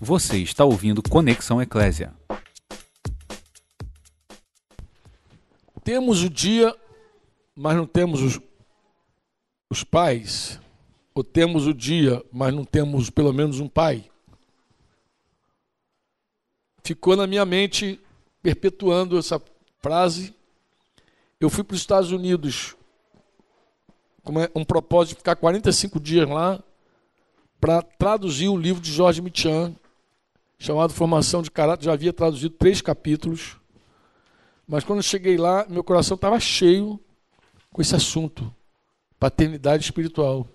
Você 0.00 0.38
está 0.38 0.62
ouvindo 0.62 1.02
Conexão 1.02 1.60
Eclésia. 1.62 2.14
Temos 5.82 6.22
o 6.22 6.28
dia, 6.28 6.76
mas 7.54 7.76
não 7.76 7.86
temos 7.86 8.20
os, 8.20 8.40
os 9.70 9.82
pais. 9.82 10.60
Ou 11.14 11.24
temos 11.24 11.66
o 11.66 11.72
dia, 11.72 12.22
mas 12.30 12.52
não 12.52 12.62
temos 12.62 13.08
pelo 13.08 13.32
menos 13.32 13.58
um 13.58 13.68
pai. 13.68 14.10
Ficou 16.84 17.16
na 17.16 17.26
minha 17.26 17.46
mente 17.46 17.98
perpetuando 18.42 19.16
essa 19.16 19.40
frase. 19.80 20.34
Eu 21.40 21.48
fui 21.48 21.64
para 21.64 21.74
os 21.74 21.80
Estados 21.80 22.12
Unidos 22.12 22.76
com 24.22 24.34
um 24.54 24.64
propósito 24.64 25.14
de 25.14 25.18
ficar 25.20 25.36
45 25.36 25.98
dias 25.98 26.28
lá 26.28 26.62
para 27.58 27.80
traduzir 27.80 28.48
o 28.48 28.56
livro 28.56 28.82
de 28.82 28.92
Jorge 28.92 29.22
Michan, 29.22 29.74
chamado 30.58 30.92
Formação 30.92 31.42
de 31.42 31.50
Caráter. 31.50 31.84
Já 31.84 31.92
havia 31.92 32.12
traduzido 32.12 32.54
três 32.54 32.80
capítulos. 32.80 33.56
Mas 34.66 34.84
quando 34.84 34.98
eu 34.98 35.02
cheguei 35.02 35.36
lá, 35.36 35.66
meu 35.68 35.84
coração 35.84 36.14
estava 36.14 36.40
cheio 36.40 36.98
com 37.72 37.82
esse 37.82 37.94
assunto, 37.94 38.52
paternidade 39.18 39.84
espiritual. 39.84 40.48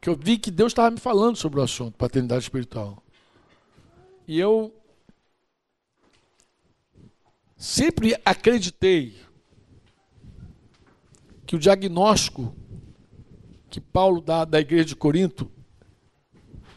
Que 0.00 0.08
eu 0.08 0.16
vi 0.16 0.38
que 0.38 0.50
Deus 0.50 0.72
estava 0.72 0.90
me 0.90 0.98
falando 0.98 1.36
sobre 1.36 1.60
o 1.60 1.62
assunto, 1.62 1.96
paternidade 1.96 2.42
espiritual. 2.42 3.02
E 4.26 4.38
eu 4.38 4.74
sempre 7.56 8.16
acreditei 8.24 9.16
que 11.46 11.56
o 11.56 11.58
diagnóstico 11.58 12.54
que 13.70 13.80
Paulo 13.80 14.20
dá 14.20 14.44
da 14.44 14.60
igreja 14.60 14.84
de 14.86 14.96
Corinto 14.96 15.50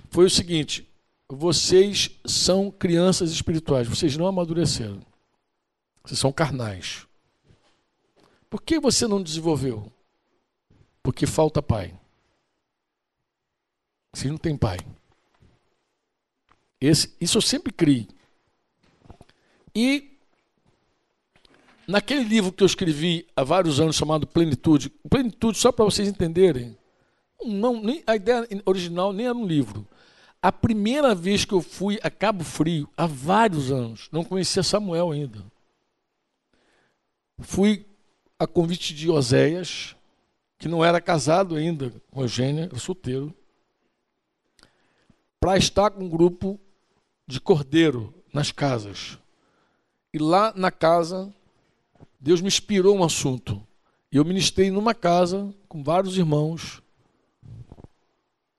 foi 0.10 0.26
o 0.26 0.30
seguinte: 0.30 0.91
vocês 1.36 2.12
são 2.26 2.70
crianças 2.70 3.32
espirituais, 3.32 3.88
vocês 3.88 4.18
não 4.18 4.28
amadureceram. 4.28 5.00
Vocês 6.04 6.20
são 6.20 6.32
carnais. 6.32 7.08
Por 8.50 8.62
que 8.62 8.80
você 8.80 9.08
não 9.08 9.24
desenvolveu? 9.24 9.90
Porque 11.02 11.26
falta 11.26 11.62
pai. 11.62 11.98
Você 14.14 14.28
não 14.28 14.38
tem 14.38 14.58
pai. 14.58 14.78
Esse, 16.82 17.16
isso 17.22 17.38
eu 17.38 17.42
sempre 17.42 17.72
criei. 17.72 18.10
E 19.74 20.18
naquele 21.88 22.24
livro 22.24 22.52
que 22.52 22.62
eu 22.62 22.68
escrevi 22.68 23.26
há 23.36 23.44
vários 23.44 23.80
anos 23.80 23.96
chamado 23.96 24.28
Plenitude, 24.28 24.90
Plenitude, 25.10 25.58
só 25.58 25.72
para 25.72 25.86
vocês 25.86 26.10
entenderem, 26.10 26.78
não, 27.42 27.82
nem, 27.82 28.04
a 28.06 28.18
ideia 28.18 28.46
original 28.66 29.14
nem 29.14 29.28
era 29.28 29.36
um 29.36 29.48
livro. 29.48 29.88
A 30.42 30.52
primeira 30.52 31.14
vez 31.14 31.46
que 31.46 31.54
eu 31.54 31.62
fui 31.62 32.00
a 32.02 32.10
Cabo 32.10 32.44
Frio, 32.44 32.90
há 32.98 33.06
vários 33.06 33.72
anos, 33.72 34.10
não 34.12 34.24
conhecia 34.24 34.64
Samuel 34.64 35.12
ainda. 35.12 35.46
Fui 37.40 37.86
a 38.40 38.48
convite 38.48 38.96
de 38.96 39.08
Oséias, 39.08 39.96
que 40.58 40.68
não 40.68 40.84
era 40.84 41.00
casado 41.00 41.56
ainda 41.56 41.94
com 42.10 42.22
Eugênia, 42.22 42.64
era 42.64 42.80
solteiro, 42.80 43.32
para 45.40 45.58
estar 45.58 45.92
com 45.92 46.06
um 46.06 46.10
grupo 46.10 46.60
de 47.28 47.40
cordeiro 47.40 48.12
nas 48.34 48.52
casas. 48.52 49.20
E 50.12 50.18
lá 50.18 50.52
na 50.56 50.72
casa, 50.72 51.32
Deus 52.20 52.42
me 52.42 52.48
inspirou 52.48 52.98
um 52.98 53.04
assunto. 53.04 53.62
Eu 54.12 54.26
ministrei 54.26 54.72
numa 54.72 54.96
casa 54.96 55.54
com 55.68 55.84
vários 55.84 56.18
irmãos, 56.18 56.82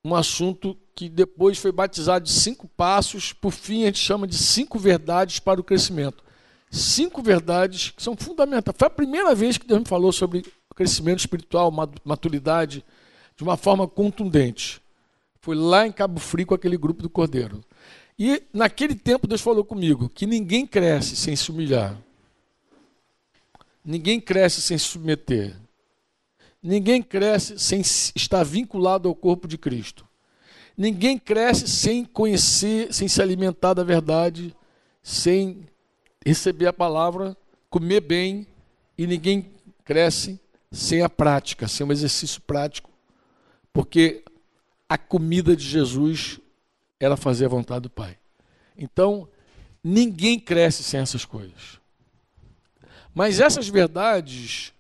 um 0.05 0.14
assunto 0.14 0.77
que 0.94 1.08
depois 1.08 1.58
foi 1.58 1.72
batizado 1.72 2.24
de 2.24 2.30
cinco 2.30 2.68
passos, 2.68 3.32
por 3.32 3.52
fim 3.52 3.82
a 3.82 3.86
gente 3.86 3.98
chama 3.98 4.26
de 4.26 4.36
cinco 4.36 4.78
verdades 4.78 5.38
para 5.38 5.60
o 5.60 5.64
crescimento. 5.64 6.22
Cinco 6.70 7.22
verdades 7.22 7.90
que 7.90 8.02
são 8.02 8.16
fundamentais. 8.16 8.76
Foi 8.78 8.86
a 8.86 8.90
primeira 8.90 9.34
vez 9.34 9.58
que 9.58 9.67
Deus 9.67 9.80
me 9.80 9.86
falou 9.86 10.12
sobre 10.12 10.44
crescimento 10.74 11.20
espiritual, 11.20 11.70
maturidade, 12.05 12.84
de 13.36 13.42
uma 13.42 13.56
forma 13.56 13.86
contundente. 13.86 14.80
Foi 15.40 15.56
lá 15.56 15.86
em 15.86 15.92
Cabo 15.92 16.20
Frio 16.20 16.46
com 16.46 16.55
aquele 16.55 16.77
grupo 16.77 17.02
do 17.02 17.11
Cordeiro. 17.11 17.62
E 18.18 18.42
naquele 18.52 18.94
tempo 18.94 19.27
Deus 19.27 19.40
falou 19.40 19.64
comigo 19.64 20.08
que 20.08 20.27
ninguém 20.27 20.67
cresce 20.67 21.17
sem 21.17 21.34
se 21.34 21.50
humilhar. 21.50 21.98
Ninguém 23.84 24.20
cresce 24.20 24.62
sem 24.62 24.78
se 24.78 24.84
submeter. 24.84 25.56
Ninguém 26.62 27.02
cresce 27.02 27.58
sem 27.58 27.80
estar 27.80 28.44
vinculado 28.44 29.08
ao 29.08 29.14
corpo 29.14 29.48
de 29.48 29.58
Cristo. 29.58 30.06
Ninguém 30.77 31.18
cresce 31.18 31.68
sem 31.68 32.05
conhecer, 32.05 32.92
sem 32.92 33.06
se 33.08 33.20
alimentar 33.20 33.74
da 33.74 33.84
verdade, 33.84 34.55
sem 35.02 35.66
receber 36.24 36.66
a 36.66 36.72
palavra, 36.72 37.36
comer 37.68 38.00
bem, 38.00 38.46
e 38.96 39.06
ninguém 39.06 39.50
cresce 39.84 40.40
sem 40.70 41.02
a 41.02 41.08
prática, 41.08 41.68
sem 41.68 41.86
um 41.86 41.92
exercício 41.92 42.40
prático, 42.40 42.90
porque 43.72 44.24
a 44.88 44.96
comida 44.96 45.56
de 45.56 45.64
Jesus 45.66 46.38
era 46.98 47.16
fazer 47.16 47.46
a 47.46 47.48
vontade 47.48 47.82
do 47.82 47.90
Pai. 47.90 48.18
Então, 48.77 49.28
ninguém 49.82 50.38
cresce 50.38 50.82
sem 50.82 51.00
essas 51.00 51.24
coisas. 51.24 51.80
Mas 53.14 53.40
essas 53.40 53.68
verdades, 53.68 54.72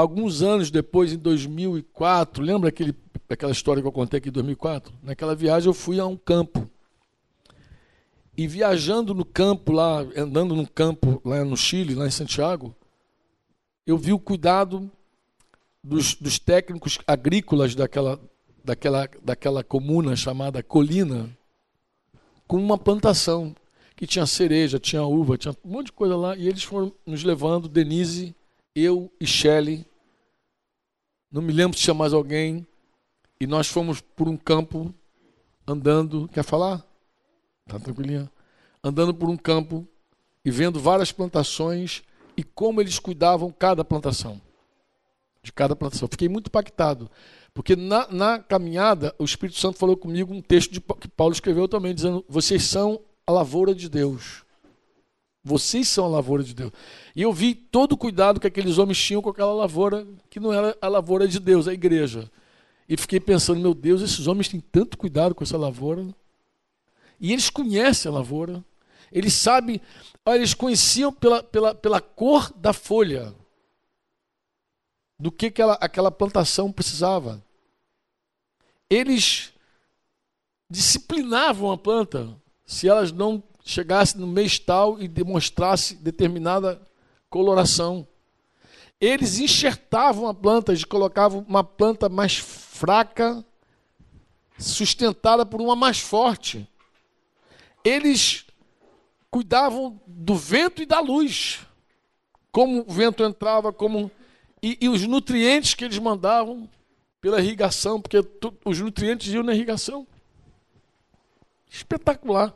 alguns 0.00 0.42
anos 0.42 0.70
depois, 0.70 1.12
em 1.12 1.18
2004, 1.18 2.42
lembra 2.42 2.68
aquele 2.68 2.94
daquela 3.28 3.52
história 3.52 3.82
que 3.82 3.86
eu 3.86 3.92
contei 3.92 4.18
aqui 4.18 4.30
em 4.30 4.32
2004, 4.32 4.94
naquela 5.02 5.34
viagem 5.34 5.68
eu 5.68 5.74
fui 5.74 6.00
a 6.00 6.06
um 6.06 6.16
campo. 6.16 6.68
E 8.36 8.46
viajando 8.46 9.12
no 9.12 9.24
campo 9.24 9.72
lá, 9.72 10.00
andando 10.16 10.54
no 10.54 10.66
campo 10.66 11.20
lá 11.24 11.44
no 11.44 11.56
Chile, 11.56 11.94
lá 11.94 12.06
em 12.06 12.10
Santiago, 12.10 12.74
eu 13.86 13.98
vi 13.98 14.12
o 14.12 14.18
cuidado 14.18 14.90
dos, 15.84 16.14
dos 16.14 16.38
técnicos 16.38 16.98
agrícolas 17.06 17.74
daquela, 17.74 18.18
daquela, 18.64 19.10
daquela 19.22 19.64
comuna 19.64 20.16
chamada 20.16 20.62
Colina, 20.62 21.28
com 22.46 22.56
uma 22.56 22.78
plantação 22.78 23.54
que 23.94 24.06
tinha 24.06 24.24
cereja, 24.24 24.78
tinha 24.78 25.02
uva, 25.02 25.36
tinha 25.36 25.54
um 25.64 25.68
monte 25.68 25.86
de 25.86 25.92
coisa 25.92 26.16
lá, 26.16 26.36
e 26.36 26.48
eles 26.48 26.62
foram 26.62 26.92
nos 27.04 27.24
levando, 27.24 27.68
Denise, 27.68 28.34
eu 28.74 29.12
e 29.20 29.26
Shelley, 29.26 29.84
não 31.30 31.42
me 31.42 31.52
lembro 31.52 31.76
se 31.76 31.84
tinha 31.84 31.94
mais 31.94 32.12
alguém, 32.12 32.66
e 33.40 33.46
nós 33.46 33.68
fomos 33.68 34.00
por 34.00 34.28
um 34.28 34.36
campo 34.36 34.92
andando. 35.66 36.28
Quer 36.28 36.42
falar? 36.42 36.84
Tá 37.66 37.78
tranquilinha? 37.78 38.30
Andando 38.82 39.14
por 39.14 39.28
um 39.28 39.36
campo 39.36 39.86
e 40.44 40.50
vendo 40.50 40.80
várias 40.80 41.12
plantações 41.12 42.02
e 42.36 42.42
como 42.42 42.80
eles 42.80 42.98
cuidavam 42.98 43.50
cada 43.50 43.84
plantação. 43.84 44.40
De 45.42 45.52
cada 45.52 45.76
plantação. 45.76 46.08
Fiquei 46.08 46.28
muito 46.28 46.48
impactado. 46.48 47.10
Porque 47.54 47.76
na, 47.76 48.06
na 48.08 48.38
caminhada, 48.38 49.14
o 49.18 49.24
Espírito 49.24 49.58
Santo 49.58 49.78
falou 49.78 49.96
comigo 49.96 50.32
um 50.32 50.40
texto 50.40 50.72
de, 50.72 50.80
que 50.80 51.08
Paulo 51.08 51.32
escreveu 51.32 51.68
também, 51.68 51.94
dizendo: 51.94 52.24
Vocês 52.28 52.64
são 52.64 53.00
a 53.26 53.32
lavoura 53.32 53.74
de 53.74 53.88
Deus. 53.88 54.44
Vocês 55.48 55.88
são 55.88 56.04
a 56.04 56.08
lavoura 56.08 56.44
de 56.44 56.54
Deus. 56.54 56.70
E 57.16 57.22
eu 57.22 57.32
vi 57.32 57.54
todo 57.54 57.92
o 57.92 57.96
cuidado 57.96 58.38
que 58.38 58.46
aqueles 58.46 58.76
homens 58.76 59.02
tinham 59.02 59.22
com 59.22 59.30
aquela 59.30 59.54
lavoura, 59.54 60.06
que 60.28 60.38
não 60.38 60.52
era 60.52 60.76
a 60.78 60.88
lavoura 60.88 61.26
de 61.26 61.40
Deus, 61.40 61.66
a 61.66 61.72
igreja. 61.72 62.30
E 62.86 62.98
fiquei 62.98 63.18
pensando, 63.18 63.58
meu 63.58 63.72
Deus, 63.72 64.02
esses 64.02 64.26
homens 64.26 64.48
têm 64.48 64.60
tanto 64.60 64.98
cuidado 64.98 65.34
com 65.34 65.42
essa 65.42 65.56
lavoura. 65.56 66.06
E 67.18 67.32
eles 67.32 67.48
conhecem 67.48 68.10
a 68.10 68.14
lavoura. 68.14 68.62
Eles 69.10 69.32
sabem, 69.32 69.80
eles 70.26 70.52
conheciam 70.52 71.10
pela, 71.10 71.42
pela, 71.42 71.74
pela 71.74 71.98
cor 71.98 72.52
da 72.54 72.74
folha 72.74 73.34
do 75.18 75.32
que 75.32 75.46
aquela, 75.46 75.78
aquela 75.80 76.10
plantação 76.10 76.70
precisava. 76.70 77.42
Eles 78.90 79.50
disciplinavam 80.70 81.72
a 81.72 81.78
planta 81.78 82.36
se 82.66 82.86
elas 82.86 83.10
não 83.10 83.42
chegassem 83.68 84.18
no 84.18 84.26
mês 84.26 84.58
tal 84.58 84.98
e 84.98 85.06
demonstrasse 85.06 85.94
determinada 85.94 86.80
coloração. 87.28 88.08
Eles 88.98 89.38
enxertavam 89.38 90.26
a 90.26 90.32
planta, 90.32 90.72
eles 90.72 90.84
colocavam 90.84 91.44
uma 91.46 91.62
planta 91.62 92.08
mais 92.08 92.38
fraca, 92.38 93.44
sustentada 94.58 95.44
por 95.44 95.60
uma 95.60 95.76
mais 95.76 96.00
forte. 96.00 96.66
Eles 97.84 98.46
cuidavam 99.30 100.00
do 100.06 100.34
vento 100.34 100.82
e 100.82 100.86
da 100.86 101.00
luz. 101.00 101.60
Como 102.50 102.86
o 102.88 102.90
vento 102.90 103.22
entrava, 103.22 103.70
como 103.70 104.10
e, 104.62 104.78
e 104.80 104.88
os 104.88 105.06
nutrientes 105.06 105.74
que 105.74 105.84
eles 105.84 105.98
mandavam 105.98 106.66
pela 107.20 107.38
irrigação, 107.38 108.00
porque 108.00 108.22
tu, 108.22 108.56
os 108.64 108.80
nutrientes 108.80 109.30
iam 109.30 109.42
na 109.42 109.54
irrigação. 109.54 110.06
Espetacular. 111.68 112.54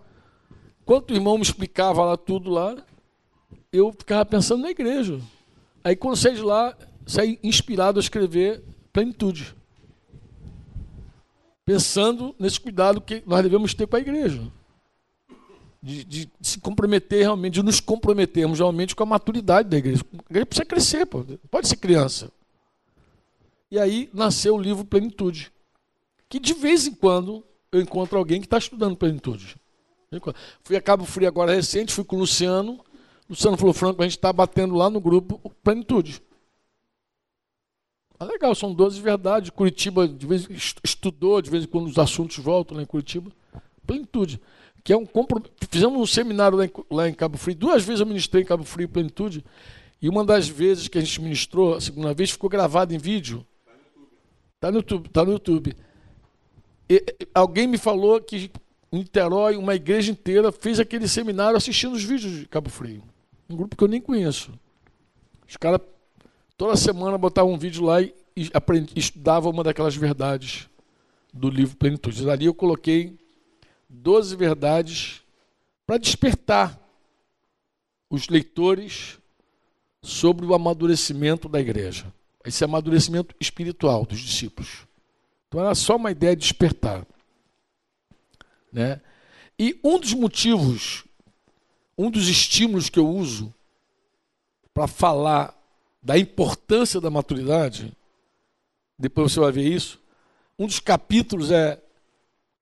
Quando 0.84 1.10
o 1.10 1.14
irmão 1.14 1.36
me 1.36 1.42
explicava 1.42 2.04
lá 2.04 2.16
tudo 2.16 2.50
lá, 2.50 2.76
eu 3.72 3.92
ficava 3.92 4.24
pensando 4.24 4.62
na 4.62 4.70
igreja. 4.70 5.20
Aí 5.82 5.96
quando 5.96 6.16
saí 6.16 6.34
de 6.34 6.42
lá, 6.42 6.76
saí 7.06 7.38
inspirado 7.42 7.98
a 7.98 8.02
escrever 8.02 8.62
plenitude. 8.92 9.54
Pensando 11.64 12.34
nesse 12.38 12.60
cuidado 12.60 13.00
que 13.00 13.22
nós 13.26 13.42
devemos 13.42 13.72
ter 13.72 13.86
com 13.86 13.96
a 13.96 14.00
igreja. 14.00 14.42
de, 15.82 16.04
de, 16.04 16.30
se 16.40 16.60
comprometer 16.60 17.20
realmente, 17.22 17.54
de 17.54 17.62
nos 17.62 17.80
comprometermos 17.80 18.58
realmente 18.58 18.94
com 18.94 19.02
a 19.02 19.06
maturidade 19.06 19.68
da 19.68 19.78
igreja. 19.78 20.04
A 20.12 20.30
igreja 20.30 20.46
precisa 20.46 20.64
crescer, 20.64 21.06
pô. 21.06 21.24
pode 21.50 21.68
ser 21.68 21.76
criança. 21.76 22.30
E 23.70 23.78
aí 23.78 24.10
nasceu 24.12 24.54
o 24.54 24.60
livro 24.60 24.84
Plenitude, 24.84 25.50
que 26.28 26.38
de 26.38 26.52
vez 26.52 26.86
em 26.86 26.94
quando 26.94 27.42
eu 27.72 27.80
encontro 27.80 28.18
alguém 28.18 28.38
que 28.38 28.46
está 28.46 28.58
estudando 28.58 28.96
Plenitude. 28.96 29.56
Fui 30.62 30.76
a 30.76 30.80
Cabo 30.80 31.04
Frio 31.04 31.28
agora 31.28 31.54
recente, 31.54 31.92
fui 31.92 32.04
com 32.04 32.16
o 32.16 32.20
Luciano. 32.20 32.72
O 33.28 33.30
Luciano 33.30 33.56
falou, 33.56 33.72
Franco, 33.72 34.02
a 34.02 34.04
gente 34.04 34.16
está 34.16 34.32
batendo 34.32 34.74
lá 34.74 34.90
no 34.90 35.00
grupo 35.00 35.38
Plenitude. 35.62 36.22
Ah, 38.18 38.24
legal, 38.24 38.54
são 38.54 38.72
12 38.72 39.00
verdades. 39.00 39.50
Curitiba 39.50 40.06
de 40.06 40.26
vez 40.26 40.46
estudou, 40.84 41.40
de 41.40 41.50
vez 41.50 41.64
em 41.64 41.66
quando 41.66 41.86
os 41.86 41.98
assuntos 41.98 42.36
voltam 42.38 42.76
lá 42.76 42.82
em 42.82 42.86
Curitiba. 42.86 43.30
Plenitude 43.86 44.40
que 44.84 44.92
é 44.92 44.96
um 44.96 45.06
compromisso. 45.06 45.52
Fizemos 45.70 46.00
um 46.00 46.06
seminário 46.06 46.58
lá 46.58 46.64
em, 46.64 46.70
lá 46.90 47.08
em, 47.08 47.14
Cabo 47.14 47.38
Frio, 47.38 47.56
duas 47.56 47.82
vezes 47.84 48.00
eu 48.00 48.06
ministrei 48.06 48.42
em 48.42 48.46
Cabo 48.46 48.64
Frio 48.64 48.88
Plenitude, 48.88 49.44
e 50.00 50.08
uma 50.08 50.24
das 50.24 50.48
vezes 50.48 50.88
que 50.88 50.98
a 50.98 51.00
gente 51.00 51.20
ministrou, 51.20 51.74
a 51.74 51.80
segunda 51.80 52.12
vez, 52.12 52.30
ficou 52.30 52.50
gravado 52.50 52.92
em 52.92 52.98
vídeo. 52.98 53.46
Está 54.56 54.70
no 54.70 54.78
YouTube. 54.78 55.06
Está 55.06 55.24
no 55.24 55.32
YouTube. 55.32 55.76
E, 56.90 57.04
alguém 57.32 57.68
me 57.68 57.78
falou 57.78 58.20
que 58.20 58.50
Niterói, 58.92 59.56
uma 59.56 59.74
igreja 59.74 60.12
inteira 60.12 60.52
fez 60.52 60.78
aquele 60.78 61.08
seminário 61.08 61.56
assistindo 61.56 61.94
os 61.94 62.04
vídeos 62.04 62.40
de 62.40 62.46
Cabo 62.46 62.68
Frio. 62.68 63.02
Um 63.48 63.56
grupo 63.56 63.74
que 63.74 63.82
eu 63.82 63.88
nem 63.88 64.00
conheço. 64.00 64.52
Os 65.48 65.56
caras, 65.56 65.80
toda 66.58 66.76
semana, 66.76 67.16
botavam 67.16 67.54
um 67.54 67.58
vídeo 67.58 67.84
lá 67.84 68.02
e, 68.02 68.14
e 68.36 68.50
estudavam 68.94 69.50
uma 69.50 69.64
daquelas 69.64 69.96
verdades 69.96 70.68
do 71.32 71.48
livro 71.48 71.76
Plenitude. 71.76 72.28
Ali 72.28 72.44
eu 72.44 72.54
coloquei 72.54 73.18
doze 73.88 74.36
verdades 74.36 75.22
para 75.86 75.96
despertar 75.96 76.78
os 78.10 78.28
leitores 78.28 79.18
sobre 80.02 80.44
o 80.44 80.54
amadurecimento 80.54 81.48
da 81.48 81.60
igreja. 81.60 82.12
Esse 82.44 82.62
amadurecimento 82.62 83.34
espiritual 83.40 84.04
dos 84.04 84.20
discípulos. 84.20 84.86
Então 85.48 85.60
era 85.60 85.74
só 85.74 85.96
uma 85.96 86.10
ideia 86.10 86.36
de 86.36 86.42
despertar. 86.42 87.06
Né? 88.72 89.00
E 89.58 89.78
um 89.84 89.98
dos 89.98 90.14
motivos, 90.14 91.04
um 91.96 92.10
dos 92.10 92.28
estímulos 92.28 92.88
que 92.88 92.98
eu 92.98 93.08
uso 93.08 93.52
para 94.72 94.86
falar 94.86 95.54
da 96.02 96.18
importância 96.18 97.00
da 97.00 97.10
maturidade, 97.10 97.92
depois 98.98 99.32
você 99.32 99.40
vai 99.40 99.52
ver 99.52 99.68
isso, 99.68 100.00
um 100.58 100.66
dos 100.66 100.80
capítulos 100.80 101.50
é 101.50 101.78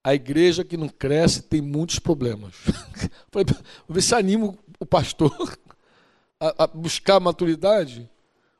a 0.03 0.15
igreja 0.15 0.65
que 0.65 0.77
não 0.77 0.89
cresce 0.89 1.43
tem 1.43 1.61
muitos 1.61 1.99
problemas. 1.99 2.55
Vou 3.31 3.45
ver 3.89 4.03
se 4.03 4.15
animo 4.15 4.59
o 4.79 4.87
pastor 4.87 5.59
a, 6.41 6.65
a 6.65 6.67
buscar 6.67 7.21
maturidade, 7.21 8.09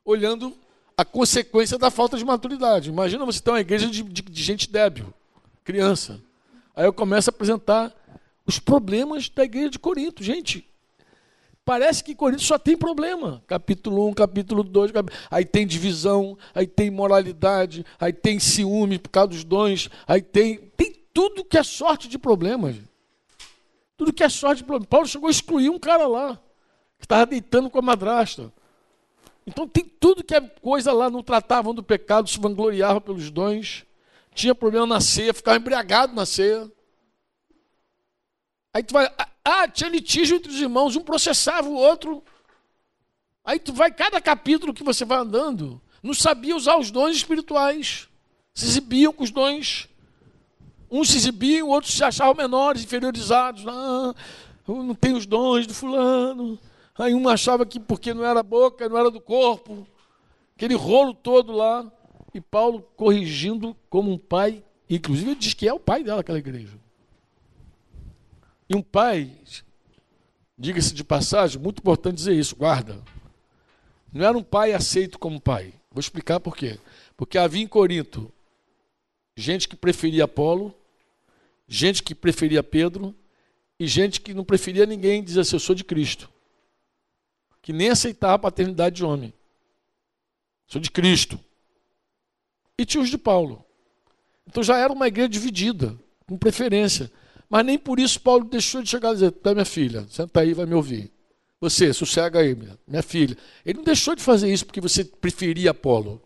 olhando 0.05 0.57
a 0.97 1.05
consequência 1.05 1.79
da 1.79 1.91
falta 1.91 2.17
de 2.19 2.25
maturidade. 2.25 2.91
Imagina 2.91 3.25
você 3.25 3.41
ter 3.41 3.51
uma 3.51 3.61
igreja 3.61 3.89
de, 3.89 4.03
de, 4.03 4.23
de 4.23 4.43
gente 4.43 4.71
débil, 4.71 5.13
criança. 5.65 6.21
Aí 6.81 6.87
eu 6.87 6.95
começo 6.95 7.29
a 7.29 7.31
apresentar 7.31 7.95
os 8.47 8.59
problemas 8.59 9.29
da 9.29 9.45
igreja 9.45 9.69
de 9.69 9.79
Corinto. 9.79 10.25
Gente, 10.25 10.67
parece 11.63 12.03
que 12.03 12.15
Corinto 12.15 12.41
só 12.41 12.59
tem 12.59 12.75
problema. 12.75 13.45
Capítulo 13.47 14.09
1, 14.09 14.15
capítulo 14.15 14.63
2, 14.63 14.91
cap... 14.91 15.13
aí 15.31 15.45
tem 15.45 15.67
divisão, 15.67 16.39
aí 16.55 16.67
tem 16.67 16.91
moralidade, 16.91 17.85
aí 18.01 18.15
tem 18.15 18.39
ciúme 18.39 18.99
por 18.99 19.11
causa 19.11 19.29
dos 19.29 19.45
dons, 19.45 19.91
aí 20.09 20.23
tem, 20.23 20.57
tem 20.75 20.91
tudo 21.13 21.45
que 21.45 21.59
é 21.59 21.63
sorte 21.63 22.09
de 22.09 22.17
problemas. 22.19 22.77
Tudo 23.95 24.11
que 24.11 24.25
é 24.25 24.31
sorte 24.31 24.61
de 24.61 24.65
problemas. 24.65 24.89
Paulo 24.89 25.07
chegou 25.07 25.29
a 25.29 25.31
excluir 25.31 25.69
um 25.69 25.79
cara 25.79 26.07
lá, 26.07 26.41
que 26.99 27.05
estava 27.05 27.27
deitando 27.27 27.69
com 27.69 27.79
a 27.79 27.83
madrasta. 27.83 28.51
Então 29.47 29.69
tem 29.69 29.85
tudo 29.85 30.25
que 30.25 30.35
é 30.35 30.41
coisa 30.41 30.95
lá, 30.95 31.11
não 31.11 31.23
tratavam 31.23 31.75
do 31.75 31.83
pecado, 31.83 32.31
se 32.31 32.41
vangloriavam 32.41 33.03
pelos 33.03 33.31
dons, 33.31 33.85
tinha 34.35 34.55
problema 34.55 34.87
na 34.87 35.01
ceia, 35.01 35.35
ficava 35.35 35.57
embriagado 35.57 36.15
na 36.15 36.25
ceia. 36.25 36.71
Aí 38.73 38.83
tu 38.83 38.93
vai, 38.93 39.07
ah, 39.19 39.29
ah, 39.45 39.69
tinha 39.69 39.91
litígio 39.91 40.37
entre 40.37 40.51
os 40.51 40.61
irmãos, 40.61 40.97
um 40.97 41.03
processava 41.03 41.69
o 41.69 41.75
outro. 41.75 42.23
Aí 43.45 43.59
tu 43.59 43.73
vai, 43.73 43.91
cada 43.91 44.21
capítulo 44.21 44.75
que 44.75 44.85
você 44.85 45.05
vai 45.05 45.19
andando, 45.19 45.81
não 46.03 46.15
sabia 46.15 46.57
usar 46.57 46.77
os 46.77 46.91
dons 46.91 47.17
espirituais. 47.17 48.09
Se 48.55 48.67
exibiam 48.67 49.13
com 49.13 49.25
os 49.25 49.31
dons 49.31 49.91
Uns 50.91 51.11
se 51.11 51.19
exibiam, 51.19 51.69
outros 51.69 51.95
se 51.95 52.03
achavam 52.03 52.35
menores, 52.35 52.83
inferiorizados. 52.83 53.65
Ah, 53.67 54.13
não 54.67 54.95
tem 54.95 55.13
os 55.15 55.25
dons 55.25 55.67
do 55.67 55.73
fulano. 55.73 56.59
Aí 56.99 57.15
um 57.15 57.29
achava 57.29 57.65
que 57.65 57.79
porque 57.79 58.13
não 58.13 58.25
era 58.25 58.43
boca, 58.43 58.89
não 58.89 58.99
era 58.99 59.11
do 59.11 59.21
corpo. 59.21 59.87
Aquele 60.57 60.75
rolo 60.75 61.15
todo 61.15 61.53
lá. 61.53 61.87
E 62.33 62.41
Paulo 62.41 62.83
corrigindo 62.97 63.77
como 63.89 64.13
um 64.13 64.19
pai. 64.19 64.63
Inclusive 64.89 65.35
diz 65.35 65.55
que 65.55 65.69
é 65.69 65.73
o 65.73 65.81
pai 65.81 66.03
dela, 66.03 66.21
aquela 66.21 66.39
igreja. 66.39 66.79
E 68.69 68.77
um 68.77 68.83
pai, 68.83 69.33
diga-se 70.57 70.95
de 70.95 71.03
passagem, 71.03 71.61
muito 71.61 71.81
importante 71.81 72.17
dizer 72.17 72.35
isso, 72.35 72.55
guarda. 72.55 73.03
Não 74.13 74.25
era 74.25 74.37
um 74.37 74.43
pai 74.43 74.73
aceito 74.73 75.19
como 75.19 75.41
pai. 75.41 75.75
Vou 75.91 76.01
explicar 76.01 76.39
por 76.39 76.57
quê. 76.57 76.79
Porque 77.17 77.37
havia 77.37 77.63
em 77.63 77.67
Corinto 77.67 78.33
gente 79.37 79.69
que 79.69 79.77
preferia 79.77 80.25
Apolo, 80.25 80.75
gente 81.67 82.03
que 82.03 82.15
preferia 82.15 82.63
Pedro 82.63 83.15
e 83.79 83.87
gente 83.87 84.21
que 84.21 84.35
não 84.35 84.45
preferia 84.45 84.87
ninguém, 84.87 85.23
dizia 85.23 85.43
assim: 85.43 85.57
Eu 85.57 85.61
sou 85.61 85.75
de 85.75 85.85
Cristo. 85.85 86.31
Que 87.63 87.73
nem 87.73 87.91
aceitava 87.91 88.35
a 88.35 88.39
paternidade 88.39 88.97
de 88.97 89.05
homem. 89.05 89.33
Sou 90.67 90.81
de 90.81 90.91
Cristo. 90.91 91.41
E 92.81 92.87
tinha 92.87 93.03
os 93.03 93.11
de 93.11 93.19
Paulo. 93.19 93.63
Então 94.47 94.63
já 94.63 94.79
era 94.79 94.91
uma 94.91 95.07
igreja 95.07 95.29
dividida, 95.29 95.95
com 96.27 96.39
preferência. 96.39 97.13
Mas 97.47 97.67
nem 97.67 97.79
por 97.79 98.01
isso 98.01 98.19
Paulo 98.19 98.43
deixou 98.47 98.83
de 98.83 98.89
chegar 98.89 99.11
e 99.11 99.15
dizer: 99.15 99.33
Tá, 99.33 99.53
minha 99.53 99.67
filha, 99.67 100.07
senta 100.09 100.41
aí, 100.41 100.55
vai 100.55 100.65
me 100.65 100.73
ouvir. 100.73 101.13
Você, 101.61 101.93
sossega 101.93 102.39
aí, 102.39 102.55
minha, 102.55 102.79
minha 102.89 103.03
filha. 103.03 103.37
Ele 103.67 103.77
não 103.77 103.85
deixou 103.85 104.15
de 104.15 104.23
fazer 104.23 104.51
isso 104.51 104.65
porque 104.65 104.81
você 104.81 105.05
preferia 105.05 105.75
Paulo. 105.75 106.23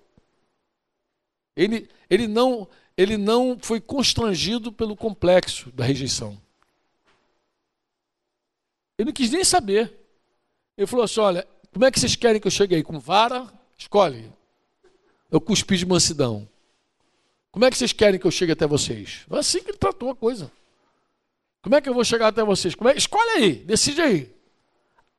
Ele, 1.57 1.89
ele 2.09 2.29
não 2.29 2.69
ele 2.97 3.17
não 3.17 3.59
foi 3.61 3.81
constrangido 3.81 4.73
pelo 4.73 4.95
complexo 4.95 5.73
da 5.73 5.85
rejeição. 5.85 6.41
Ele 8.97 9.07
não 9.07 9.13
quis 9.13 9.33
nem 9.33 9.43
saber. 9.43 9.93
Ele 10.79 10.87
falou 10.87 11.05
assim: 11.05 11.19
olha, 11.19 11.45
como 11.73 11.85
é 11.85 11.91
que 11.91 11.99
vocês 11.99 12.15
querem 12.15 12.41
que 12.41 12.47
eu 12.47 12.53
chegue 12.53 12.77
aí? 12.77 12.85
Com 12.85 13.01
vara? 13.01 13.53
Escolhe. 13.77 14.31
Eu 15.35 15.41
cuspi 15.41 15.77
de 15.77 15.85
mansidão. 15.85 16.49
Como 17.51 17.65
é 17.65 17.71
que 17.71 17.77
vocês 17.77 17.93
querem 17.93 18.21
que 18.21 18.25
eu 18.25 18.31
chegue 18.31 18.53
até 18.53 18.69
vocês? 18.69 19.25
Foi 19.27 19.41
assim 19.41 19.61
que 19.61 19.73
ele 19.73 19.79
tratou 19.79 20.09
a 20.09 20.15
coisa. 20.15 20.49
Como 21.61 21.75
é 21.75 21.81
que 21.81 21.89
eu 21.89 21.93
vou 21.93 22.05
chegar 22.05 22.29
até 22.29 22.45
vocês? 22.45 22.73
É? 22.87 22.97
Escolhe 22.97 23.31
aí, 23.31 23.53
decide 23.55 24.01
aí. 24.01 24.33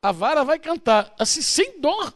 A 0.02 0.14
vara 0.14 0.46
vai 0.46 0.58
cantar, 0.58 1.14
assim, 1.20 1.42
sem 1.42 1.82
dor. 1.82 2.14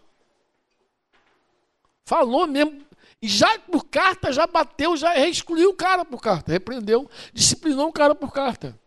Falou 2.05 2.47
mesmo, 2.47 2.81
e 3.21 3.27
já 3.27 3.59
por 3.59 3.83
carta, 3.83 4.31
já 4.31 4.47
bateu, 4.47 4.95
já 4.95 5.19
excluiu 5.27 5.71
o 5.71 5.75
cara 5.75 6.05
por 6.05 6.21
carta, 6.21 6.53
repreendeu, 6.53 7.11
disciplinou 7.33 7.89
o 7.89 7.91
cara 7.91 8.15
por 8.15 8.31
carta. 8.31 8.79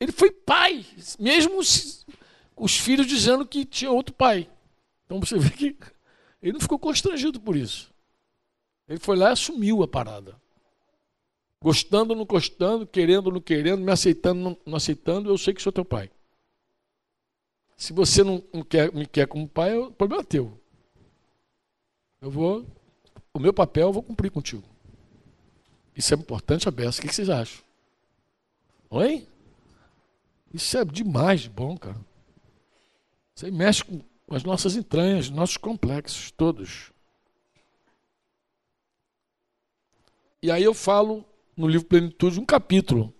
Ele 0.00 0.10
foi 0.10 0.32
pai, 0.32 0.84
mesmo 1.20 1.60
os 1.60 2.76
filhos 2.76 3.06
dizendo 3.06 3.46
que 3.46 3.64
tinha 3.64 3.92
outro 3.92 4.12
pai. 4.12 4.50
Então 5.04 5.20
você 5.20 5.38
vê 5.38 5.50
que 5.50 5.76
ele 6.42 6.54
não 6.54 6.60
ficou 6.60 6.80
constrangido 6.80 7.38
por 7.38 7.54
isso. 7.54 7.93
Ele 8.88 8.98
foi 8.98 9.16
lá 9.16 9.30
e 9.30 9.32
assumiu 9.32 9.82
a 9.82 9.88
parada. 9.88 10.40
Gostando 11.62 12.14
não 12.14 12.26
gostando, 12.26 12.86
querendo 12.86 13.30
não 13.30 13.40
querendo, 13.40 13.80
me 13.80 13.90
aceitando 13.90 14.58
não 14.66 14.76
aceitando, 14.76 15.30
eu 15.30 15.38
sei 15.38 15.54
que 15.54 15.62
sou 15.62 15.72
teu 15.72 15.84
pai. 15.84 16.10
Se 17.76 17.92
você 17.92 18.22
não, 18.22 18.42
não 18.52 18.62
quer, 18.62 18.92
me 18.92 19.06
quer 19.06 19.26
como 19.26 19.48
pai, 19.48 19.76
o 19.76 19.90
problema 19.90 20.22
é 20.22 20.26
teu. 20.26 20.60
Eu 22.20 22.30
vou 22.30 22.66
o 23.32 23.40
meu 23.40 23.52
papel 23.52 23.88
eu 23.88 23.92
vou 23.92 24.02
cumprir 24.02 24.30
contigo. 24.30 24.62
Isso 25.96 26.14
é 26.14 26.16
importante, 26.16 26.68
Abessa. 26.68 27.00
O 27.00 27.02
que 27.02 27.12
vocês 27.12 27.28
acham? 27.28 27.62
Oi? 28.90 29.26
Isso 30.52 30.78
é 30.78 30.84
demais 30.84 31.40
de 31.40 31.50
bom, 31.50 31.76
cara. 31.76 31.98
Isso 33.34 33.44
aí 33.44 33.50
mexe 33.50 33.84
com 33.84 34.00
as 34.30 34.44
nossas 34.44 34.76
entranhas, 34.76 35.30
nossos 35.30 35.56
complexos, 35.56 36.30
todos. 36.30 36.92
E 40.44 40.50
aí 40.50 40.62
eu 40.62 40.74
falo 40.74 41.24
no 41.56 41.66
livro 41.66 41.86
Plenitude 41.86 42.38
um 42.38 42.44
capítulo 42.44 43.14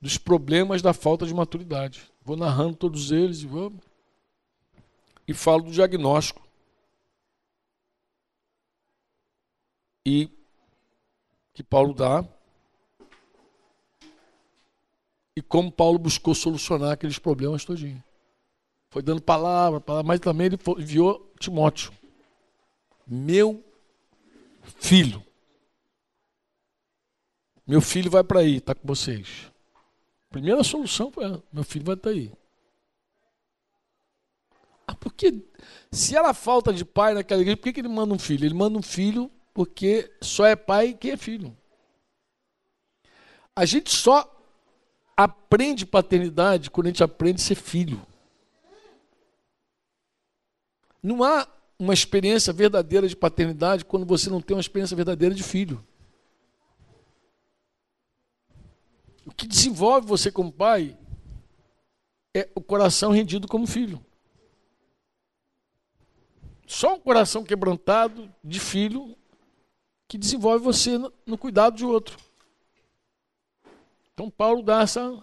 dos 0.00 0.16
problemas 0.16 0.80
da 0.80 0.94
falta 0.94 1.26
de 1.26 1.34
maturidade. 1.34 2.10
Vou 2.22 2.38
narrando 2.38 2.74
todos 2.74 3.12
eles 3.12 3.42
e 3.42 3.46
vamos. 3.46 3.84
E 5.26 5.34
falo 5.34 5.64
do 5.64 5.70
diagnóstico. 5.70 6.48
e 10.06 10.30
que 11.52 11.62
Paulo 11.62 11.92
dá. 11.92 12.26
e 15.36 15.42
como 15.42 15.70
Paulo 15.70 15.98
buscou 15.98 16.34
solucionar 16.34 16.92
aqueles 16.92 17.18
problemas 17.18 17.62
todinho. 17.62 18.02
Foi 18.88 19.02
dando 19.02 19.20
palavra, 19.20 19.82
palavra 19.82 20.08
mas 20.08 20.18
também 20.18 20.46
ele 20.46 20.58
enviou 20.78 21.30
Timóteo. 21.38 21.92
Meu 23.06 23.62
filho. 24.78 25.27
Meu 27.68 27.82
filho 27.82 28.10
vai 28.10 28.24
para 28.24 28.40
aí, 28.40 28.56
está 28.56 28.74
com 28.74 28.88
vocês. 28.88 29.52
Primeira 30.30 30.64
solução 30.64 31.12
foi: 31.12 31.24
meu 31.52 31.62
filho 31.62 31.84
vai 31.84 31.96
estar 31.96 32.08
tá 32.08 32.16
aí. 32.16 32.32
Ah, 34.86 34.94
porque 34.94 35.44
se 35.92 36.16
era 36.16 36.32
falta 36.32 36.72
de 36.72 36.82
pai 36.82 37.12
naquela 37.12 37.42
igreja, 37.42 37.58
por 37.58 37.64
que, 37.64 37.74
que 37.74 37.80
ele 37.80 37.88
manda 37.88 38.14
um 38.14 38.18
filho? 38.18 38.46
Ele 38.46 38.54
manda 38.54 38.78
um 38.78 38.82
filho 38.82 39.30
porque 39.52 40.10
só 40.22 40.46
é 40.46 40.56
pai 40.56 40.94
quem 40.94 41.10
é 41.10 41.16
filho. 41.18 41.54
A 43.54 43.66
gente 43.66 43.90
só 43.94 44.34
aprende 45.14 45.84
paternidade 45.84 46.70
quando 46.70 46.86
a 46.86 46.90
gente 46.90 47.04
aprende 47.04 47.42
a 47.42 47.44
ser 47.44 47.56
filho. 47.56 48.00
Não 51.02 51.22
há 51.22 51.46
uma 51.78 51.92
experiência 51.92 52.50
verdadeira 52.50 53.06
de 53.06 53.14
paternidade 53.14 53.84
quando 53.84 54.06
você 54.06 54.30
não 54.30 54.40
tem 54.40 54.56
uma 54.56 54.60
experiência 54.60 54.96
verdadeira 54.96 55.34
de 55.34 55.42
filho. 55.42 55.84
O 59.28 59.34
que 59.34 59.46
desenvolve 59.46 60.06
você 60.06 60.32
como 60.32 60.50
pai 60.50 60.96
é 62.34 62.48
o 62.54 62.62
coração 62.62 63.12
rendido 63.12 63.46
como 63.46 63.66
filho. 63.66 64.02
Só 66.66 66.94
um 66.94 67.00
coração 67.00 67.44
quebrantado 67.44 68.32
de 68.42 68.58
filho 68.58 69.14
que 70.08 70.16
desenvolve 70.16 70.64
você 70.64 70.92
no 71.26 71.36
cuidado 71.36 71.76
de 71.76 71.84
outro. 71.84 72.18
Então 74.14 74.30
Paulo 74.30 74.62
dá 74.62 74.80
essa. 74.80 75.22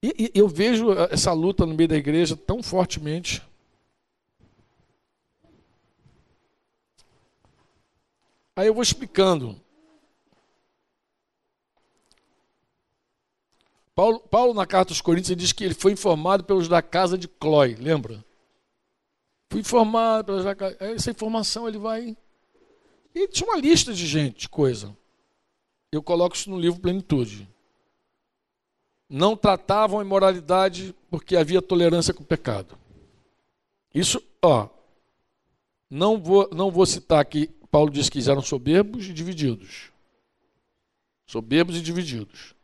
E, 0.00 0.30
e 0.32 0.38
eu 0.38 0.46
vejo 0.46 0.92
essa 1.10 1.32
luta 1.32 1.66
no 1.66 1.74
meio 1.74 1.88
da 1.88 1.96
igreja 1.96 2.36
tão 2.36 2.62
fortemente. 2.62 3.42
Aí 8.54 8.68
eu 8.68 8.74
vou 8.74 8.82
explicando. 8.82 9.65
Paulo, 13.96 14.20
Paulo, 14.20 14.52
na 14.52 14.66
carta 14.66 14.92
aos 14.92 15.00
Coríntios, 15.00 15.34
diz 15.34 15.52
que 15.52 15.64
ele 15.64 15.72
foi 15.72 15.92
informado 15.92 16.44
pelos 16.44 16.68
da 16.68 16.82
casa 16.82 17.16
de 17.16 17.26
Clói, 17.26 17.74
lembra? 17.76 18.22
Fui 19.50 19.60
informado, 19.60 20.34
essa 20.78 21.10
informação 21.10 21.66
ele 21.66 21.78
vai. 21.78 22.14
E 23.14 23.26
tinha 23.26 23.48
uma 23.48 23.58
lista 23.58 23.94
de 23.94 24.06
gente, 24.06 24.40
de 24.40 24.48
coisa. 24.50 24.94
Eu 25.90 26.02
coloco 26.02 26.36
isso 26.36 26.50
no 26.50 26.60
livro 26.60 26.78
Plenitude. 26.78 27.48
Não 29.08 29.34
tratavam 29.34 29.98
a 29.98 30.02
imoralidade 30.02 30.94
porque 31.10 31.34
havia 31.34 31.62
tolerância 31.62 32.12
com 32.12 32.22
o 32.22 32.26
pecado. 32.26 32.78
Isso, 33.94 34.22
ó. 34.42 34.68
Não 35.88 36.20
vou, 36.20 36.50
não 36.52 36.70
vou 36.70 36.84
citar 36.84 37.20
aqui, 37.20 37.46
Paulo 37.70 37.90
diz 37.90 38.10
que 38.10 38.18
eram 38.28 38.42
soberbos 38.42 39.06
e 39.06 39.12
divididos. 39.14 39.90
Soberbos 41.26 41.76
e 41.76 41.80
divididos. 41.80 42.55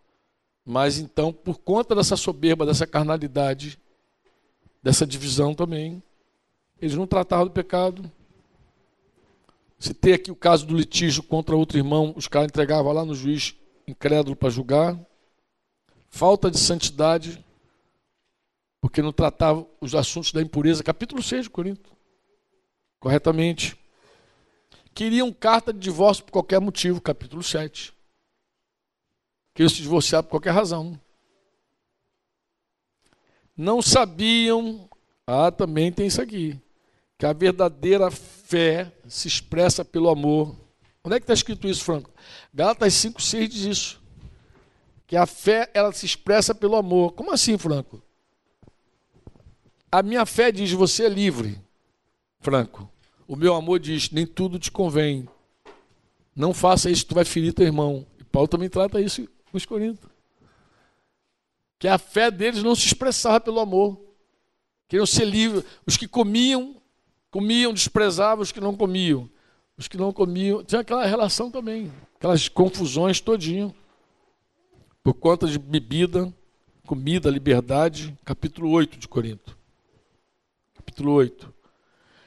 Mas 0.64 0.98
então, 0.98 1.32
por 1.32 1.58
conta 1.58 1.94
dessa 1.94 2.16
soberba, 2.16 2.64
dessa 2.64 2.86
carnalidade, 2.86 3.78
dessa 4.82 5.06
divisão 5.06 5.54
também, 5.54 6.02
eles 6.80 6.94
não 6.94 7.06
tratavam 7.06 7.46
do 7.46 7.52
pecado. 7.52 8.10
Tem 10.00 10.12
aqui 10.12 10.30
o 10.30 10.36
caso 10.36 10.64
do 10.64 10.76
litígio 10.76 11.22
contra 11.22 11.56
outro 11.56 11.76
irmão, 11.76 12.12
os 12.16 12.28
caras 12.28 12.48
entregavam 12.48 12.92
lá 12.92 13.04
no 13.04 13.14
juiz 13.14 13.56
incrédulo 13.86 14.36
para 14.36 14.50
julgar. 14.50 14.98
Falta 16.08 16.50
de 16.50 16.58
santidade, 16.58 17.44
porque 18.80 19.02
não 19.02 19.12
tratavam 19.12 19.66
os 19.80 19.94
assuntos 19.94 20.32
da 20.32 20.42
impureza. 20.42 20.84
Capítulo 20.84 21.22
6 21.22 21.44
de 21.44 21.50
Corinto. 21.50 21.90
Corretamente. 23.00 23.76
Queriam 24.94 25.32
carta 25.32 25.72
de 25.72 25.78
divórcio 25.78 26.24
por 26.24 26.32
qualquer 26.32 26.60
motivo. 26.60 27.00
Capítulo 27.00 27.42
7. 27.42 27.94
Queriam 29.54 29.68
se 29.68 29.82
divorciar 29.82 30.22
por 30.22 30.30
qualquer 30.30 30.52
razão. 30.52 30.98
Não 33.56 33.82
sabiam. 33.82 34.88
Ah, 35.26 35.50
também 35.50 35.92
tem 35.92 36.06
isso 36.06 36.20
aqui 36.20 36.60
que 37.22 37.26
a 37.26 37.32
verdadeira 37.32 38.10
fé 38.10 38.90
se 39.06 39.28
expressa 39.28 39.84
pelo 39.84 40.08
amor. 40.08 40.56
Onde 41.04 41.14
é 41.14 41.20
que 41.20 41.22
está 41.22 41.32
escrito 41.32 41.68
isso, 41.68 41.84
Franco? 41.84 42.10
Gálatas 42.52 42.94
5,6 42.94 43.46
diz 43.46 43.60
isso. 43.60 44.02
Que 45.06 45.16
a 45.16 45.24
fé 45.24 45.70
ela 45.72 45.92
se 45.92 46.04
expressa 46.04 46.52
pelo 46.52 46.74
amor. 46.74 47.12
Como 47.12 47.30
assim, 47.30 47.56
Franco? 47.56 48.02
A 49.92 50.02
minha 50.02 50.26
fé 50.26 50.50
diz: 50.50 50.72
você 50.72 51.04
é 51.04 51.08
livre, 51.08 51.60
Franco. 52.40 52.90
O 53.28 53.36
meu 53.36 53.54
amor 53.54 53.78
diz: 53.78 54.10
nem 54.10 54.26
tudo 54.26 54.58
te 54.58 54.72
convém. 54.72 55.28
Não 56.34 56.52
faça 56.52 56.90
isso, 56.90 57.06
tu 57.06 57.14
vai 57.14 57.24
ferir 57.24 57.52
teu 57.52 57.66
irmão. 57.66 58.04
E 58.18 58.24
Paulo 58.24 58.48
também 58.48 58.68
trata 58.68 59.00
isso 59.00 59.28
com 59.52 59.58
os 59.58 59.64
Coríntios. 59.64 60.10
Que 61.78 61.86
a 61.86 61.98
fé 61.98 62.30
deles 62.30 62.62
não 62.62 62.74
se 62.74 62.86
expressava 62.86 63.38
pelo 63.38 63.60
amor. 63.60 64.00
Queriam 64.88 65.06
ser 65.06 65.24
livres. 65.24 65.64
Os 65.86 65.96
que 65.96 66.08
comiam 66.08 66.82
Comiam, 67.32 67.72
desprezavam 67.72 68.42
os 68.42 68.52
que 68.52 68.60
não 68.60 68.76
comiam. 68.76 69.28
Os 69.78 69.88
que 69.88 69.96
não 69.96 70.12
comiam. 70.12 70.62
Tinha 70.62 70.82
aquela 70.82 71.06
relação 71.06 71.50
também, 71.50 71.90
aquelas 72.16 72.46
confusões 72.46 73.22
todinho. 73.22 73.74
Por 75.02 75.14
conta 75.14 75.46
de 75.46 75.58
bebida, 75.58 76.32
comida, 76.86 77.30
liberdade. 77.30 78.14
Capítulo 78.22 78.70
8 78.70 78.98
de 78.98 79.08
Corinto. 79.08 79.56
Capítulo 80.74 81.12
8. 81.12 81.52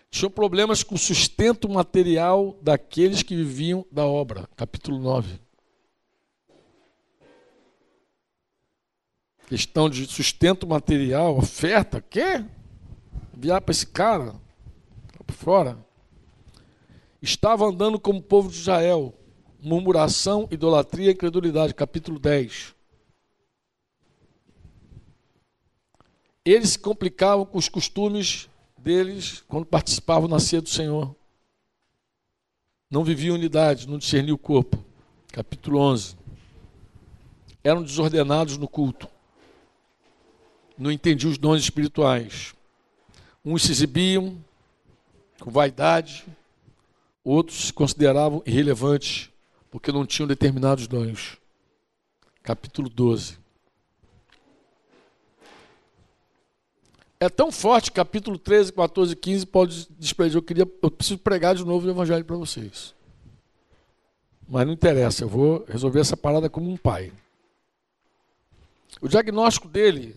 Tinham 0.09 0.31
problemas 0.31 0.81
com 0.81 0.95
o 0.95 0.97
sustento 0.97 1.69
material 1.69 2.57
daqueles 2.59 3.21
que 3.21 3.35
viviam 3.35 3.85
da 3.91 4.07
obra. 4.07 4.49
Capítulo 4.55 4.97
9. 4.97 5.39
Questão 9.47 9.89
de 9.89 10.05
sustento 10.07 10.65
material, 10.65 11.37
oferta, 11.37 12.01
quer? 12.01 12.45
Enviar 13.35 13.61
para 13.61 13.71
esse 13.71 13.85
cara 13.85 14.33
por 15.25 15.33
fora, 15.33 15.77
estava 17.21 17.65
andando 17.65 17.99
como 17.99 18.21
povo 18.21 18.49
de 18.49 18.57
Israel, 18.57 19.13
murmuração, 19.59 20.47
idolatria 20.51 21.09
e 21.09 21.13
incredulidade, 21.13 21.73
capítulo 21.73 22.19
10. 22.19 22.75
Eles 26.43 26.71
se 26.71 26.79
complicavam 26.79 27.45
com 27.45 27.57
os 27.57 27.67
costumes 27.67 28.47
deles 28.77 29.43
quando 29.47 29.65
participavam 29.65 30.27
na 30.27 30.39
ceia 30.39 30.61
do 30.61 30.69
Senhor. 30.69 31.15
Não 32.89 33.03
viviam 33.03 33.35
unidade, 33.35 33.87
não 33.87 33.97
discerniam 33.97 34.35
o 34.35 34.39
corpo. 34.39 34.77
Capítulo 35.31 35.79
11. 35.79 36.15
Eram 37.63 37.81
desordenados 37.81 38.57
no 38.57 38.67
culto. 38.67 39.09
Não 40.77 40.91
entendiam 40.91 41.31
os 41.31 41.37
dons 41.37 41.61
espirituais. 41.61 42.53
Uns 43.43 43.63
se 43.63 43.71
exibiam, 43.71 44.37
com 45.39 45.51
vaidade, 45.51 46.25
outros 47.23 47.67
se 47.67 47.73
consideravam 47.73 48.41
irrelevantes 48.45 49.29
porque 49.69 49.91
não 49.91 50.05
tinham 50.05 50.27
determinados 50.27 50.87
dons. 50.87 51.37
Capítulo 52.41 52.89
12. 52.89 53.37
É 57.19 57.29
tão 57.29 57.51
forte, 57.51 57.91
capítulo 57.91 58.37
13, 58.37 58.73
14 58.73 59.13
e 59.13 59.15
15, 59.15 59.45
pode 59.45 59.87
despedir. 59.97 60.35
Eu, 60.35 60.41
queria, 60.41 60.69
eu 60.81 60.91
preciso 60.91 61.17
pregar 61.19 61.55
de 61.55 61.65
novo 61.65 61.87
o 61.87 61.89
evangelho 61.89 62.23
para 62.23 62.35
vocês. 62.35 62.93
Mas 64.47 64.65
não 64.65 64.73
interessa, 64.73 65.23
eu 65.23 65.27
vou 65.27 65.65
resolver 65.67 65.99
essa 65.99 66.15
parada 66.15 66.49
como 66.49 66.69
um 66.69 66.77
pai. 66.77 67.11
O 69.01 69.07
diagnóstico 69.07 69.67
dele, 69.67 70.15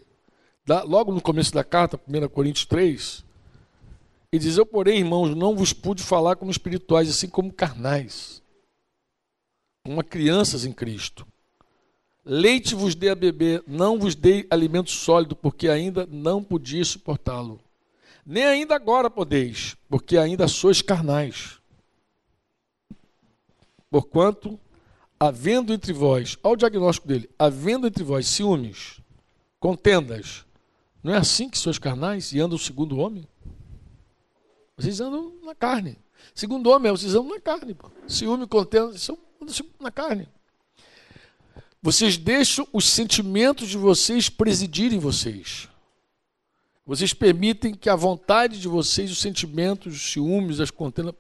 logo 0.84 1.12
no 1.12 1.20
começo 1.20 1.52
da 1.52 1.64
carta, 1.64 2.00
1 2.08 2.28
Coríntios 2.28 2.66
3, 2.66 3.24
e 4.32 4.38
diz: 4.38 4.56
Eu, 4.56 4.66
porém, 4.66 4.98
irmãos, 4.98 5.34
não 5.34 5.56
vos 5.56 5.72
pude 5.72 6.02
falar 6.02 6.36
como 6.36 6.50
espirituais, 6.50 7.08
assim 7.08 7.28
como 7.28 7.52
carnais, 7.52 8.42
como 9.84 10.02
crianças 10.04 10.64
em 10.64 10.72
Cristo. 10.72 11.26
Leite 12.24 12.74
vos 12.74 12.94
dei 12.94 13.08
a 13.08 13.14
beber, 13.14 13.64
não 13.66 13.98
vos 13.98 14.14
dei 14.14 14.46
alimento 14.50 14.90
sólido, 14.90 15.34
porque 15.34 15.68
ainda 15.68 16.06
não 16.10 16.44
podia 16.44 16.84
suportá-lo. 16.84 17.58
Nem 18.26 18.44
ainda 18.44 18.74
agora 18.74 19.08
podeis, 19.08 19.74
porque 19.88 20.18
ainda 20.18 20.46
sois 20.46 20.82
carnais. 20.82 21.58
Porquanto, 23.90 24.60
havendo 25.18 25.72
entre 25.72 25.94
vós, 25.94 26.36
olha 26.42 26.52
o 26.52 26.56
diagnóstico 26.56 27.08
dele, 27.08 27.30
havendo 27.38 27.86
entre 27.86 28.04
vós 28.04 28.28
ciúmes, 28.28 29.00
contendas, 29.58 30.44
não 31.02 31.14
é 31.14 31.16
assim 31.16 31.48
que 31.48 31.58
sois 31.58 31.78
carnais 31.78 32.32
e 32.32 32.40
andam 32.40 32.58
segundo 32.58 32.96
o 32.96 32.98
homem? 32.98 33.26
Vocês 34.76 35.00
andam 35.00 35.32
na 35.44 35.54
carne. 35.54 35.98
Segundo 36.34 36.70
homem, 36.70 36.90
vocês 36.90 37.14
andam 37.14 37.30
na 37.30 37.40
carne. 37.40 37.74
Pô. 37.74 37.90
Ciúme, 38.06 38.46
contento, 38.46 38.92
vocês 38.92 39.10
andam 39.10 39.66
na 39.80 39.90
carne. 39.90 40.28
Vocês 41.80 42.16
deixam 42.16 42.66
os 42.72 42.88
sentimentos 42.88 43.68
de 43.68 43.76
vocês 43.76 44.28
presidirem 44.28 44.98
vocês. 44.98 45.68
Vocês 46.84 47.12
permitem 47.12 47.74
que 47.74 47.88
a 47.88 47.94
vontade 47.94 48.58
de 48.58 48.66
vocês, 48.66 49.10
os 49.10 49.18
sentimentos, 49.18 49.94
os 49.94 50.12
ciúmes, 50.12 50.58
as 50.58 50.70
contendas, 50.70 51.14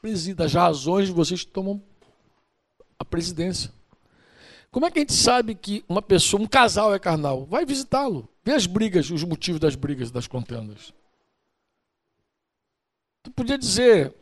presidam. 0.00 0.46
As 0.46 0.54
razões 0.54 1.06
de 1.06 1.12
vocês 1.12 1.44
tomam 1.44 1.82
a 2.98 3.04
presidência. 3.04 3.72
Como 4.70 4.86
é 4.86 4.90
que 4.90 4.98
a 4.98 5.02
gente 5.02 5.12
sabe 5.12 5.54
que 5.54 5.84
uma 5.88 6.00
pessoa, 6.00 6.42
um 6.42 6.46
casal 6.46 6.94
é 6.94 6.98
carnal? 6.98 7.44
Vai 7.44 7.66
visitá-lo. 7.66 8.28
Vê 8.44 8.52
as 8.52 8.66
brigas, 8.66 9.10
os 9.10 9.22
motivos 9.22 9.60
das 9.60 9.74
brigas, 9.74 10.10
das 10.10 10.26
contendas. 10.26 10.92
Tu 13.22 13.30
podia 13.30 13.56
dizer 13.56 14.12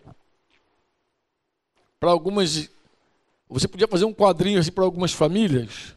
para 1.99 2.11
algumas 2.11 2.71
você 3.49 3.67
podia 3.67 3.89
fazer 3.89 4.05
um 4.05 4.15
quadrinho 4.15 4.61
assim 4.61 4.71
para 4.71 4.85
algumas 4.85 5.13
famílias 5.13 5.95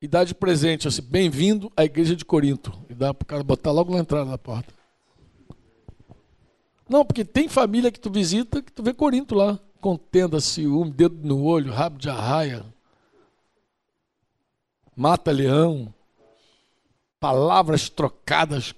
e 0.00 0.06
dar 0.06 0.24
de 0.24 0.34
presente 0.34 0.86
assim, 0.86 1.02
bem-vindo 1.02 1.72
à 1.76 1.84
igreja 1.84 2.14
de 2.14 2.24
Corinto. 2.24 2.72
E 2.88 2.94
dá 2.94 3.12
para 3.12 3.24
o 3.24 3.26
cara 3.26 3.42
botar 3.42 3.72
logo 3.72 3.92
na 3.92 3.98
entrada 3.98 4.30
da 4.30 4.38
porta. 4.38 4.72
Não, 6.88 7.04
porque 7.04 7.24
tem 7.24 7.48
família 7.48 7.90
que 7.90 7.98
tu 7.98 8.10
visita 8.10 8.62
que 8.62 8.72
tu 8.72 8.82
vê 8.82 8.94
Corinto 8.94 9.34
lá. 9.34 9.58
Contenda, 9.80 10.40
ciúme, 10.40 10.90
dedo 10.90 11.16
no 11.26 11.42
olho, 11.42 11.72
rabo 11.72 11.98
de 11.98 12.08
arraia. 12.08 12.64
Mata 14.96 15.30
leão. 15.30 15.92
Palavras 17.20 17.88
trocadas, 17.88 18.74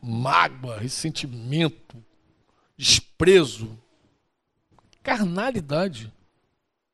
mágoa, 0.00 0.78
ressentimento, 0.78 1.96
desprezo. 2.76 3.76
Carnalidade. 5.02 6.12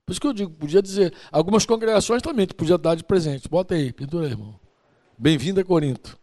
Por 0.05 0.13
isso 0.13 0.21
que 0.21 0.27
eu 0.27 0.33
digo, 0.33 0.53
podia 0.53 0.81
dizer, 0.81 1.13
algumas 1.31 1.67
congregações 1.67 2.23
também, 2.23 2.47
podia 2.47 2.79
dar 2.79 2.95
de 2.95 3.05
presente. 3.05 3.49
Bota 3.49 3.75
aí, 3.75 3.93
pintura 3.93 4.27
irmão. 4.27 4.59
Bem-vindo 5.19 5.61
a 5.61 5.65
Corinto. 5.65 6.19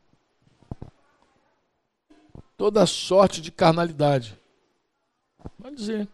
Toda 2.56 2.86
sorte 2.86 3.42
de 3.42 3.52
carnalidade. 3.52 4.40
Pode 5.62 5.76
dizer. 5.76 6.08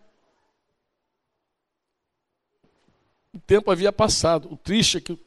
O 3.33 3.39
tempo 3.39 3.69
havia 3.69 3.93
passado. 3.93 4.51
O 4.51 4.57
triste 4.57 4.97
é 4.97 5.01
que. 5.01 5.19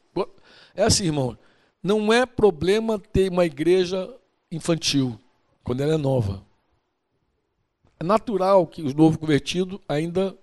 É 0.75 0.83
assim, 0.83 1.05
irmão. 1.05 1.37
Não 1.83 2.13
é 2.13 2.25
problema 2.25 2.97
ter 2.97 3.29
uma 3.29 3.45
igreja 3.45 4.09
infantil 4.49 5.19
quando 5.63 5.81
ela 5.81 5.95
é 5.95 5.97
nova. 5.97 6.41
É 7.99 8.03
natural 8.03 8.65
que 8.65 8.81
o 8.81 8.93
novo 8.95 9.19
convertido 9.19 9.81
ainda 9.87 10.37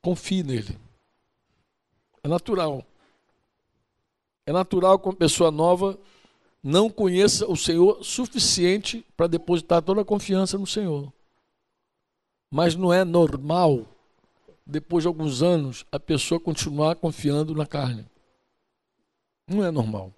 confie 0.00 0.42
nele. 0.42 0.78
É 2.22 2.28
natural. 2.28 2.82
É 4.46 4.52
natural 4.52 4.98
que 4.98 5.06
uma 5.06 5.14
pessoa 5.14 5.50
nova 5.50 5.98
não 6.62 6.88
conheça 6.88 7.46
o 7.46 7.56
Senhor 7.56 8.02
suficiente 8.02 9.04
para 9.14 9.26
depositar 9.26 9.82
toda 9.82 10.00
a 10.00 10.04
confiança 10.04 10.56
no 10.56 10.66
Senhor. 10.66 11.12
Mas 12.50 12.74
não 12.74 12.92
é 12.92 13.04
normal, 13.04 13.86
depois 14.64 15.04
de 15.04 15.08
alguns 15.08 15.42
anos, 15.42 15.84
a 15.92 16.00
pessoa 16.00 16.40
continuar 16.40 16.96
confiando 16.96 17.54
na 17.54 17.66
carne. 17.66 18.06
Não 19.46 19.64
é 19.64 19.70
normal. 19.70 20.12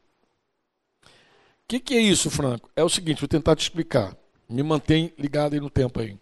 Que, 1.71 1.79
que, 1.79 1.95
é 1.95 2.01
isso, 2.01 2.29
Franco? 2.29 2.69
É 2.75 2.83
o 2.83 2.89
seguinte, 2.89 3.21
vou 3.21 3.29
tentar 3.29 3.55
te 3.55 3.61
explicar. 3.61 4.17
Me 4.49 4.61
mantém 4.61 5.13
ligado 5.17 5.53
aí 5.53 5.61
no 5.61 5.71
tempo 5.71 6.01
aí. 6.01 6.19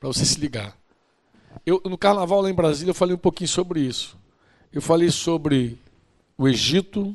Para 0.00 0.08
você 0.08 0.24
se 0.24 0.40
ligar. 0.40 0.76
Eu, 1.64 1.80
no 1.84 1.96
carnaval 1.96 2.40
lá 2.40 2.50
em 2.50 2.54
Brasília, 2.54 2.90
eu 2.90 2.94
falei 2.94 3.14
um 3.14 3.20
pouquinho 3.20 3.46
sobre 3.46 3.78
isso. 3.78 4.18
Eu 4.72 4.82
falei 4.82 5.12
sobre 5.12 5.78
o 6.36 6.48
Egito, 6.48 7.14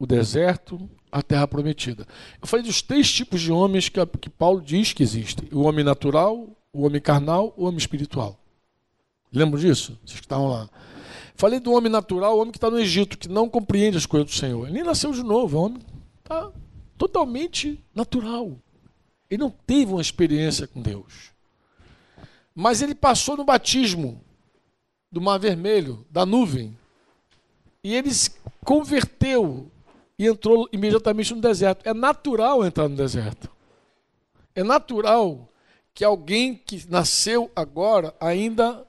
o 0.00 0.04
deserto, 0.04 0.90
a 1.12 1.22
terra 1.22 1.46
prometida. 1.46 2.08
Eu 2.40 2.48
falei 2.48 2.66
dos 2.66 2.82
três 2.82 3.08
tipos 3.12 3.40
de 3.40 3.52
homens 3.52 3.88
que, 3.88 4.04
que 4.20 4.28
Paulo 4.28 4.60
diz 4.60 4.92
que 4.92 5.04
existem: 5.04 5.48
o 5.52 5.60
homem 5.60 5.84
natural, 5.84 6.48
o 6.72 6.84
homem 6.84 7.00
carnal, 7.00 7.54
o 7.56 7.66
homem 7.66 7.78
espiritual. 7.78 8.36
Lembram 9.32 9.60
disso? 9.60 9.96
Vocês 10.04 10.18
que 10.18 10.26
estavam 10.26 10.48
lá. 10.48 10.68
Falei 11.36 11.60
do 11.60 11.70
homem 11.70 11.90
natural, 11.90 12.36
o 12.36 12.40
homem 12.40 12.50
que 12.50 12.58
está 12.58 12.68
no 12.68 12.80
Egito, 12.80 13.16
que 13.16 13.28
não 13.28 13.48
compreende 13.48 13.96
as 13.96 14.06
coisas 14.06 14.28
do 14.28 14.36
Senhor. 14.36 14.64
Ele 14.64 14.74
nem 14.74 14.82
nasceu 14.82 15.12
de 15.12 15.22
novo, 15.22 15.56
é 15.56 15.60
um 15.60 15.64
homem 15.66 15.91
tá 16.24 16.50
totalmente 16.96 17.82
natural. 17.94 18.52
Ele 19.30 19.42
não 19.42 19.50
teve 19.50 19.92
uma 19.92 20.00
experiência 20.00 20.66
com 20.66 20.80
Deus. 20.82 21.32
Mas 22.54 22.82
ele 22.82 22.94
passou 22.94 23.36
no 23.36 23.44
batismo 23.44 24.22
do 25.10 25.20
Mar 25.20 25.38
Vermelho, 25.38 26.06
da 26.10 26.24
nuvem. 26.26 26.76
E 27.82 27.94
ele 27.94 28.12
se 28.12 28.30
converteu 28.64 29.70
e 30.18 30.26
entrou 30.26 30.68
imediatamente 30.72 31.34
no 31.34 31.40
deserto. 31.40 31.86
É 31.88 31.92
natural 31.92 32.64
entrar 32.64 32.88
no 32.88 32.96
deserto. 32.96 33.50
É 34.54 34.62
natural 34.62 35.48
que 35.94 36.04
alguém 36.04 36.54
que 36.54 36.86
nasceu 36.88 37.50
agora 37.54 38.14
ainda 38.20 38.86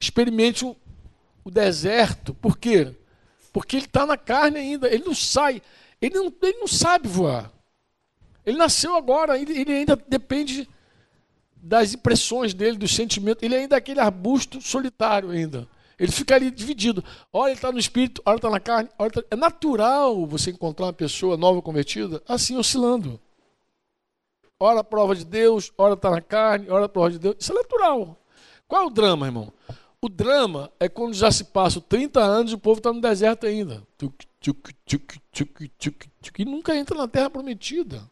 experimente 0.00 0.64
o, 0.64 1.50
deserto. 1.50 2.34
Por 2.34 2.58
quê? 2.58 2.94
Porque 3.52 3.76
ele 3.76 3.86
está 3.86 4.04
na 4.04 4.16
carne 4.16 4.58
ainda, 4.58 4.88
ele 4.92 5.04
não 5.04 5.14
sai, 5.14 5.62
ele 6.00 6.14
não, 6.14 6.32
ele 6.42 6.58
não 6.58 6.66
sabe 6.66 7.08
voar. 7.08 7.50
Ele 8.44 8.56
nasceu 8.56 8.94
agora, 8.94 9.38
ele, 9.38 9.72
ainda 9.72 9.96
depende 10.08 10.68
das 11.56 11.94
impressões 11.94 12.54
dele, 12.54 12.76
dos 12.76 12.94
sentimentos. 12.94 13.42
Ele 13.42 13.56
ainda 13.56 13.74
é 13.74 13.78
aquele 13.78 13.98
arbusto 13.98 14.60
solitário 14.60 15.30
ainda. 15.30 15.68
Ele 15.98 16.12
fica 16.12 16.34
ali 16.34 16.50
dividido. 16.50 17.02
Ora 17.32 17.50
ele 17.50 17.56
está 17.56 17.72
no 17.72 17.78
espírito, 17.78 18.22
ora 18.24 18.36
está 18.36 18.50
na 18.50 18.60
carne. 18.60 18.88
Tá... 18.88 19.24
É 19.30 19.36
natural 19.36 20.26
você 20.26 20.50
encontrar 20.50 20.86
uma 20.86 20.92
pessoa 20.92 21.36
nova 21.36 21.60
convertida 21.60 22.22
assim 22.28 22.56
oscilando. 22.56 23.18
Ora 24.60 24.80
a 24.80 24.84
prova 24.84 25.14
de 25.14 25.24
Deus, 25.24 25.72
ora 25.76 25.94
está 25.94 26.10
na 26.10 26.20
carne, 26.20 26.70
ora 26.70 26.84
a 26.84 26.88
prova 26.88 27.10
de 27.10 27.18
Deus. 27.18 27.36
Isso 27.38 27.52
é 27.52 27.54
natural. 27.54 28.16
Qual 28.68 28.82
é 28.82 28.86
o 28.86 28.90
drama, 28.90 29.26
irmão? 29.26 29.52
O 30.00 30.08
drama 30.08 30.70
é 30.78 30.88
quando 30.88 31.14
já 31.14 31.30
se 31.30 31.44
passam 31.44 31.82
30 31.82 32.20
anos 32.20 32.52
e 32.52 32.54
o 32.54 32.58
povo 32.58 32.78
está 32.78 32.92
no 32.92 33.00
deserto 33.00 33.46
ainda. 33.46 33.82
E 36.38 36.44
nunca 36.44 36.76
entra 36.76 36.96
na 36.96 37.08
terra 37.08 37.30
prometida 37.30 38.08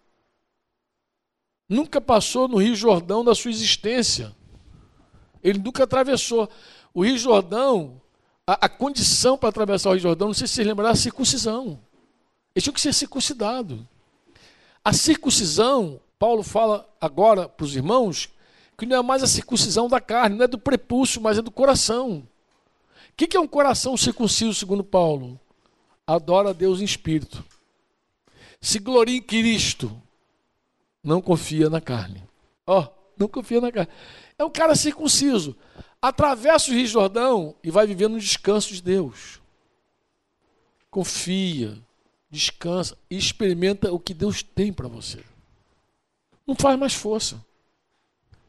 nunca 1.69 2.01
passou 2.01 2.49
no 2.49 2.59
Rio 2.59 2.75
Jordão 2.75 3.25
da 3.25 3.35
sua 3.35 3.51
existência. 3.51 4.35
Ele 5.43 5.59
nunca 5.59 5.85
atravessou. 5.85 6.49
O 6.93 7.05
Rio 7.05 7.19
Jordão, 7.19 8.01
a, 8.47 8.67
a 8.67 8.69
condição 8.69 9.37
para 9.37 9.49
atravessar 9.49 9.91
o 9.91 9.93
Rio 9.93 10.03
Jordão, 10.03 10.29
não 10.29 10.35
sei 10.35 10.47
se 10.47 10.55
vocês 10.55 10.67
lembram, 10.67 10.89
a 10.89 10.95
circuncisão. 10.95 11.81
Ele 12.55 12.63
tinha 12.63 12.73
que 12.73 12.81
ser 12.81 12.93
circuncidado. 12.93 13.87
A 14.85 14.93
circuncisão, 14.93 16.01
Paulo 16.19 16.43
fala 16.43 16.89
agora 17.01 17.49
para 17.49 17.65
os 17.65 17.75
irmãos, 17.75 18.29
que 18.79 18.87
não 18.87 18.97
é 18.97 19.03
mais 19.03 19.23
a 19.23 19.27
circuncisão 19.27 19.89
da 19.89 20.01
carne, 20.01 20.37
não 20.37 20.45
é 20.45 20.49
do 20.49 20.59
prepúcio, 20.59 21.21
mas 21.21 21.39
é 21.39 21.43
do 21.43 21.51
coração. 21.51 22.27
O 23.11 23.17
que 23.17 23.37
é 23.37 23.41
um 23.41 23.47
coração 23.47 23.97
circunciso, 23.97 24.55
segundo 24.55 24.85
Paulo? 24.85 25.39
Adora 26.07 26.51
a 26.51 26.53
Deus 26.53 26.81
em 26.81 26.85
espírito. 26.85 27.45
Se 28.61 28.79
gloria 28.79 29.17
em 29.17 29.23
Cristo 29.23 30.01
não 31.05 31.21
confia 31.21 31.69
na 31.69 31.83
carne. 31.83 32.23
Ó, 32.67 32.81
oh, 32.81 32.89
não 33.19 33.29
confia 33.29 33.61
na 33.61 33.71
carne. 33.71 33.93
É 34.39 34.45
um 34.45 34.51
cara 34.51 34.75
circunciso. 34.75 35.55
Atravessa 36.01 36.71
o 36.71 36.75
Rio 36.75 36.87
Jordão 36.87 37.55
e 37.63 37.71
vai 37.71 37.87
vivendo 37.87 38.13
no 38.13 38.21
descanso 38.21 38.73
de 38.73 38.83
Deus. 38.83 39.41
Confia, 40.91 41.77
descansa 42.31 42.97
e 43.11 43.19
experimenta 43.19 43.93
o 43.93 44.01
que 44.01 44.15
Deus 44.15 44.43
tem 44.43 44.73
para 44.73 44.89
você. 44.89 45.23
Não 46.47 46.55
faz 46.55 46.79
mais 46.79 46.95
força. 46.95 47.45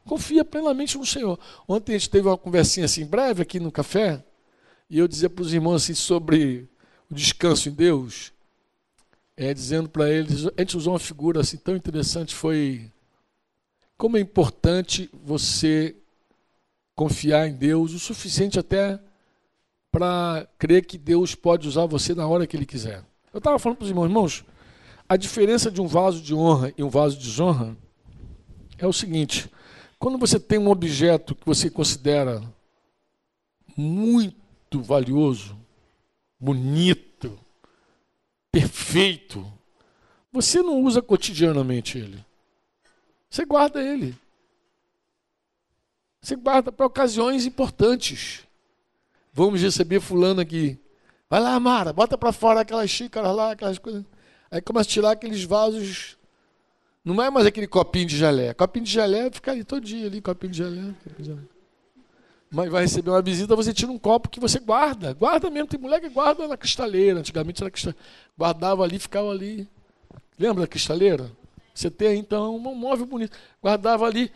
Confia 0.06 0.46
plenamente 0.46 0.98
no 0.98 1.06
Senhor. 1.06 1.40
Ontem 1.68 1.96
a 1.96 1.98
gente 1.98 2.10
teve 2.10 2.28
uma 2.28 2.38
conversinha 2.38 2.86
assim 2.86 3.06
breve 3.06 3.42
aqui 3.42 3.60
no 3.60 3.72
café, 3.72 4.24
e 4.90 5.00
eu 5.00 5.08
dizia 5.08 5.30
para 5.30 5.42
os 5.42 5.54
irmãos 5.54 5.84
assim 5.84 5.96
sobre 5.96 6.70
descanso 7.16 7.70
em 7.70 7.72
Deus 7.72 8.32
é, 9.38 9.54
dizendo 9.54 9.90
para 9.90 10.10
eles, 10.10 10.46
a 10.46 10.62
gente 10.62 10.78
usou 10.78 10.94
uma 10.94 11.00
figura 11.00 11.42
assim 11.42 11.58
tão 11.58 11.76
interessante, 11.76 12.34
foi 12.34 12.90
como 13.98 14.18
é 14.18 14.20
importante 14.20 15.10
você 15.24 15.96
confiar 16.96 17.48
em 17.48 17.54
Deus 17.54 17.94
o 17.94 18.00
suficiente 18.00 18.58
até 18.58 19.00
para 19.92 20.48
crer 20.58 20.86
que 20.86 20.98
Deus 20.98 21.36
pode 21.36 21.68
usar 21.68 21.86
você 21.86 22.14
na 22.14 22.28
hora 22.28 22.48
que 22.48 22.56
Ele 22.56 22.66
quiser. 22.66 23.04
Eu 23.34 23.40
estava 23.40 23.60
falando 23.60 23.78
para 23.78 23.84
os 23.84 23.90
irmãos, 23.90 24.06
irmãos, 24.06 24.46
a 25.08 25.18
diferença 25.18 25.70
de 25.70 25.82
um 25.82 25.88
vaso 25.88 26.22
de 26.22 26.34
honra 26.34 26.74
e 26.78 26.84
um 26.84 26.90
vaso 26.90 27.18
de 27.18 27.26
desonra 27.26 27.76
é 28.78 28.88
o 28.88 28.94
seguinte: 28.94 29.50
quando 30.00 30.18
você 30.18 30.40
tem 30.40 30.58
um 30.58 30.70
objeto 30.70 31.36
que 31.36 31.46
você 31.46 31.70
considera 31.70 32.42
muito 33.76 34.82
valioso, 34.82 35.58
bonito, 36.46 37.40
perfeito, 38.52 39.52
você 40.32 40.62
não 40.62 40.84
usa 40.84 41.02
cotidianamente 41.02 41.98
ele. 41.98 42.24
Você 43.28 43.44
guarda 43.46 43.82
ele. 43.82 44.16
Você 46.22 46.36
guarda 46.36 46.72
para 46.72 46.86
ocasiões 46.86 47.46
importantes. 47.46 48.44
Vamos 49.34 49.62
receber 49.62 50.00
fulano 50.00 50.40
aqui. 50.40 50.80
Vai 51.28 51.40
lá, 51.40 51.60
Mara, 51.60 51.92
bota 51.92 52.18
para 52.18 52.32
fora 52.32 52.62
aquelas 52.62 52.90
xícaras 52.90 53.36
lá, 53.36 53.52
aquelas 53.52 53.80
coisas. 53.80 54.06
Aí 54.52 54.62
começa 54.62 54.88
a 54.88 54.94
tirar 54.94 55.12
aqueles 55.12 55.44
vasos. 55.44 56.16
Não 57.04 57.22
é 57.22 57.30
mais 57.30 57.48
aquele 57.48 57.68
copinho 57.68 58.06
de 58.06 58.18
gelé. 58.18 58.54
Copinho 58.54 58.86
de 58.86 58.92
gelé 58.92 59.32
fica 59.32 59.52
ali 59.52 59.64
todo 59.64 59.84
dia 59.84 60.06
ali, 60.06 60.22
copinho 60.22 60.52
de 60.52 60.58
gelé. 60.60 60.94
Copinho 61.04 61.18
de 61.18 61.26
gelé. 61.26 61.55
Mas 62.52 62.70
vai 62.70 62.84
receber 62.84 63.10
uma 63.10 63.22
visita, 63.22 63.56
você 63.56 63.74
tira 63.74 63.92
um 63.92 63.98
copo 63.98 64.30
que 64.30 64.40
você 64.40 64.60
guarda. 64.60 65.14
Guarda 65.14 65.50
mesmo. 65.50 65.68
Tem 65.68 65.80
mulher 65.80 66.00
que 66.00 66.10
guarda 66.10 66.48
na 66.48 66.56
cristaleira. 66.56 67.20
Antigamente 67.20 67.62
era 67.62 67.72
cristaleira. 67.72 68.02
Guardava 68.38 68.84
ali, 68.84 69.00
ficava 69.00 69.30
ali. 69.30 69.68
Lembra 70.38 70.62
da 70.62 70.68
cristaleira? 70.68 71.32
Você 71.74 71.90
tem 71.90 72.20
então 72.20 72.56
um 72.56 72.76
móvel 72.76 73.06
bonito. 73.06 73.38
Guardava 73.62 74.06
ali. 74.06 74.32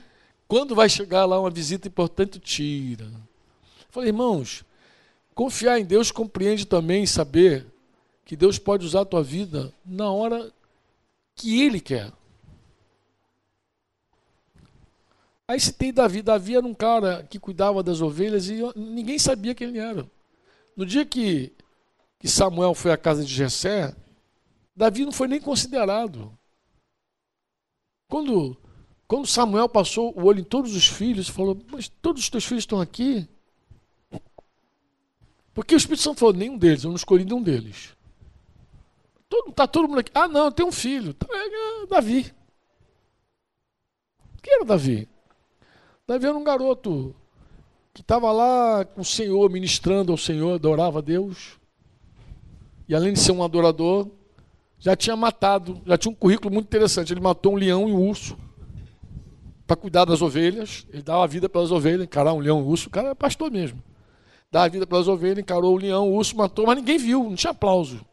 Quando 0.48 0.76
vai 0.76 0.90
chegar 0.90 1.26
lá 1.26 1.40
uma 1.40 1.50
visita 1.50 1.88
importante, 1.88 2.40
tira. 2.40 3.08
Falei, 3.90 4.10
irmãos, 4.10 4.64
confiar 5.34 5.80
em 5.80 5.86
Deus 5.86 6.12
compreende 6.12 6.66
também 6.66 7.06
saber 7.06 7.66
que 8.26 8.36
Deus 8.36 8.60
pode 8.60 8.86
usar 8.86 9.02
a 9.02 9.06
tua 9.06 9.24
vida 9.24 9.74
na 9.86 10.12
hora 10.12 10.52
que 11.36 11.62
Ele 11.62 11.80
quer. 11.80 12.12
Aí 15.50 15.60
tem 15.74 15.92
Davi. 15.92 16.22
Davi 16.22 16.56
era 16.56 16.66
um 16.68 16.76
cara 16.76 17.24
que 17.24 17.40
cuidava 17.40 17.82
das 17.82 18.02
ovelhas 18.02 18.48
e 18.50 18.62
ninguém 18.76 19.18
sabia 19.18 19.56
quem 19.56 19.70
ele 19.70 19.80
era. 19.80 20.08
No 20.78 20.86
dia 20.86 21.04
que, 21.04 21.52
que 22.20 22.28
Samuel 22.28 22.76
foi 22.76 22.92
à 22.92 22.98
casa 22.98 23.26
de 23.26 23.34
Jessé, 23.34 23.96
Davi 24.76 25.06
não 25.06 25.12
foi 25.12 25.28
nem 25.28 25.42
considerado. 25.42 26.32
Quando, 28.08 28.56
quando 29.08 29.26
Samuel 29.26 29.68
passou 29.68 30.16
o 30.16 30.26
olho 30.26 30.42
em 30.42 30.44
todos 30.44 30.76
os 30.76 30.86
filhos, 30.86 31.28
falou: 31.28 31.60
Mas 31.72 31.88
todos 31.88 32.22
os 32.22 32.30
teus 32.30 32.46
filhos 32.46 32.62
estão 32.62 32.80
aqui? 32.80 33.28
Porque 35.52 35.74
o 35.74 35.78
Espírito 35.78 36.04
Santo 36.04 36.20
falou: 36.20 36.36
Nenhum 36.36 36.60
deles, 36.60 36.84
eu 36.84 36.92
não 36.92 36.96
escolhi 36.96 37.26
nenhum 37.26 37.42
deles. 37.42 37.98
Todo, 39.28 39.52
tá 39.52 39.66
todo 39.66 39.88
mundo 39.88 40.02
aqui. 40.02 40.12
Ah, 40.14 40.28
não, 40.28 40.52
tem 40.52 40.64
um 40.64 40.72
filho. 40.72 41.12
Tá, 41.12 41.26
é, 41.32 41.84
é 41.84 41.88
Davi. 41.88 42.32
Quem 44.44 44.54
era 44.54 44.64
Davi? 44.64 45.10
Davi 46.10 46.26
era 46.26 46.36
um 46.36 46.44
garoto 46.44 47.16
que 47.94 48.02
estava 48.02 48.32
lá 48.32 48.84
com 48.84 49.02
o 49.02 49.06
Senhor, 49.06 49.48
ministrando 49.48 50.12
ao 50.12 50.18
Senhor, 50.18 50.56
adorava 50.56 50.98
a 50.98 51.02
Deus. 51.04 51.60
E 52.88 52.96
além 52.96 53.14
de 53.14 53.20
ser 53.20 53.32
um 53.32 53.44
adorador, 53.44 54.10
já 54.80 54.96
tinha 54.96 55.16
matado, 55.16 55.80
já 55.86 56.00
tinha 56.00 56.12
um 56.12 56.16
currículo 56.16 56.52
muito 56.52 56.66
interessante. 56.66 57.14
Ele 57.14 57.20
matou 57.20 57.54
um 57.54 57.58
leão 57.58 57.88
e 57.88 57.92
um 57.92 58.08
urso 58.10 58.36
para 59.68 59.76
cuidar 59.76 60.06
das 60.06 60.20
ovelhas. 60.20 60.88
Ele 60.92 61.04
dava 61.04 61.24
a 61.24 61.28
vida 61.28 61.48
pelas 61.48 61.72
ovelhas, 61.72 62.06
encarar 62.06 62.34
um 62.34 62.40
leão 62.40 62.58
e 62.58 62.64
um 62.64 62.66
urso. 62.66 62.88
O 62.88 62.92
cara 62.92 63.10
é 63.10 63.14
pastor 63.14 63.52
mesmo. 63.52 63.80
Dava 64.52 64.66
a 64.66 64.70
vida 64.70 64.88
pelas 64.88 65.08
ovelhas, 65.08 65.38
encarou 65.38 65.76
o 65.76 65.78
leão, 65.78 66.10
o 66.10 66.16
urso 66.16 66.36
matou, 66.36 66.66
mas 66.66 66.76
ninguém 66.76 66.98
viu, 66.98 67.24
não 67.24 67.36
tinha 67.36 67.52
aplauso. 67.52 68.04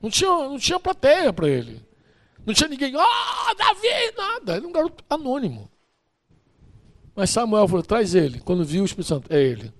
Não 0.00 0.08
tinha, 0.08 0.30
não 0.30 0.56
tinha 0.56 0.78
plateia 0.78 1.32
para 1.32 1.48
ele. 1.48 1.84
Não 2.46 2.54
tinha 2.54 2.68
ninguém, 2.68 2.94
ah, 2.94 3.50
oh, 3.50 3.54
Davi, 3.56 4.12
nada. 4.16 4.52
Ele 4.52 4.58
era 4.60 4.68
um 4.68 4.72
garoto 4.72 5.04
anônimo. 5.10 5.68
Mas 7.18 7.30
Samuel 7.30 7.66
falou: 7.66 7.82
traz 7.82 8.14
ele. 8.14 8.38
Quando 8.38 8.64
viu 8.64 8.82
o 8.82 8.84
Espírito 8.84 9.08
Santo, 9.08 9.34
é 9.34 9.42
ele. 9.42 9.74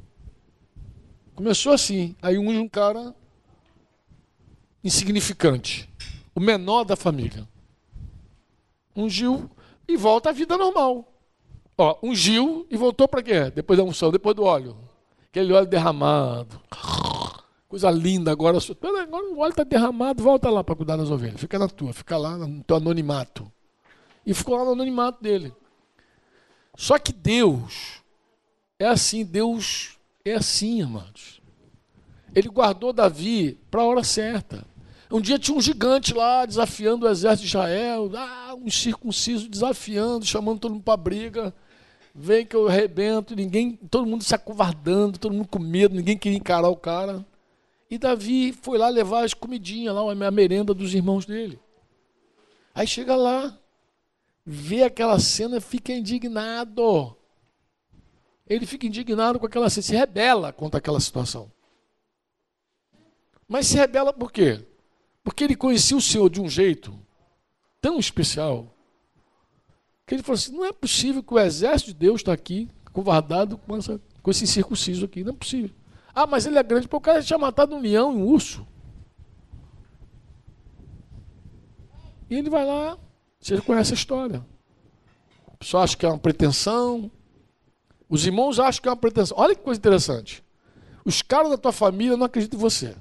Começou 1.37 1.73
assim. 1.73 2.17
Aí 2.21 2.37
unge 2.37 2.59
um 2.59 2.69
cara 2.69 3.15
insignificante, 4.83 5.89
o 6.35 6.41
menor 6.41 6.83
da 6.83 6.97
família. 6.97 7.49
Ungiu 8.97 9.49
e 9.87 9.97
volta 9.97 10.31
à 10.31 10.33
vida 10.33 10.59
normal. 10.59 11.15
Ó, 11.79 11.97
ungiu 12.03 12.67
e 12.69 12.77
voltou 12.77 13.07
para 13.07 13.23
quê? 13.23 13.53
Depois 13.53 13.79
da 13.79 13.85
unção, 13.85 14.11
depois 14.11 14.35
do 14.35 14.43
óleo. 14.43 14.77
Aquele 15.29 15.53
óleo 15.53 15.69
derramado. 15.69 16.61
Coisa 17.69 17.89
linda 17.89 18.33
agora. 18.33 18.59
Agora 19.01 19.27
o 19.27 19.39
óleo 19.39 19.51
está 19.51 19.63
derramado, 19.63 20.25
volta 20.25 20.51
lá 20.51 20.65
para 20.65 20.75
cuidar 20.75 20.97
das 20.97 21.09
ovelhas. 21.09 21.41
Fica 21.41 21.57
na 21.57 21.69
tua, 21.69 21.93
fica 21.93 22.17
lá 22.17 22.37
no 22.37 22.65
teu 22.65 22.79
anonimato. 22.79 23.49
E 24.27 24.35
ficou 24.35 24.57
lá 24.57 24.65
no 24.65 24.73
anonimato 24.73 25.23
dele. 25.23 25.55
Só 26.79 26.97
que 26.97 27.13
Deus 27.13 28.01
é 28.79 28.87
assim, 28.87 29.25
Deus 29.25 29.99
é 30.25 30.35
assim, 30.35 30.81
amados. 30.81 31.43
Ele 32.33 32.49
guardou 32.49 32.93
Davi 32.93 33.59
para 33.69 33.81
a 33.81 33.85
hora 33.85 34.05
certa. 34.05 34.65
Um 35.11 35.21
dia 35.21 35.41
tinha 35.41 35.57
um 35.57 35.61
gigante 35.61 36.15
lá 36.15 36.47
desafiando 36.47 37.05
o 37.05 37.09
exército 37.09 37.43
de 37.43 37.49
Israel, 37.49 38.13
ah, 38.15 38.55
um 38.55 38.71
circunciso 38.71 39.49
desafiando, 39.49 40.25
chamando 40.25 40.61
todo 40.61 40.75
mundo 40.75 40.85
para 40.85 40.97
briga. 40.97 41.53
Vem 42.15 42.47
que 42.47 42.55
eu 42.55 42.69
arrebento, 42.69 43.35
ninguém, 43.35 43.73
todo 43.91 44.07
mundo 44.07 44.23
se 44.23 44.37
acovardando, 44.37 45.19
todo 45.19 45.35
mundo 45.35 45.49
com 45.49 45.59
medo, 45.59 45.97
ninguém 45.97 46.17
queria 46.17 46.39
encarar 46.39 46.69
o 46.69 46.77
cara. 46.77 47.27
E 47.91 47.99
Davi 47.99 48.53
foi 48.53 48.79
lá 48.79 48.89
levar 48.89 49.25
as 49.25 49.35
comidinhas 49.35 49.97
lá, 49.97 50.03
a 50.29 50.31
merenda 50.31 50.73
dos 50.73 50.95
irmãos 50.95 51.27
dele. 51.27 51.59
Aí 52.73 52.87
chega 52.87 53.17
lá, 53.17 53.59
vê 54.51 54.83
aquela 54.83 55.19
cena 55.19 55.61
fica 55.61 55.93
indignado. 55.93 57.15
Ele 58.47 58.65
fica 58.65 58.87
indignado 58.87 59.39
com 59.39 59.45
aquela 59.45 59.69
cena, 59.69 59.83
se 59.83 59.95
rebela 59.95 60.55
contra 60.55 60.79
aquela 60.79 60.99
situação. 61.01 61.53
Mas 63.47 63.67
se 63.67 63.77
rebela 63.77 64.11
por 64.11 64.33
quê? 64.33 64.65
Porque 65.23 65.45
ele 65.45 65.55
conhecia 65.55 65.95
o 65.95 66.01
Senhor 66.01 66.31
de 66.31 66.41
um 66.41 66.49
jeito 66.49 66.99
tão 67.79 67.99
especial 67.99 68.75
que 70.07 70.15
ele 70.15 70.23
falou 70.23 70.37
assim: 70.37 70.53
não 70.53 70.65
é 70.65 70.73
possível 70.73 71.23
que 71.23 71.35
o 71.35 71.39
exército 71.39 71.93
de 71.93 71.99
Deus 71.99 72.23
está 72.23 72.33
aqui, 72.33 72.71
covardado 72.91 73.59
com, 73.59 73.77
essa, 73.77 74.01
com 74.23 74.31
esse 74.31 74.47
circunciso 74.47 75.05
aqui. 75.05 75.23
Não 75.23 75.35
é 75.35 75.37
possível. 75.37 75.77
Ah, 76.15 76.27
mas 76.27 76.47
ele 76.47 76.59
é 76.59 76.63
grande, 76.63 76.89
porque 76.89 76.97
o 76.97 77.13
cara 77.13 77.23
tinha 77.23 77.39
matado 77.39 77.77
um 77.77 77.81
leão 77.81 78.15
e 78.15 78.17
um 78.17 78.27
urso. 78.27 78.67
E 82.31 82.35
ele 82.37 82.49
vai 82.49 82.65
lá, 82.65 82.99
você 83.57 83.63
conhece 83.63 83.93
a 83.93 83.95
história. 83.95 84.45
O 85.47 85.57
pessoal 85.57 85.83
acha 85.83 85.97
que 85.97 86.05
é 86.05 86.09
uma 86.09 86.19
pretensão. 86.19 87.11
Os 88.09 88.27
irmãos 88.27 88.59
acham 88.59 88.83
que 88.83 88.89
é 88.89 88.91
uma 88.91 88.97
pretensão. 88.97 89.37
Olha 89.39 89.55
que 89.55 89.63
coisa 89.63 89.79
interessante. 89.79 90.45
Os 91.05 91.23
caras 91.23 91.51
da 91.51 91.57
tua 91.57 91.73
família 91.73 92.17
não 92.17 92.27
acreditam 92.27 92.59
em 92.59 92.63
você. 92.63 92.97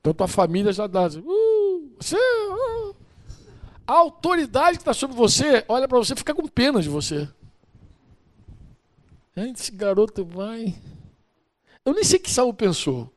Então 0.00 0.14
tua 0.14 0.28
família 0.28 0.72
já 0.72 0.86
dá. 0.86 1.06
Uh, 1.06 1.92
você. 2.00 2.16
Uh. 2.16 2.96
A 3.86 3.92
autoridade 3.94 4.76
que 4.76 4.82
está 4.82 4.92
sobre 4.92 5.16
você 5.16 5.64
olha 5.68 5.88
para 5.88 5.98
você 5.98 6.12
e 6.12 6.16
fica 6.16 6.34
com 6.34 6.46
pena 6.46 6.80
de 6.80 6.88
você. 6.88 7.28
Esse 9.34 9.72
garoto 9.72 10.24
vai. 10.24 10.74
Eu 11.84 11.94
nem 11.94 12.04
sei 12.04 12.18
o 12.18 12.22
que 12.22 12.30
Saul 12.30 12.52
pensou 12.52 13.12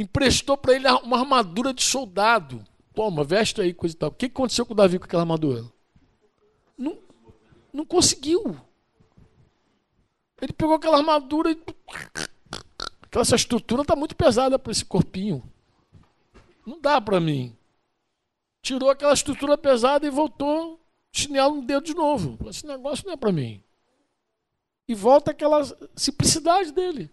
emprestou 0.00 0.56
para 0.56 0.74
ele 0.74 0.88
uma 1.02 1.18
armadura 1.18 1.74
de 1.74 1.82
soldado. 1.82 2.64
Toma, 2.94 3.22
veste 3.22 3.60
aí, 3.60 3.72
coisa 3.72 3.94
e 3.94 3.98
tal. 3.98 4.08
O 4.08 4.12
que 4.12 4.26
aconteceu 4.26 4.66
com 4.66 4.72
o 4.72 4.76
Davi 4.76 4.98
com 4.98 5.04
aquela 5.04 5.22
armadura? 5.22 5.64
Não, 6.76 6.98
não 7.72 7.84
conseguiu. 7.84 8.56
Ele 10.40 10.52
pegou 10.52 10.74
aquela 10.74 10.98
armadura 10.98 11.50
e. 11.50 11.58
Aquela, 13.02 13.22
essa 13.22 13.36
estrutura 13.36 13.82
está 13.82 13.94
muito 13.94 14.16
pesada 14.16 14.58
para 14.58 14.72
esse 14.72 14.84
corpinho. 14.84 15.42
Não 16.64 16.80
dá 16.80 17.00
para 17.00 17.20
mim. 17.20 17.56
Tirou 18.62 18.90
aquela 18.90 19.12
estrutura 19.12 19.58
pesada 19.58 20.06
e 20.06 20.10
voltou 20.10 20.80
chinelo 21.12 21.56
no 21.56 21.62
dedo 21.62 21.84
de 21.84 21.94
novo. 21.94 22.38
Esse 22.48 22.66
negócio 22.66 23.06
não 23.06 23.14
é 23.14 23.16
para 23.16 23.32
mim. 23.32 23.62
E 24.86 24.94
volta 24.94 25.30
aquela 25.30 25.60
simplicidade 25.94 26.72
dele. 26.72 27.10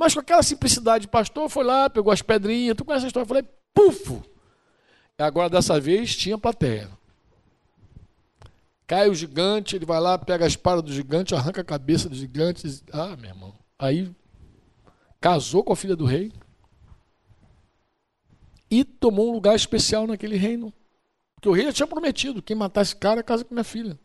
Mas 0.00 0.14
com 0.14 0.20
aquela 0.20 0.42
simplicidade, 0.42 1.06
o 1.06 1.10
pastor 1.10 1.46
foi 1.50 1.62
lá, 1.62 1.90
pegou 1.90 2.10
as 2.10 2.22
pedrinhas, 2.22 2.74
tu 2.74 2.86
conhece 2.86 3.04
a 3.04 3.08
história, 3.08 3.24
eu 3.24 3.28
falei, 3.28 3.44
pufo! 3.74 4.24
Agora 5.18 5.50
dessa 5.50 5.78
vez 5.78 6.16
tinha 6.16 6.38
plateia. 6.38 6.88
Cai 8.86 9.10
o 9.10 9.14
gigante, 9.14 9.76
ele 9.76 9.84
vai 9.84 10.00
lá, 10.00 10.16
pega 10.16 10.46
a 10.46 10.48
espada 10.48 10.80
do 10.80 10.90
gigante, 10.90 11.34
arranca 11.34 11.60
a 11.60 11.64
cabeça 11.64 12.08
do 12.08 12.14
gigante. 12.14 12.82
Ah, 12.90 13.14
meu 13.14 13.28
irmão. 13.28 13.54
Aí 13.78 14.10
casou 15.20 15.62
com 15.62 15.74
a 15.74 15.76
filha 15.76 15.94
do 15.94 16.06
rei 16.06 16.32
e 18.70 18.82
tomou 18.82 19.28
um 19.28 19.32
lugar 19.34 19.54
especial 19.54 20.06
naquele 20.06 20.38
reino. 20.38 20.72
Porque 21.34 21.48
o 21.50 21.52
rei 21.52 21.66
já 21.66 21.74
tinha 21.74 21.86
prometido: 21.86 22.42
quem 22.42 22.56
matar 22.56 22.80
esse 22.80 22.96
cara 22.96 23.22
casa 23.22 23.44
com 23.44 23.52
minha 23.52 23.64
filha. 23.64 24.00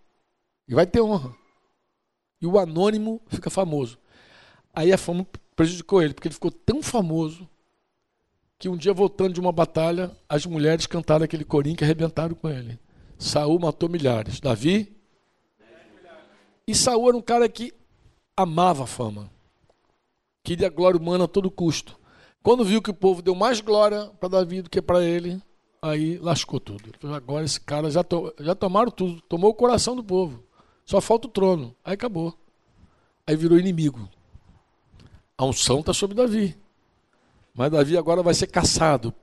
E 0.67 0.75
vai 0.75 0.85
ter 0.85 0.99
honra. 0.99 1.33
E 2.41 2.45
o 2.45 2.59
anônimo 2.59 3.21
fica 3.27 3.49
famoso. 3.49 3.97
Aí 4.73 4.91
a 4.91 4.97
fama 4.97 5.25
prejudicou 5.55 6.01
ele, 6.01 6.13
porque 6.13 6.27
ele 6.27 6.33
ficou 6.33 6.51
tão 6.51 6.83
famoso 6.83 7.47
que 8.57 8.69
um 8.69 8.77
dia, 8.77 8.93
voltando 8.93 9.33
de 9.33 9.39
uma 9.39 9.51
batalha, 9.51 10.15
as 10.27 10.45
mulheres 10.45 10.87
cantaram 10.87 11.25
aquele 11.25 11.43
corinho 11.43 11.75
que 11.75 11.83
arrebentaram 11.83 12.35
com 12.35 12.49
ele. 12.49 12.79
Saul 13.17 13.59
matou 13.59 13.89
milhares. 13.89 14.39
Davi? 14.39 14.95
E 16.67 16.73
Saul 16.73 17.09
era 17.09 17.17
um 17.17 17.21
cara 17.21 17.47
que 17.47 17.73
amava 18.35 18.83
a 18.83 18.87
fama. 18.87 19.29
Queria 20.43 20.69
glória 20.69 20.99
humana 20.99 21.25
a 21.25 21.27
todo 21.27 21.51
custo. 21.51 21.97
Quando 22.41 22.63
viu 22.63 22.81
que 22.81 22.91
o 22.91 22.93
povo 22.93 23.21
deu 23.21 23.33
mais 23.33 23.59
glória 23.59 24.11
para 24.19 24.29
Davi 24.29 24.61
do 24.61 24.69
que 24.69 24.81
para 24.81 25.03
ele, 25.03 25.41
aí 25.81 26.17
lascou 26.19 26.59
tudo. 26.59 26.91
Agora 27.13 27.43
esse 27.43 27.59
cara 27.59 27.89
já, 27.89 28.03
to 28.03 28.33
já 28.39 28.53
tomaram 28.53 28.91
tudo, 28.91 29.21
tomou 29.21 29.49
o 29.49 29.55
coração 29.55 29.95
do 29.95 30.03
povo. 30.03 30.43
Só 30.85 31.01
falta 31.01 31.27
o 31.27 31.31
trono. 31.31 31.75
Aí 31.83 31.93
acabou. 31.93 32.37
Aí 33.25 33.35
virou 33.35 33.57
inimigo. 33.57 34.07
A 35.37 35.45
unção 35.45 35.79
está 35.79 35.93
sobre 35.93 36.15
Davi. 36.15 36.57
Mas 37.53 37.71
Davi 37.71 37.97
agora 37.97 38.23
vai 38.23 38.33
ser 38.33 38.47
caçado 38.47 39.13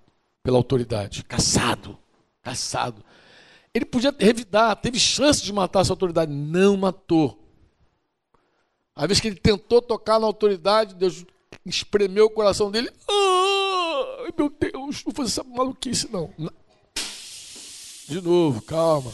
pela 0.42 0.56
autoridade. 0.56 1.24
Caçado. 1.24 1.98
Caçado. 2.42 3.04
Ele 3.74 3.84
podia 3.86 4.14
revidar, 4.18 4.76
teve 4.76 4.98
chance 4.98 5.42
de 5.42 5.52
matar 5.52 5.80
essa 5.80 5.92
autoridade, 5.92 6.30
não 6.30 6.76
matou. 6.76 7.38
Às 8.94 9.08
vezes 9.08 9.20
que 9.20 9.28
ele 9.28 9.36
tentou 9.36 9.80
tocar 9.80 10.20
na 10.20 10.26
autoridade, 10.26 10.94
Deus 10.94 11.24
espremeu 11.64 12.26
o 12.26 12.30
coração 12.30 12.70
dele. 12.70 12.90
Ai, 13.08 14.32
meu 14.36 14.50
Deus, 14.50 15.04
não 15.04 15.14
fazer 15.14 15.30
essa 15.30 15.44
maluquice, 15.44 16.12
não. 16.12 16.30
De 18.06 18.20
novo, 18.20 18.60
calma. 18.60 19.10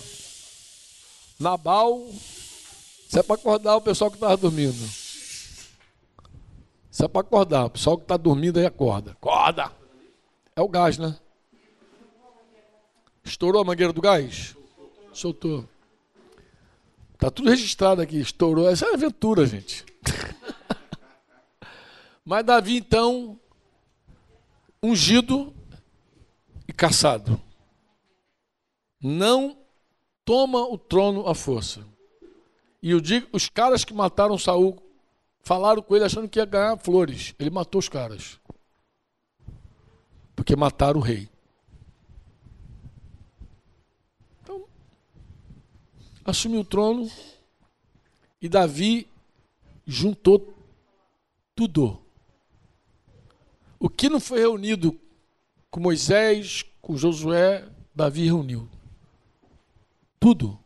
Nabal, 1.38 2.04
isso 3.08 3.16
é 3.18 3.22
para 3.22 3.36
acordar 3.36 3.76
o 3.76 3.80
pessoal 3.80 4.10
que 4.10 4.16
estava 4.16 4.36
dormindo. 4.36 4.97
Isso 6.98 7.04
é 7.04 7.08
para 7.08 7.20
acordar. 7.20 7.66
O 7.66 7.70
pessoal 7.70 7.96
que 7.96 8.02
está 8.02 8.16
dormindo 8.16 8.58
aí 8.58 8.66
acorda. 8.66 9.12
Acorda! 9.12 9.70
É 10.56 10.60
o 10.60 10.68
gás, 10.68 10.98
né? 10.98 11.16
Estourou 13.22 13.62
a 13.62 13.64
mangueira 13.64 13.92
do 13.92 14.00
gás? 14.00 14.56
Soltou. 15.12 15.64
Tá 17.16 17.30
tudo 17.30 17.50
registrado 17.50 18.02
aqui. 18.02 18.18
Estourou. 18.18 18.68
Essa 18.68 18.86
é 18.86 18.94
aventura, 18.94 19.46
gente. 19.46 19.86
Mas 22.26 22.44
Davi, 22.44 22.78
então, 22.78 23.38
ungido 24.82 25.54
e 26.66 26.72
caçado. 26.72 27.40
Não 29.00 29.56
toma 30.24 30.66
o 30.66 30.76
trono 30.76 31.28
à 31.28 31.34
força. 31.36 31.86
E 32.82 32.90
eu 32.90 33.00
digo, 33.00 33.28
os 33.32 33.48
caras 33.48 33.84
que 33.84 33.94
mataram 33.94 34.36
Saul 34.36 34.87
falaram 35.48 35.80
com 35.80 35.96
ele 35.96 36.04
achando 36.04 36.28
que 36.28 36.38
ia 36.38 36.44
ganhar 36.44 36.76
flores. 36.76 37.34
Ele 37.38 37.48
matou 37.48 37.78
os 37.78 37.88
caras. 37.88 38.38
Porque 40.36 40.54
mataram 40.54 41.00
o 41.00 41.02
rei. 41.02 41.26
Então, 44.42 44.66
assumiu 46.22 46.60
o 46.60 46.64
trono 46.66 47.10
e 48.42 48.46
Davi 48.46 49.08
juntou 49.86 50.54
tudo. 51.56 51.98
O 53.80 53.88
que 53.88 54.10
não 54.10 54.20
foi 54.20 54.40
reunido 54.40 55.00
com 55.70 55.80
Moisés, 55.80 56.62
com 56.82 56.94
Josué, 56.94 57.66
Davi 57.94 58.26
reuniu. 58.26 58.68
Tudo. 60.20 60.58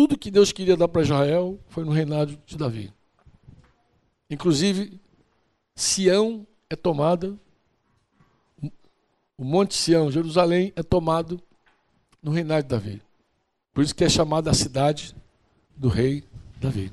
Tudo 0.00 0.16
que 0.16 0.30
Deus 0.30 0.50
queria 0.50 0.78
dar 0.78 0.88
para 0.88 1.02
Israel 1.02 1.60
foi 1.68 1.84
no 1.84 1.92
reinado 1.92 2.34
de 2.46 2.56
Davi. 2.56 2.90
Inclusive, 4.30 4.98
Sião 5.76 6.46
é 6.70 6.74
tomada, 6.74 7.38
o 9.36 9.44
Monte 9.44 9.74
Sião, 9.74 10.10
Jerusalém, 10.10 10.72
é 10.74 10.82
tomado 10.82 11.38
no 12.22 12.30
reinado 12.30 12.62
de 12.62 12.68
Davi. 12.70 13.02
Por 13.74 13.84
isso 13.84 13.94
que 13.94 14.02
é 14.02 14.08
chamada 14.08 14.50
a 14.50 14.54
cidade 14.54 15.14
do 15.76 15.88
rei 15.88 16.24
Davi. 16.56 16.90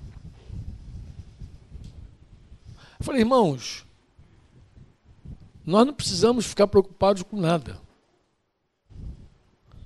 Eu 3.00 3.06
falei, 3.06 3.22
irmãos, 3.22 3.86
nós 5.66 5.88
não 5.88 5.94
precisamos 5.94 6.46
ficar 6.46 6.68
preocupados 6.68 7.24
com 7.24 7.40
nada. 7.40 7.80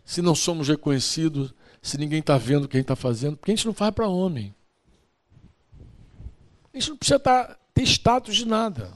Se 0.03 0.23
não 0.23 0.33
somos 0.33 0.67
reconhecidos, 0.67 1.53
se 1.81 1.97
ninguém 1.97 2.19
está 2.19 2.37
vendo 2.37 2.65
o 2.65 2.67
que 2.67 2.77
a 2.77 2.79
gente 2.79 2.85
está 2.85 2.95
fazendo, 2.95 3.37
porque 3.37 3.51
a 3.51 3.55
gente 3.55 3.65
não 3.65 3.73
faz 3.73 3.93
para 3.93 4.07
homem. 4.07 4.53
A 6.73 6.77
gente 6.77 6.91
não 6.91 6.97
precisa 6.97 7.19
tá, 7.19 7.57
ter 7.73 7.83
status 7.83 8.35
de 8.35 8.45
nada, 8.45 8.93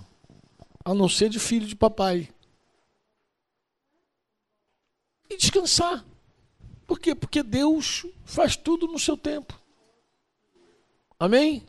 a 0.83 0.93
não 0.93 1.09
ser 1.09 1.29
de 1.29 1.39
filho 1.39 1.65
de 1.65 1.75
papai. 1.75 2.29
E 5.29 5.35
descansar. 5.35 6.05
Por 6.85 6.99
quê? 6.99 7.15
Porque 7.15 7.41
Deus 7.41 8.05
faz 8.23 8.55
tudo 8.55 8.87
no 8.87 8.99
seu 8.99 9.17
tempo. 9.17 9.59
Amém? 11.19 11.65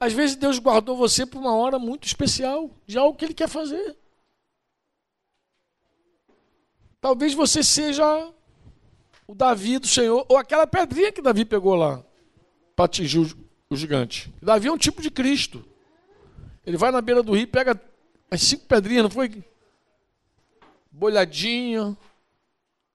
Às 0.00 0.12
vezes 0.12 0.34
Deus 0.34 0.58
guardou 0.58 0.96
você 0.96 1.24
para 1.24 1.38
uma 1.38 1.54
hora 1.54 1.78
muito 1.78 2.06
especial 2.06 2.70
de 2.86 2.98
algo 2.98 3.16
que 3.16 3.24
Ele 3.24 3.34
quer 3.34 3.48
fazer. 3.48 3.96
Talvez 7.00 7.32
você 7.34 7.62
seja 7.62 8.32
o 9.26 9.34
Davi 9.34 9.78
do 9.78 9.86
Senhor, 9.86 10.24
ou 10.28 10.36
aquela 10.36 10.66
pedrinha 10.66 11.12
que 11.12 11.22
Davi 11.22 11.44
pegou 11.44 11.74
lá 11.74 12.04
para 12.76 12.84
atingir 12.84 13.18
o, 13.18 13.30
o 13.70 13.76
gigante. 13.76 14.32
Davi 14.42 14.68
é 14.68 14.72
um 14.72 14.78
tipo 14.78 15.00
de 15.00 15.10
Cristo. 15.10 15.64
Ele 16.66 16.76
vai 16.76 16.90
na 16.90 17.00
beira 17.00 17.22
do 17.22 17.32
rio, 17.32 17.46
pega 17.48 17.80
as 18.30 18.42
cinco 18.42 18.66
pedrinhas, 18.66 19.04
não 19.04 19.10
foi? 19.10 19.42
Bolhadinha, 20.90 21.96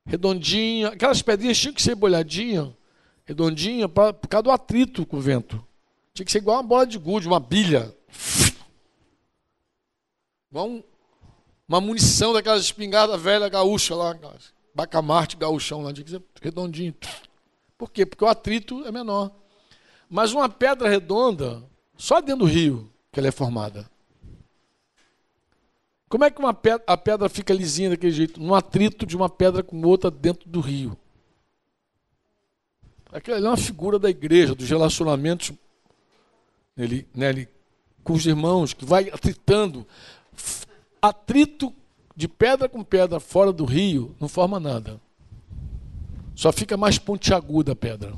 redondinha. 0.05 0.89
Aquelas 0.89 1.21
pedrinhas 1.21 1.57
tinham 1.57 1.73
que 1.73 1.81
ser 1.81 1.95
bolhadinha, 1.95 2.75
redondinha, 3.25 3.87
pra, 3.87 4.13
por 4.13 4.27
causa 4.27 4.43
do 4.43 4.51
atrito 4.51 5.05
com 5.05 5.17
o 5.17 5.21
vento. 5.21 5.63
Tinha 6.13 6.25
que 6.25 6.31
ser 6.31 6.39
igual 6.39 6.57
uma 6.57 6.63
bola 6.63 6.87
de 6.87 6.97
gude, 6.97 7.27
uma 7.27 7.39
bilha. 7.39 7.95
Igual 10.49 10.67
um, 10.67 10.83
uma 11.67 11.79
munição 11.79 12.33
daquelas 12.33 12.63
espingardas 12.63 13.21
velhas 13.21 13.49
gaúcha 13.49 13.93
lá. 13.95 14.17
Bacamarte, 14.73 15.35
gauchão 15.35 15.81
lá, 15.81 15.93
tinha 15.93 16.21
redondinho. 16.41 16.93
Por 17.77 17.89
quê? 17.89 18.05
Porque 18.05 18.23
o 18.23 18.27
atrito 18.27 18.85
é 18.85 18.91
menor. 18.91 19.31
Mas 20.09 20.33
uma 20.33 20.49
pedra 20.49 20.89
redonda, 20.89 21.63
só 21.97 22.19
dentro 22.19 22.45
do 22.45 22.51
rio 22.51 22.91
que 23.11 23.19
ela 23.19 23.27
é 23.27 23.31
formada. 23.31 23.89
Como 26.07 26.23
é 26.23 26.31
que 26.31 26.39
uma 26.39 26.53
pedra, 26.53 26.83
a 26.87 26.97
pedra 26.97 27.29
fica 27.29 27.53
lisinha 27.53 27.91
daquele 27.91 28.11
jeito? 28.11 28.41
No 28.41 28.55
atrito 28.55 29.05
de 29.05 29.15
uma 29.15 29.29
pedra 29.29 29.61
com 29.61 29.79
outra 29.85 30.09
dentro 30.09 30.49
do 30.49 30.59
rio. 30.59 30.97
Aquilo 33.11 33.37
é 33.37 33.41
uma 33.41 33.57
figura 33.57 33.97
da 33.97 34.09
igreja, 34.09 34.55
dos 34.55 34.69
relacionamentos 34.69 35.51
nele, 36.75 37.07
nele, 37.13 37.49
com 38.03 38.13
os 38.13 38.25
irmãos, 38.25 38.73
que 38.73 38.85
vai 38.85 39.09
atritando. 39.09 39.85
Atrito 41.01 41.73
de 42.19 42.27
pedra 42.27 42.67
com 42.67 42.83
pedra 42.83 43.17
fora 43.17 43.53
do 43.53 43.63
rio 43.63 44.13
não 44.19 44.27
forma 44.27 44.59
nada. 44.59 44.99
Só 46.35 46.51
fica 46.51 46.75
mais 46.75 46.97
pontiaguda 46.97 47.71
a 47.71 47.75
pedra. 47.77 48.13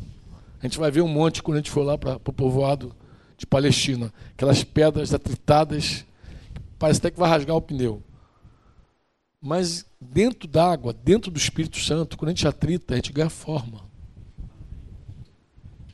A 0.59 0.65
gente 0.65 0.79
vai 0.79 0.89
ver 0.89 1.01
um 1.01 1.07
monte 1.07 1.43
quando 1.43 1.57
a 1.57 1.59
gente 1.59 1.69
for 1.69 1.83
lá 1.83 1.95
para 1.99 2.15
o 2.15 2.33
povoado 2.33 2.95
de 3.37 3.45
Palestina. 3.45 4.11
Aquelas 4.33 4.63
pedras 4.63 5.13
atritadas, 5.13 6.03
parece 6.79 6.97
até 6.97 7.11
que 7.11 7.19
vai 7.19 7.29
rasgar 7.29 7.55
o 7.55 7.61
pneu. 7.61 8.01
Mas 9.39 9.85
dentro 9.99 10.47
d'água, 10.47 10.93
dentro 10.93 11.29
do 11.29 11.37
Espírito 11.37 11.77
Santo, 11.77 12.17
quando 12.17 12.29
a 12.29 12.31
gente 12.31 12.47
atrita, 12.47 12.95
a 12.95 12.97
gente 12.97 13.13
ganha 13.13 13.29
forma. 13.29 13.85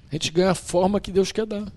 A 0.10 0.16
gente 0.16 0.32
ganha 0.32 0.52
a 0.52 0.56
forma 0.56 1.02
que 1.02 1.12
Deus 1.12 1.34
quer 1.34 1.46
dar. 1.46 1.70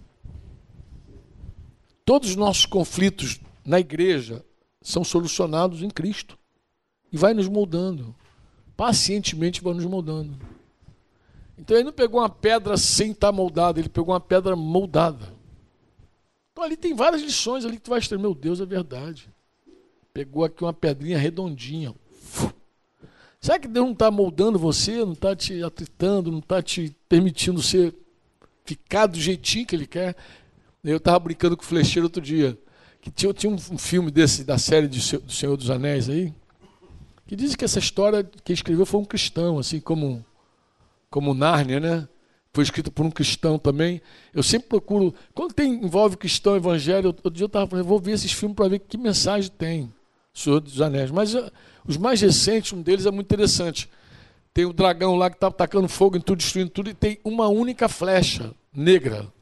Todos 2.05 2.31
os 2.31 2.37
nossos 2.37 2.67
conflitos 2.67 3.41
na 3.65 3.81
igreja 3.81 4.45
são 4.81 5.05
solucionados 5.05 5.83
em 5.83 5.91
Cristo. 5.91 6.39
E 7.13 7.17
vai 7.17 7.35
nos 7.35 7.49
moldando. 7.49 8.15
Pacientemente 8.77 9.63
vai 9.63 9.75
nos 9.75 9.85
moldando. 9.85 10.39
Então 11.59 11.77
ele 11.77 11.85
não 11.85 11.93
pegou 11.93 12.21
uma 12.21 12.31
pedra 12.31 12.77
sem 12.79 13.11
estar 13.11 13.31
moldada, 13.31 13.79
ele 13.79 13.89
pegou 13.89 14.15
uma 14.15 14.21
pedra 14.21 14.57
moldada. 14.57 15.35
Então 16.53 16.65
ali 16.65 16.77
tem 16.77 16.95
várias 16.95 17.21
lições 17.21 17.65
ali 17.65 17.77
que 17.77 17.83
tu 17.83 17.91
vai 17.91 17.99
estar, 17.99 18.17
meu 18.17 18.35
Deus, 18.35 18.61
é 18.61 18.67
verdade. 18.67 19.29
Pegou 20.13 20.45
aqui 20.45 20.65
uma 20.65 20.73
pedrinha 20.73 21.19
redondinha. 21.19 21.95
Será 23.41 23.59
que 23.59 23.69
Deus 23.69 23.87
não 23.87 23.93
está 23.93 24.11
moldando 24.11 24.59
você, 24.59 25.05
não 25.05 25.13
está 25.13 25.35
te 25.35 25.63
atritando, 25.63 26.31
não 26.31 26.41
está 26.41 26.63
te 26.63 26.95
permitindo 27.09 27.63
ser 27.63 27.95
ficar 28.65 29.07
do 29.07 29.19
jeitinho 29.19 29.67
que 29.67 29.77
ele 29.77 29.87
quer? 29.87 30.17
Eu 30.83 30.97
estava 30.97 31.19
brincando 31.19 31.57
com 31.57 31.63
o 31.63 31.67
flecheiro 31.67 32.07
outro 32.07 32.23
dia, 32.23 32.59
que 33.01 33.11
tinha, 33.11 33.33
tinha 33.33 33.53
um, 33.53 33.79
filme 33.79 34.11
desse, 34.11 34.45
da 34.45 34.59
série 34.59 34.87
de, 34.87 35.19
do 35.19 35.33
Senhor 35.33 35.57
dos 35.57 35.71
Anéis 35.71 36.09
aí, 36.09 36.33
que 37.27 37.35
diz 37.35 37.55
que 37.55 37.65
essa 37.65 37.79
história 37.79 38.29
que 38.45 38.53
escreveu 38.53 38.85
foi 38.85 39.01
um 39.01 39.05
cristão, 39.05 39.59
assim 39.59 39.81
como, 39.81 40.25
como 41.09 41.33
Nárnia, 41.33 41.81
né? 41.81 42.09
Foi 42.53 42.65
escrito 42.65 42.91
por 42.91 43.07
um 43.07 43.11
cristão 43.11 43.59
também. 43.59 44.03
Eu 44.35 44.43
sempre 44.43 44.69
procuro, 44.69 45.15
quando 45.33 45.55
tem, 45.55 45.73
envolve 45.73 46.17
cristão, 46.17 46.57
evangelho, 46.57 47.07
outro 47.07 47.31
dia 47.31 47.45
eu 47.45 47.47
estava 47.47 47.67
falando, 47.69 47.87
vou 47.87 48.01
ver 48.01 48.13
esses 48.13 48.33
filmes 48.33 48.57
para 48.57 48.69
ver 48.69 48.81
que 48.81 48.99
mensagem 48.99 49.51
tem, 49.57 49.93
Senhor 50.35 50.61
dos 50.61 50.81
Anéis. 50.81 51.13
Mas 51.13 51.33
uh, 51.35 51.51
os 51.87 51.97
mais 51.97 52.21
recentes, 52.21 52.73
um 52.73 52.83
deles 52.83 53.07
é 53.07 53.11
muito 53.11 53.27
interessante. 53.27 53.89
Tem 54.53 54.65
o 54.65 54.73
dragão 54.73 55.15
lá 55.15 55.31
que 55.31 55.37
está 55.37 55.47
atacando 55.47 55.89
fogo 55.89 56.17
em 56.17 56.21
tudo, 56.21 56.39
destruindo 56.39 56.71
tudo, 56.71 56.91
e 56.91 56.95
tem 56.95 57.21
uma 57.25 57.47
única 57.47 57.89
flecha 57.89 58.53
negra 58.75 59.33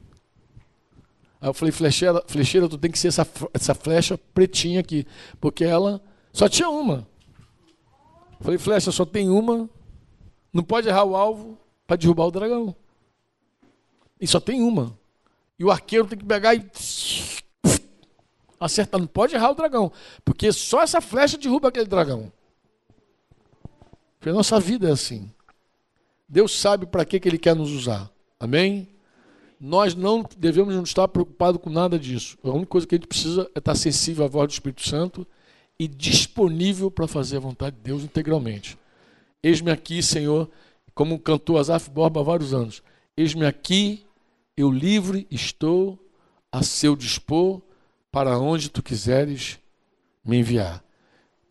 Aí 1.41 1.47
eu 1.47 1.53
falei, 1.53 1.71
flecheira, 1.71 2.23
flecheira, 2.27 2.67
tu 2.67 2.77
tem 2.77 2.91
que 2.91 2.99
ser 2.99 3.07
essa, 3.07 3.27
essa 3.53 3.73
flecha 3.73 4.17
pretinha 4.33 4.79
aqui. 4.79 5.07
Porque 5.39 5.63
ela 5.63 6.01
só 6.33 6.49
tinha 6.49 6.69
uma. 6.69 7.07
Eu 8.39 8.45
falei, 8.45 8.57
flecha, 8.57 8.91
só 8.91 9.05
tem 9.05 9.29
uma. 9.29 9.69
Não 10.53 10.63
pode 10.63 10.87
errar 10.87 11.05
o 11.05 11.15
alvo 11.15 11.57
para 11.87 11.95
derrubar 11.95 12.25
o 12.25 12.31
dragão. 12.31 12.75
E 14.19 14.27
só 14.27 14.39
tem 14.39 14.61
uma. 14.61 14.97
E 15.57 15.63
o 15.63 15.71
arqueiro 15.71 16.07
tem 16.07 16.17
que 16.17 16.25
pegar 16.25 16.55
e. 16.55 16.69
acertar, 18.59 18.99
não 18.99 19.07
pode 19.07 19.33
errar 19.33 19.51
o 19.51 19.55
dragão, 19.55 19.89
porque 20.25 20.51
só 20.51 20.81
essa 20.81 20.99
flecha 20.99 21.37
derruba 21.37 21.69
aquele 21.69 21.85
dragão. 21.85 22.29
Porque 24.19 24.29
a 24.29 24.33
nossa 24.33 24.59
vida 24.59 24.89
é 24.89 24.91
assim. 24.91 25.31
Deus 26.27 26.59
sabe 26.59 26.85
para 26.85 27.05
que, 27.05 27.19
que 27.19 27.29
Ele 27.29 27.37
quer 27.37 27.55
nos 27.55 27.71
usar. 27.71 28.11
Amém? 28.37 28.87
Nós 29.59 29.93
não 29.93 30.25
devemos 30.37 30.73
não 30.73 30.83
estar 30.83 31.07
preocupados 31.09 31.61
com 31.61 31.69
nada 31.69 31.99
disso. 31.99 32.37
A 32.43 32.49
única 32.49 32.67
coisa 32.67 32.87
que 32.87 32.95
a 32.95 32.97
gente 32.97 33.07
precisa 33.07 33.49
é 33.53 33.59
estar 33.59 33.75
sensível 33.75 34.23
à 34.23 34.27
voz 34.27 34.47
do 34.47 34.51
Espírito 34.51 34.87
Santo 34.87 35.27
e 35.77 35.87
disponível 35.87 36.89
para 36.89 37.07
fazer 37.07 37.37
a 37.37 37.41
vontade 37.41 37.75
de 37.75 37.81
Deus 37.81 38.03
integralmente. 38.03 38.77
Eis-me 39.43 39.69
aqui, 39.69 40.01
Senhor, 40.01 40.49
como 40.93 41.19
cantou 41.19 41.57
Asaf 41.57 41.89
Borba 41.89 42.21
há 42.21 42.23
vários 42.23 42.53
anos. 42.53 42.81
Eis-me 43.17 43.45
aqui, 43.45 44.05
eu 44.55 44.71
livre 44.71 45.27
estou 45.29 45.99
a 46.51 46.63
seu 46.63 46.95
dispor 46.95 47.61
para 48.11 48.39
onde 48.39 48.69
tu 48.69 48.81
quiseres 48.81 49.59
me 50.23 50.37
enviar. 50.37 50.83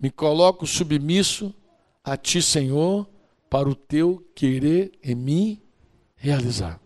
Me 0.00 0.10
coloco 0.10 0.66
submisso 0.66 1.54
a 2.02 2.16
ti, 2.16 2.40
Senhor, 2.40 3.08
para 3.50 3.68
o 3.68 3.74
teu 3.74 4.26
querer 4.34 4.92
em 5.02 5.14
mim 5.14 5.62
realizar. 6.16 6.80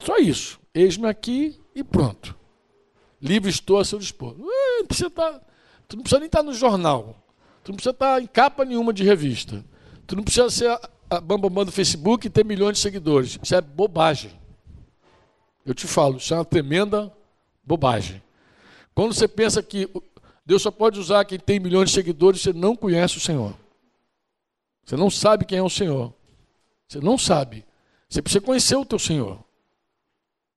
Só 0.00 0.16
isso. 0.18 0.58
Eis-me 0.74 1.06
aqui 1.08 1.58
e 1.74 1.84
pronto. 1.84 2.36
Livre 3.20 3.50
estou 3.50 3.78
a 3.78 3.84
seu 3.84 3.98
dispor. 3.98 4.34
Não 4.36 4.86
precisa 4.86 5.08
estar, 5.08 5.32
tá, 5.32 5.40
tu 5.86 5.96
não 5.96 6.02
precisa 6.02 6.20
nem 6.20 6.26
estar 6.26 6.38
tá 6.38 6.44
no 6.44 6.54
jornal. 6.54 7.22
Tu 7.62 7.70
não 7.70 7.76
precisa 7.76 7.90
estar 7.90 8.14
tá 8.14 8.20
em 8.20 8.26
capa 8.26 8.64
nenhuma 8.64 8.92
de 8.92 9.04
revista. 9.04 9.64
Tu 10.06 10.16
não 10.16 10.24
precisa 10.24 10.48
ser 10.50 10.80
a 11.10 11.20
bambambam 11.20 11.64
do 11.64 11.72
Facebook 11.72 12.26
e 12.26 12.30
ter 12.30 12.44
milhões 12.44 12.78
de 12.78 12.82
seguidores. 12.82 13.38
Isso 13.42 13.54
é 13.54 13.60
bobagem. 13.60 14.30
Eu 15.66 15.74
te 15.74 15.86
falo, 15.86 16.16
isso 16.16 16.32
é 16.32 16.36
uma 16.36 16.44
tremenda 16.44 17.12
bobagem. 17.62 18.22
Quando 18.94 19.12
você 19.12 19.28
pensa 19.28 19.62
que 19.62 19.88
Deus 20.46 20.62
só 20.62 20.70
pode 20.70 20.98
usar 20.98 21.24
quem 21.24 21.38
tem 21.38 21.60
milhões 21.60 21.90
de 21.90 21.94
seguidores, 21.94 22.40
você 22.40 22.52
não 22.52 22.74
conhece 22.74 23.18
o 23.18 23.20
Senhor. 23.20 23.54
Você 24.84 24.96
não 24.96 25.10
sabe 25.10 25.44
quem 25.44 25.58
é 25.58 25.62
o 25.62 25.68
Senhor. 25.70 26.12
Você 26.88 27.00
não 27.00 27.18
sabe. 27.18 27.64
Você 28.08 28.22
precisa 28.22 28.40
conhecer 28.40 28.76
o 28.76 28.84
teu 28.84 28.98
Senhor. 28.98 29.44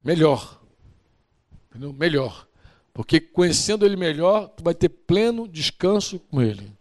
Melhor. 0.03 0.61
Melhor. 1.97 2.47
Porque 2.93 3.19
conhecendo 3.19 3.85
Ele 3.85 3.95
melhor, 3.95 4.47
tu 4.49 4.63
vai 4.63 4.75
ter 4.75 4.89
pleno 4.89 5.47
descanso 5.47 6.19
com 6.19 6.41
Ele 6.41 6.71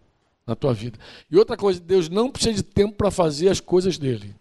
na 0.47 0.55
tua 0.55 0.75
vida. 0.75 0.99
E 1.31 1.39
outra 1.39 1.57
coisa, 1.57 1.81
Deus 1.81 2.09
não 2.09 2.31
precisa 2.31 2.57
de 2.57 2.63
tempo 2.63 2.95
para 2.95 3.11
fazer 3.11 3.49
as 3.49 3.61
coisas 3.61 3.97
dele. 3.97 4.35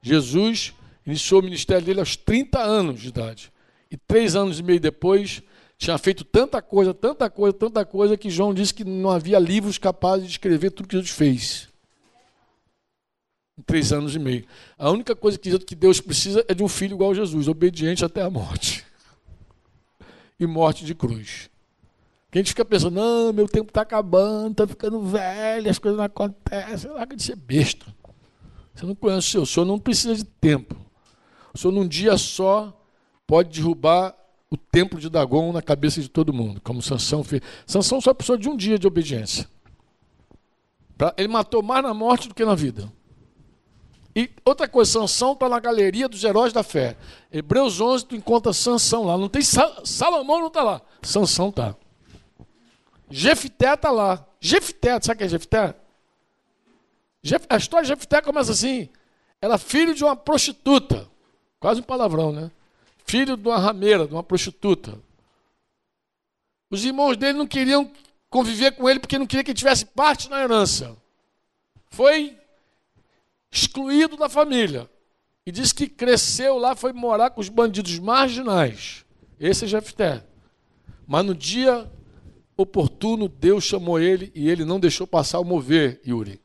Jesus 0.00 0.72
iniciou 1.06 1.40
o 1.40 1.44
ministério 1.44 1.84
dele 1.84 2.00
aos 2.00 2.16
30 2.16 2.60
anos 2.60 3.00
de 3.00 3.08
idade. 3.08 3.52
E 3.90 3.96
três 3.96 4.34
anos 4.34 4.58
e 4.58 4.62
meio 4.62 4.80
depois, 4.80 5.42
tinha 5.76 5.98
feito 5.98 6.24
tanta 6.24 6.62
coisa, 6.62 6.94
tanta 6.94 7.28
coisa, 7.28 7.52
tanta 7.52 7.84
coisa, 7.84 8.16
que 8.16 8.30
João 8.30 8.54
disse 8.54 8.72
que 8.72 8.84
não 8.84 9.10
havia 9.10 9.38
livros 9.38 9.76
capazes 9.76 10.26
de 10.26 10.32
escrever 10.32 10.70
tudo 10.70 10.88
que 10.88 10.96
Jesus 10.96 11.10
fez. 11.10 11.68
Três 13.66 13.92
anos 13.92 14.16
e 14.16 14.18
meio. 14.18 14.44
A 14.76 14.90
única 14.90 15.14
coisa 15.14 15.38
que 15.38 15.74
Deus 15.74 16.00
precisa 16.00 16.44
é 16.48 16.54
de 16.54 16.62
um 16.62 16.68
filho 16.68 16.94
igual 16.94 17.12
a 17.12 17.14
Jesus, 17.14 17.46
obediente 17.46 18.04
até 18.04 18.22
a 18.22 18.30
morte. 18.30 18.84
E 20.36 20.48
morte 20.48 20.84
de 20.84 20.96
cruz. 20.96 21.48
Que 22.28 22.38
a 22.38 22.40
gente 22.40 22.48
fica 22.48 22.64
pensando, 22.64 22.96
não, 22.96 23.32
meu 23.32 23.46
tempo 23.46 23.70
está 23.70 23.82
acabando, 23.82 24.50
está 24.50 24.66
ficando 24.66 25.00
velho, 25.00 25.70
as 25.70 25.78
coisas 25.78 25.96
não 25.96 26.04
acontecem. 26.04 26.90
Larga 26.90 27.14
de 27.14 27.22
ser 27.22 27.36
besta. 27.36 27.86
Você 28.74 28.84
não 28.84 28.96
conhece 28.96 29.28
o 29.28 29.30
senhor, 29.30 29.42
o 29.44 29.46
senhor 29.46 29.66
não 29.66 29.78
precisa 29.78 30.16
de 30.16 30.24
tempo. 30.24 30.74
O 31.54 31.58
senhor 31.58 31.72
num 31.72 31.86
dia 31.86 32.18
só 32.18 32.76
pode 33.24 33.60
derrubar 33.60 34.12
o 34.50 34.56
templo 34.56 34.98
de 34.98 35.08
Dagon 35.08 35.52
na 35.52 35.62
cabeça 35.62 36.00
de 36.00 36.08
todo 36.08 36.32
mundo, 36.32 36.60
como 36.60 36.82
Sansão 36.82 37.22
fez. 37.22 37.40
Sansão 37.64 38.00
só 38.00 38.12
precisou 38.12 38.36
de 38.36 38.48
um 38.48 38.56
dia 38.56 38.76
de 38.76 38.86
obediência. 38.88 39.48
Ele 41.16 41.28
matou 41.28 41.62
mais 41.62 41.84
na 41.84 41.94
morte 41.94 42.28
do 42.28 42.34
que 42.34 42.44
na 42.44 42.56
vida. 42.56 42.90
E 44.16 44.30
outra 44.44 44.68
coisa, 44.68 44.92
Sansão 44.92 45.32
está 45.32 45.48
na 45.48 45.58
galeria 45.58 46.08
dos 46.08 46.22
heróis 46.22 46.52
da 46.52 46.62
fé. 46.62 46.96
Hebreus 47.32 47.80
11, 47.80 48.06
tu 48.06 48.14
encontra 48.14 48.52
Sansão 48.52 49.04
lá. 49.04 49.18
Não 49.18 49.28
tem 49.28 49.42
Salomão, 49.42 50.38
não 50.38 50.46
está 50.46 50.62
lá. 50.62 50.80
Sansão 51.02 51.48
está. 51.48 51.74
Jefté 53.10 53.74
está 53.74 53.90
lá. 53.90 54.24
Jefté, 54.40 55.00
sabe 55.00 55.18
quem 55.18 55.26
é 55.26 55.30
Jefté? 55.30 55.74
A 57.48 57.56
história 57.56 57.84
de 57.84 57.88
Jefté 57.88 58.20
começa 58.20 58.52
assim. 58.52 58.88
Era 59.40 59.58
filho 59.58 59.94
de 59.94 60.04
uma 60.04 60.14
prostituta. 60.14 61.08
Quase 61.58 61.80
um 61.80 61.84
palavrão, 61.84 62.30
né? 62.30 62.50
Filho 63.04 63.36
de 63.36 63.48
uma 63.48 63.58
rameira, 63.58 64.06
de 64.06 64.14
uma 64.14 64.22
prostituta. 64.22 64.98
Os 66.70 66.84
irmãos 66.84 67.16
dele 67.16 67.38
não 67.38 67.46
queriam 67.46 67.90
conviver 68.30 68.72
com 68.72 68.88
ele 68.88 69.00
porque 69.00 69.18
não 69.18 69.26
queria 69.26 69.42
que 69.42 69.50
ele 69.50 69.58
tivesse 69.58 69.86
parte 69.86 70.28
na 70.28 70.40
herança. 70.42 70.96
Foi 71.90 72.38
excluído 73.54 74.16
da 74.16 74.28
família. 74.28 74.90
E 75.46 75.52
diz 75.52 75.72
que 75.72 75.86
cresceu 75.86 76.58
lá, 76.58 76.74
foi 76.74 76.92
morar 76.92 77.30
com 77.30 77.40
os 77.40 77.48
bandidos 77.48 77.98
marginais. 77.98 79.04
Esse 79.38 79.64
é 79.64 79.68
Jefté. 79.68 80.24
Mas 81.06 81.24
no 81.24 81.34
dia 81.34 81.90
oportuno, 82.56 83.28
Deus 83.28 83.64
chamou 83.64 84.00
ele 84.00 84.32
e 84.34 84.48
ele 84.48 84.64
não 84.64 84.80
deixou 84.80 85.06
passar 85.06 85.38
o 85.38 85.44
mover, 85.44 86.00
Yuri. 86.06 86.40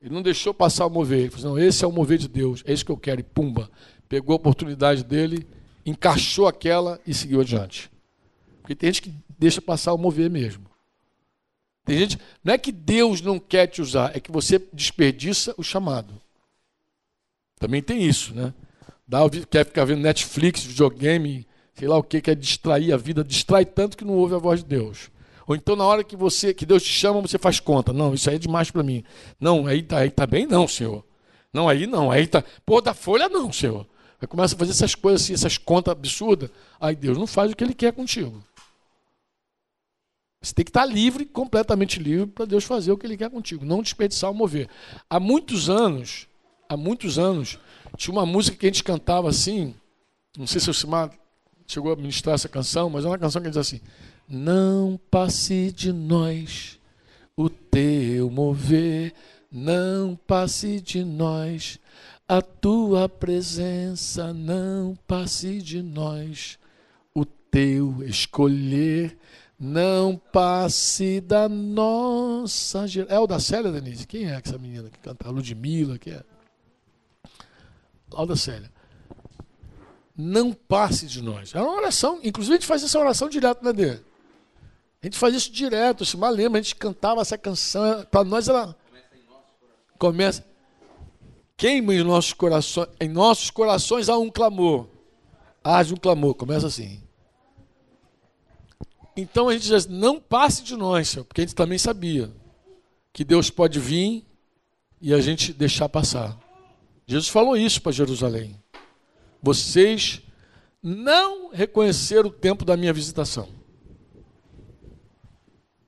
Ele 0.00 0.14
não 0.14 0.22
deixou 0.22 0.54
passar 0.54 0.86
o 0.86 0.90
mover. 0.90 1.20
Ele 1.20 1.30
falou: 1.30 1.56
não, 1.56 1.58
esse 1.58 1.84
é 1.84 1.88
o 1.88 1.92
mover 1.92 2.18
de 2.18 2.28
Deus, 2.28 2.62
é 2.66 2.72
isso 2.72 2.84
que 2.84 2.92
eu 2.92 2.96
quero. 2.96 3.20
E 3.20 3.24
pumba, 3.24 3.70
pegou 4.08 4.34
a 4.34 4.36
oportunidade 4.36 5.02
dele, 5.02 5.46
encaixou 5.84 6.46
aquela 6.46 7.00
e 7.06 7.14
seguiu 7.14 7.40
adiante. 7.40 7.90
Porque 8.60 8.74
tem 8.74 8.88
gente 8.88 9.02
que 9.02 9.14
deixa 9.38 9.62
passar 9.62 9.94
o 9.94 9.98
mover 9.98 10.30
mesmo. 10.30 10.67
Tem 11.88 11.96
gente, 12.00 12.18
não 12.44 12.52
é 12.52 12.58
que 12.58 12.70
Deus 12.70 13.22
não 13.22 13.38
quer 13.38 13.66
te 13.66 13.80
usar, 13.80 14.14
é 14.14 14.20
que 14.20 14.30
você 14.30 14.62
desperdiça 14.74 15.54
o 15.56 15.62
chamado. 15.62 16.12
Também 17.58 17.80
tem 17.80 18.02
isso, 18.02 18.34
né? 18.34 18.52
Dá, 19.06 19.20
quer 19.50 19.64
ficar 19.64 19.86
vendo 19.86 20.02
Netflix, 20.02 20.62
videogame, 20.64 21.46
sei 21.74 21.88
lá 21.88 21.96
o 21.96 22.02
que, 22.02 22.20
quer 22.20 22.36
distrair 22.36 22.92
a 22.92 22.98
vida, 22.98 23.24
distrai 23.24 23.64
tanto 23.64 23.96
que 23.96 24.04
não 24.04 24.12
ouve 24.12 24.34
a 24.34 24.38
voz 24.38 24.62
de 24.62 24.66
Deus. 24.66 25.10
Ou 25.46 25.56
então 25.56 25.74
na 25.74 25.84
hora 25.86 26.04
que 26.04 26.14
você, 26.14 26.52
que 26.52 26.66
Deus 26.66 26.82
te 26.82 26.92
chama, 26.92 27.22
você 27.22 27.38
faz 27.38 27.58
conta. 27.58 27.90
Não, 27.90 28.12
isso 28.12 28.28
aí 28.28 28.36
é 28.36 28.38
demais 28.38 28.70
para 28.70 28.82
mim. 28.82 29.02
Não, 29.40 29.66
aí 29.66 29.82
tá, 29.82 30.00
aí 30.00 30.10
tá 30.10 30.26
bem 30.26 30.46
não, 30.46 30.68
Senhor. 30.68 31.02
Não, 31.50 31.70
aí 31.70 31.86
não, 31.86 32.10
aí 32.10 32.26
tá. 32.26 32.44
Pô, 32.66 32.82
da 32.82 32.92
folha 32.92 33.30
não, 33.30 33.50
Senhor. 33.50 33.86
Aí 34.20 34.28
começa 34.28 34.54
a 34.54 34.58
fazer 34.58 34.72
essas 34.72 34.94
coisas 34.94 35.22
assim, 35.22 35.32
essas 35.32 35.56
contas 35.56 35.92
absurdas. 35.92 36.50
Aí 36.78 36.94
Deus 36.94 37.16
não 37.16 37.26
faz 37.26 37.50
o 37.50 37.56
que 37.56 37.64
Ele 37.64 37.72
quer 37.72 37.94
contigo. 37.94 38.44
Você 40.40 40.54
tem 40.54 40.64
que 40.64 40.70
estar 40.70 40.84
livre, 40.84 41.24
completamente 41.24 41.98
livre, 41.98 42.26
para 42.26 42.44
Deus 42.44 42.64
fazer 42.64 42.92
o 42.92 42.98
que 42.98 43.06
Ele 43.06 43.16
quer 43.16 43.30
contigo, 43.30 43.64
não 43.64 43.82
desperdiçar 43.82 44.30
o 44.30 44.34
mover. 44.34 44.68
Há 45.10 45.18
muitos 45.18 45.68
anos, 45.68 46.28
há 46.68 46.76
muitos 46.76 47.18
anos, 47.18 47.58
tinha 47.96 48.12
uma 48.12 48.24
música 48.24 48.56
que 48.56 48.66
a 48.66 48.68
gente 48.68 48.84
cantava 48.84 49.28
assim, 49.28 49.74
não 50.36 50.46
sei 50.46 50.60
se 50.60 50.70
o 50.70 50.74
Simar 50.74 51.10
chegou 51.66 51.92
a 51.92 51.96
ministrar 51.96 52.34
essa 52.34 52.48
canção, 52.48 52.88
mas 52.88 53.04
é 53.04 53.08
uma 53.08 53.18
canção 53.18 53.42
que 53.42 53.48
diz 53.48 53.56
assim: 53.56 53.80
Não 54.28 54.98
passe 55.10 55.72
de 55.72 55.92
nós 55.92 56.78
o 57.36 57.50
teu 57.50 58.30
mover, 58.30 59.12
não 59.50 60.16
passe 60.26 60.80
de 60.80 61.04
nós 61.04 61.78
a 62.28 62.42
tua 62.42 63.08
presença, 63.08 64.32
não 64.32 64.96
passe 65.06 65.62
de 65.62 65.82
nós 65.82 66.58
o 67.14 67.24
teu 67.24 68.02
escolher, 68.04 69.18
não 69.58 70.16
passe 70.16 71.20
da 71.20 71.48
nossa 71.48 72.86
geração. 72.86 73.16
É 73.16 73.20
o 73.20 73.26
da 73.26 73.40
Célia, 73.40 73.72
Denise? 73.72 74.06
Quem 74.06 74.30
é 74.30 74.40
essa 74.44 74.58
menina 74.58 74.88
que 74.88 74.98
canta? 74.98 75.26
A 75.26 75.30
Ludmilla, 75.30 75.98
que 75.98 76.10
é? 76.10 76.22
Lauda 78.10 78.36
Célia 78.36 78.70
não 80.18 80.52
passe 80.52 81.06
de 81.06 81.22
nós. 81.22 81.54
É 81.54 81.62
uma 81.62 81.76
oração, 81.76 82.18
inclusive 82.24 82.56
a 82.56 82.58
gente 82.58 82.66
faz 82.66 82.82
essa 82.82 82.98
oração 82.98 83.28
direto 83.28 83.62
na 83.62 83.70
D. 83.70 83.90
A 85.00 85.06
gente 85.06 85.16
faz 85.16 85.32
isso 85.32 85.52
direto, 85.52 86.04
se 86.04 86.16
mal 86.16 86.32
lembra, 86.32 86.58
a 86.58 86.62
gente 86.62 86.74
cantava 86.74 87.20
essa 87.20 87.38
canção, 87.38 88.04
para 88.10 88.24
nós 88.24 88.48
ela 88.48 88.76
começa 89.96 90.44
queima 91.56 91.94
em 91.94 92.02
nossos 92.02 92.32
corações, 92.32 92.88
em 93.00 93.08
nossos 93.08 93.50
corações 93.50 94.08
há 94.08 94.18
um 94.18 94.28
clamor. 94.28 94.88
Há 95.62 95.82
um 95.82 95.96
clamor, 95.96 96.34
começa 96.34 96.66
assim. 96.66 97.00
Então 99.20 99.48
a 99.48 99.52
gente 99.52 99.66
diz, 99.66 99.84
não 99.88 100.20
passe 100.20 100.62
de 100.62 100.76
nós, 100.76 101.08
Senhor, 101.08 101.24
porque 101.24 101.40
a 101.40 101.44
gente 101.44 101.56
também 101.56 101.76
sabia 101.76 102.30
que 103.12 103.24
Deus 103.24 103.50
pode 103.50 103.80
vir 103.80 104.24
e 105.00 105.12
a 105.12 105.20
gente 105.20 105.52
deixar 105.52 105.88
passar. 105.88 106.38
Jesus 107.04 107.26
falou 107.26 107.56
isso 107.56 107.82
para 107.82 107.90
Jerusalém. 107.90 108.54
Vocês 109.42 110.22
não 110.80 111.50
reconheceram 111.50 112.28
o 112.28 112.32
tempo 112.32 112.64
da 112.64 112.76
minha 112.76 112.92
visitação. 112.92 113.48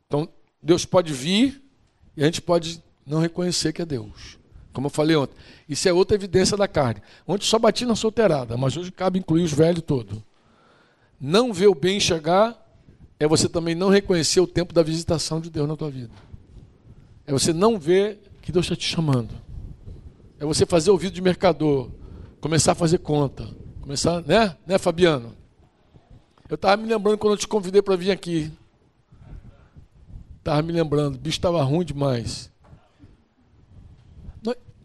Então, 0.08 0.28
Deus 0.60 0.84
pode 0.84 1.12
vir 1.12 1.62
e 2.16 2.22
a 2.22 2.26
gente 2.26 2.42
pode 2.42 2.82
não 3.06 3.20
reconhecer 3.20 3.72
que 3.72 3.80
é 3.80 3.86
Deus. 3.86 4.38
Como 4.72 4.88
eu 4.88 4.90
falei 4.90 5.14
ontem. 5.14 5.36
Isso 5.68 5.88
é 5.88 5.92
outra 5.92 6.16
evidência 6.16 6.56
da 6.56 6.66
carne. 6.66 7.00
Ontem 7.28 7.44
só 7.44 7.60
bati 7.60 7.86
na 7.86 7.94
solteirada, 7.94 8.56
mas 8.56 8.76
hoje 8.76 8.90
cabe 8.90 9.20
incluir 9.20 9.44
os 9.44 9.52
velhos 9.52 9.84
todos. 9.84 10.18
Não 11.20 11.52
ver 11.52 11.68
o 11.68 11.76
bem 11.76 12.00
chegar 12.00 12.60
é 13.20 13.28
você 13.28 13.50
também 13.50 13.74
não 13.74 13.90
reconhecer 13.90 14.40
o 14.40 14.46
tempo 14.46 14.72
da 14.72 14.82
visitação 14.82 15.42
de 15.42 15.50
Deus 15.50 15.68
na 15.68 15.76
tua 15.76 15.90
vida. 15.90 16.10
É 17.26 17.32
você 17.32 17.52
não 17.52 17.78
ver 17.78 18.18
que 18.40 18.50
Deus 18.50 18.64
está 18.64 18.74
te 18.74 18.86
chamando. 18.86 19.34
É 20.38 20.46
você 20.46 20.64
fazer 20.64 20.90
ouvido 20.90 21.12
de 21.12 21.20
mercador, 21.20 21.90
começar 22.40 22.72
a 22.72 22.74
fazer 22.74 22.96
conta, 22.98 23.46
começar, 23.82 24.22
né, 24.22 24.56
né, 24.66 24.78
Fabiano? 24.78 25.36
Eu 26.48 26.54
estava 26.54 26.80
me 26.80 26.88
lembrando 26.88 27.18
quando 27.18 27.34
eu 27.34 27.36
te 27.36 27.46
convidei 27.46 27.82
para 27.82 27.94
vir 27.94 28.10
aqui. 28.10 28.50
Estava 30.38 30.62
me 30.62 30.72
lembrando, 30.72 31.16
o 31.16 31.18
bicho 31.18 31.36
estava 31.36 31.62
ruim 31.62 31.84
demais. 31.84 32.50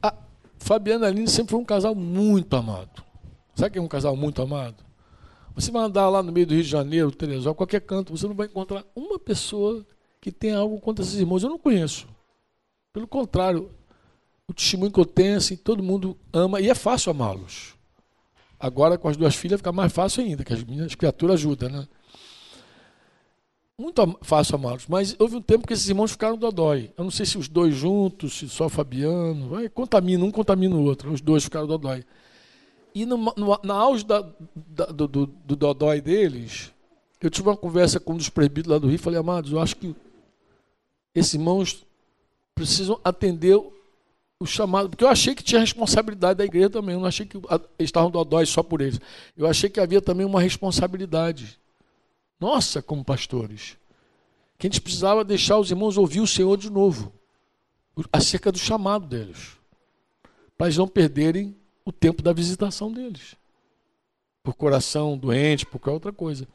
A 0.04 0.14
Fabiana 0.60 1.06
e 1.06 1.10
Aline 1.10 1.30
sempre 1.30 1.52
foi 1.52 1.60
um 1.62 1.66
casal 1.66 1.96
muito 1.96 2.54
amado. 2.54 3.02
Sabe 3.56 3.72
que 3.72 3.80
é 3.80 3.82
um 3.82 3.88
casal 3.88 4.14
muito 4.18 4.42
amado? 4.42 4.85
Você 5.56 5.72
vai 5.72 5.84
andar 5.84 6.10
lá 6.10 6.22
no 6.22 6.34
meio 6.34 6.46
do 6.46 6.54
Rio 6.54 6.64
de 6.64 6.70
Janeiro, 6.70 7.12
Teresópolis, 7.12 7.58
qualquer 7.58 7.80
canto, 7.80 8.16
você 8.16 8.28
não 8.28 8.36
vai 8.36 8.48
encontrar 8.48 8.84
uma 8.94 9.18
pessoa 9.18 9.86
que 10.20 10.30
tenha 10.30 10.58
algo 10.58 10.80
contra 10.82 11.04
esses 11.04 11.16
irmãos. 11.16 11.44
Eu 11.44 11.50
não 11.50 11.58
conheço. 11.58 12.08
Pelo 12.92 13.08
contrário, 13.08 13.72
o 14.48 14.54
testemunho 14.54 14.92
que 14.92 15.00
eu 15.00 15.06
tenho, 15.06 15.38
assim, 15.38 15.56
todo 15.56 15.82
mundo 15.82 16.18
ama 16.34 16.60
e 16.60 16.70
é 16.70 16.76
fácil 16.76 17.12
amá-los. 17.12 17.74
Agora, 18.60 18.98
com 18.98 19.08
as 19.08 19.16
duas 19.16 19.36
filhas, 19.36 19.60
fica 19.60 19.72
mais 19.72 19.94
fácil 19.94 20.24
ainda, 20.24 20.44
que 20.44 20.54
as 20.54 20.64
minhas 20.64 20.94
criaturas 20.94 21.40
ajudam, 21.40 21.70
né? 21.70 21.88
Muito 23.78 24.18
fácil 24.22 24.56
amá-los, 24.56 24.88
mas 24.88 25.16
houve 25.20 25.38
um 25.38 25.42
tempo 25.42 25.68
que 25.68 25.74
esses 25.74 25.88
irmãos 25.88 26.12
ficaram 26.12 26.38
dodói. 26.38 26.92
Eu 26.98 27.04
não 27.04 27.12
sei 27.12 27.26
se 27.26 27.38
os 27.38 27.48
dois 27.48 27.76
juntos, 27.76 28.38
se 28.38 28.50
só 28.50 28.66
o 28.66 28.70
Fabiano, 28.70 29.50
vai, 29.50 29.70
contamina, 29.70 30.24
um 30.24 30.32
contamina 30.32 30.76
o 30.76 30.84
outro, 30.84 31.12
os 31.12 31.22
dois 31.22 31.44
ficaram 31.46 31.68
dodói. 31.68 32.06
E 32.96 33.06
no, 33.06 33.18
no, 33.18 33.60
na 33.62 33.74
auge 33.74 34.06
da, 34.06 34.26
da, 34.56 34.86
do, 34.86 35.06
do, 35.06 35.26
do 35.26 35.56
dodói 35.58 36.00
deles, 36.00 36.72
eu 37.20 37.30
tive 37.30 37.50
uma 37.50 37.58
conversa 37.58 38.00
com 38.00 38.14
um 38.14 38.18
dos 38.18 38.30
presbíteros 38.30 38.72
lá 38.72 38.80
do 38.80 38.88
Rio 38.88 38.96
e 38.96 39.00
falei, 39.00 39.20
amados, 39.20 39.52
eu 39.52 39.60
acho 39.60 39.76
que 39.76 39.94
esses 41.14 41.34
irmãos 41.34 41.86
precisam 42.56 42.98
atender 43.04 43.62
o 44.40 44.46
chamado, 44.46 44.90
porque 44.90 45.04
eu 45.04 45.10
achei 45.10 45.36
que 45.36 45.44
tinha 45.44 45.60
responsabilidade 45.60 46.38
da 46.38 46.46
igreja 46.46 46.70
também, 46.70 46.96
eu 46.96 47.02
não 47.02 47.08
achei 47.08 47.26
que 47.26 47.36
eles 47.36 47.60
estavam 47.80 48.10
dodói 48.10 48.46
só 48.46 48.64
por 48.64 48.80
eles. 48.80 49.00
Eu 49.36 49.46
achei 49.46 49.70
que 49.70 49.82
havia 49.82 50.02
também 50.02 50.26
uma 50.26 50.40
responsabilidade. 50.40 51.60
Nossa, 52.40 52.82
como 52.82 53.04
pastores. 53.04 53.78
Que 54.58 54.68
a 54.68 54.70
gente 54.70 54.80
precisava 54.80 55.26
deixar 55.26 55.58
os 55.58 55.70
irmãos 55.70 55.98
ouvir 55.98 56.22
o 56.22 56.28
Senhor 56.28 56.56
de 56.58 56.70
novo, 56.70 57.12
acerca 58.12 58.54
do 58.54 58.58
chamado 58.58 59.06
deles, 59.06 59.58
para 60.58 60.68
eles 60.68 60.78
não 60.78 60.88
perderem 60.88 61.56
o 61.86 61.92
tempo 61.92 62.24
da 62.24 62.34
visitação 62.34 62.92
deles. 62.92 63.36
Por 64.44 64.56
coração 64.56 65.18
doente, 65.18 65.66
por 65.66 65.80
qualquer 65.80 65.92
outra 65.92 66.12
coisa. 66.12 66.48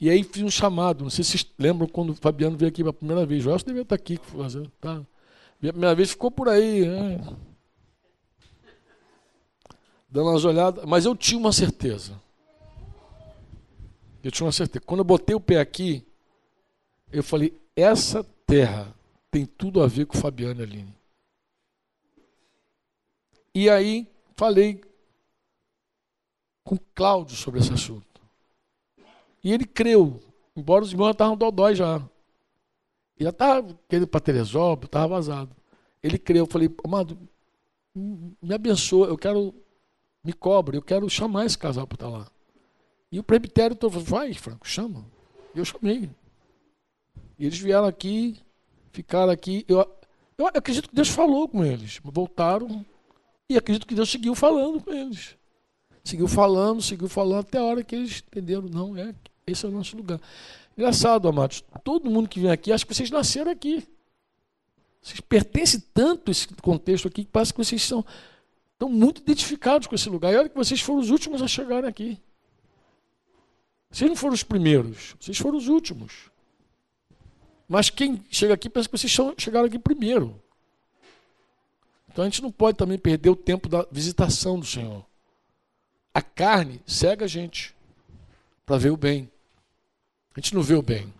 E 0.00 0.10
aí 0.10 0.22
fiz 0.22 0.42
um 0.42 0.50
chamado. 0.50 1.04
Não 1.04 1.10
sei 1.10 1.24
se 1.24 1.30
vocês 1.30 1.46
lembram 1.58 1.88
quando 1.88 2.10
o 2.10 2.14
Fabiano 2.14 2.56
veio 2.56 2.68
aqui 2.68 2.82
pela 2.82 2.92
primeira 2.92 3.24
vez. 3.24 3.46
O 3.46 3.50
Elcio 3.50 3.66
devia 3.66 3.82
estar 3.82 3.94
aqui. 3.94 4.18
Tá? 4.80 4.96
A 4.96 5.72
primeira 5.72 5.94
vez 5.94 6.10
ficou 6.10 6.30
por 6.30 6.48
aí. 6.48 6.86
Né? 6.86 7.36
Dando 10.08 10.30
umas 10.30 10.44
olhadas. 10.44 10.84
Mas 10.84 11.04
eu 11.04 11.16
tinha 11.16 11.38
uma 11.38 11.52
certeza. 11.52 12.20
Eu 14.22 14.30
tinha 14.30 14.46
uma 14.46 14.52
certeza. 14.52 14.84
Quando 14.84 15.00
eu 15.00 15.04
botei 15.04 15.34
o 15.34 15.40
pé 15.40 15.58
aqui, 15.58 16.04
eu 17.10 17.22
falei: 17.22 17.58
essa 17.74 18.24
terra 18.46 18.94
tem 19.30 19.44
tudo 19.44 19.82
a 19.82 19.86
ver 19.86 20.06
com 20.06 20.16
Fabiano 20.16 20.60
e 20.60 20.62
Aline. 20.64 20.94
E 23.54 23.68
aí 23.68 24.06
falei 24.38 24.80
com 26.62 26.78
Cláudio 26.94 27.36
sobre 27.36 27.58
esse 27.58 27.72
assunto. 27.72 28.06
E 29.42 29.52
ele 29.52 29.64
creu, 29.64 30.20
embora 30.56 30.84
os 30.84 30.92
irmãos 30.92 31.10
estavam 31.10 31.36
dodói 31.36 31.74
já. 31.74 32.00
Já 33.18 33.30
estava 33.30 33.76
querendo 33.88 34.06
para 34.06 34.20
Teresópolis, 34.20 34.88
estava 34.88 35.08
vazado. 35.08 35.56
Ele 36.00 36.16
creu, 36.16 36.44
eu 36.44 36.50
falei, 36.50 36.72
amado, 36.84 37.18
me 37.94 38.54
abençoa, 38.54 39.08
eu 39.08 39.18
quero, 39.18 39.52
me 40.22 40.32
cobre, 40.32 40.76
eu 40.76 40.82
quero 40.82 41.10
chamar 41.10 41.44
esse 41.44 41.58
casal 41.58 41.86
para 41.86 41.96
estar 41.96 42.08
lá. 42.08 42.28
E 43.10 43.18
o 43.18 43.24
presbitério 43.24 43.76
falou, 43.76 44.04
vai, 44.04 44.32
Franco, 44.34 44.68
chama. 44.68 45.04
E 45.52 45.58
eu 45.58 45.64
chamei. 45.64 46.08
E 47.38 47.46
eles 47.46 47.58
vieram 47.58 47.86
aqui, 47.86 48.36
ficaram 48.92 49.32
aqui. 49.32 49.64
Eu, 49.66 49.84
eu 50.36 50.46
acredito 50.46 50.88
que 50.88 50.94
Deus 50.94 51.08
falou 51.08 51.48
com 51.48 51.64
eles. 51.64 51.98
Voltaram, 52.04 52.84
e 53.48 53.56
acredito 53.56 53.86
que 53.86 53.94
Deus 53.94 54.10
seguiu 54.10 54.34
falando 54.34 54.80
com 54.80 54.92
eles. 54.92 55.36
Seguiu 56.04 56.28
falando, 56.28 56.82
seguiu 56.82 57.08
falando, 57.08 57.40
até 57.40 57.58
a 57.58 57.64
hora 57.64 57.82
que 57.82 57.94
eles 57.94 58.22
entenderam, 58.26 58.68
não, 58.68 58.96
é, 58.96 59.14
esse 59.46 59.64
é 59.64 59.68
o 59.68 59.72
nosso 59.72 59.96
lugar. 59.96 60.20
Engraçado, 60.76 61.28
amados, 61.28 61.64
todo 61.82 62.10
mundo 62.10 62.28
que 62.28 62.40
vem 62.40 62.50
aqui, 62.50 62.72
acha 62.72 62.86
que 62.86 62.94
vocês 62.94 63.10
nasceram 63.10 63.50
aqui. 63.50 63.86
Vocês 65.02 65.20
pertencem 65.20 65.82
tanto 65.92 66.30
a 66.30 66.32
esse 66.32 66.48
contexto 66.48 67.08
aqui 67.08 67.24
que 67.24 67.30
parece 67.30 67.52
que 67.52 67.58
vocês 67.58 67.82
são, 67.82 68.04
estão 68.72 68.88
muito 68.88 69.20
identificados 69.20 69.86
com 69.86 69.94
esse 69.94 70.08
lugar. 70.08 70.32
E 70.32 70.36
olha 70.36 70.48
que 70.48 70.56
vocês 70.56 70.80
foram 70.80 71.00
os 71.00 71.10
últimos 71.10 71.42
a 71.42 71.48
chegarem 71.48 71.88
aqui. 71.88 72.18
Vocês 73.90 74.08
não 74.08 74.16
foram 74.16 74.34
os 74.34 74.42
primeiros, 74.42 75.16
vocês 75.18 75.38
foram 75.38 75.56
os 75.56 75.68
últimos. 75.68 76.30
Mas 77.66 77.90
quem 77.90 78.22
chega 78.30 78.54
aqui 78.54 78.68
pensa 78.68 78.88
que 78.88 78.96
vocês 78.96 79.14
chegaram 79.38 79.66
aqui 79.66 79.78
primeiro. 79.78 80.40
Então 82.18 82.26
a 82.26 82.28
gente 82.28 82.42
não 82.42 82.50
pode 82.50 82.76
também 82.76 82.98
perder 82.98 83.30
o 83.30 83.36
tempo 83.36 83.68
da 83.68 83.86
visitação 83.92 84.58
do 84.58 84.66
Senhor. 84.66 85.06
A 86.12 86.20
carne 86.20 86.82
cega 86.84 87.26
a 87.26 87.28
gente 87.28 87.76
para 88.66 88.76
ver 88.76 88.90
o 88.90 88.96
bem. 88.96 89.30
A 90.34 90.40
gente 90.40 90.52
não 90.52 90.60
vê 90.60 90.74
o 90.74 90.82
bem. 90.82 91.14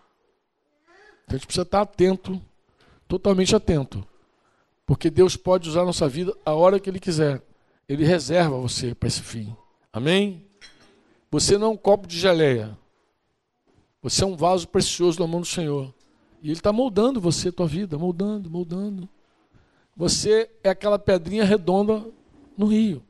Então 1.22 1.28
a 1.28 1.32
gente 1.34 1.46
precisa 1.46 1.62
estar 1.62 1.82
atento, 1.82 2.42
totalmente 3.06 3.54
atento. 3.54 4.04
Porque 4.84 5.08
Deus 5.08 5.36
pode 5.36 5.68
usar 5.68 5.82
a 5.82 5.84
nossa 5.84 6.08
vida 6.08 6.36
a 6.44 6.52
hora 6.52 6.80
que 6.80 6.90
Ele 6.90 6.98
quiser. 6.98 7.40
Ele 7.88 8.04
reserva 8.04 8.58
você 8.58 8.92
para 8.92 9.06
esse 9.06 9.22
fim. 9.22 9.56
Amém? 9.92 10.44
Você 11.30 11.56
não 11.56 11.68
é 11.68 11.70
um 11.70 11.76
copo 11.76 12.08
de 12.08 12.18
geleia. 12.18 12.76
Você 14.02 14.24
é 14.24 14.26
um 14.26 14.34
vaso 14.34 14.66
precioso 14.66 15.20
na 15.20 15.28
mão 15.28 15.42
do 15.42 15.46
Senhor. 15.46 15.94
E 16.42 16.48
Ele 16.48 16.54
está 16.54 16.72
moldando 16.72 17.20
você, 17.20 17.52
tua 17.52 17.68
vida, 17.68 17.96
moldando, 17.96 18.50
moldando. 18.50 19.08
Você 19.98 20.48
é 20.62 20.70
aquela 20.70 20.96
pedrinha 20.96 21.44
redonda 21.44 22.04
no 22.56 22.66
rio. 22.66 23.02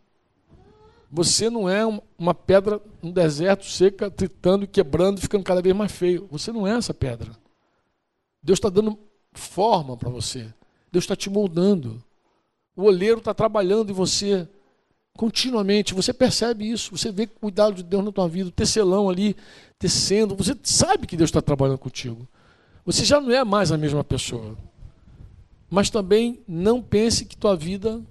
Você 1.12 1.50
não 1.50 1.68
é 1.68 1.84
uma 2.18 2.32
pedra 2.32 2.80
no 3.02 3.12
deserto 3.12 3.66
seca, 3.66 4.10
tritando 4.10 4.64
e 4.64 4.66
quebrando, 4.66 5.20
ficando 5.20 5.44
cada 5.44 5.60
vez 5.60 5.76
mais 5.76 5.92
feio. 5.92 6.26
Você 6.30 6.50
não 6.50 6.66
é 6.66 6.74
essa 6.74 6.94
pedra. 6.94 7.32
Deus 8.42 8.58
está 8.58 8.70
dando 8.70 8.98
forma 9.34 9.98
para 9.98 10.08
você. 10.08 10.52
Deus 10.90 11.04
está 11.04 11.14
te 11.14 11.28
moldando. 11.28 12.02
O 12.74 12.84
olheiro 12.84 13.18
está 13.18 13.34
trabalhando 13.34 13.90
em 13.90 13.94
você 13.94 14.48
continuamente. 15.14 15.92
Você 15.92 16.14
percebe 16.14 16.70
isso. 16.70 16.96
Você 16.96 17.12
vê 17.12 17.24
o 17.24 17.28
cuidado 17.28 17.74
de 17.74 17.82
Deus 17.82 18.02
na 18.02 18.12
tua 18.12 18.28
vida, 18.28 18.48
o 18.48 18.52
tecelão 18.52 19.10
ali 19.10 19.36
tecendo. 19.78 20.34
Você 20.36 20.56
sabe 20.62 21.06
que 21.06 21.18
Deus 21.18 21.28
está 21.28 21.42
trabalhando 21.42 21.78
contigo. 21.78 22.26
Você 22.86 23.04
já 23.04 23.20
não 23.20 23.30
é 23.30 23.44
mais 23.44 23.70
a 23.70 23.76
mesma 23.76 24.02
pessoa. 24.02 24.56
Mas 25.70 25.90
também 25.90 26.42
não 26.46 26.82
pense 26.82 27.24
que 27.24 27.36
tua 27.36 27.56
vida 27.56 28.02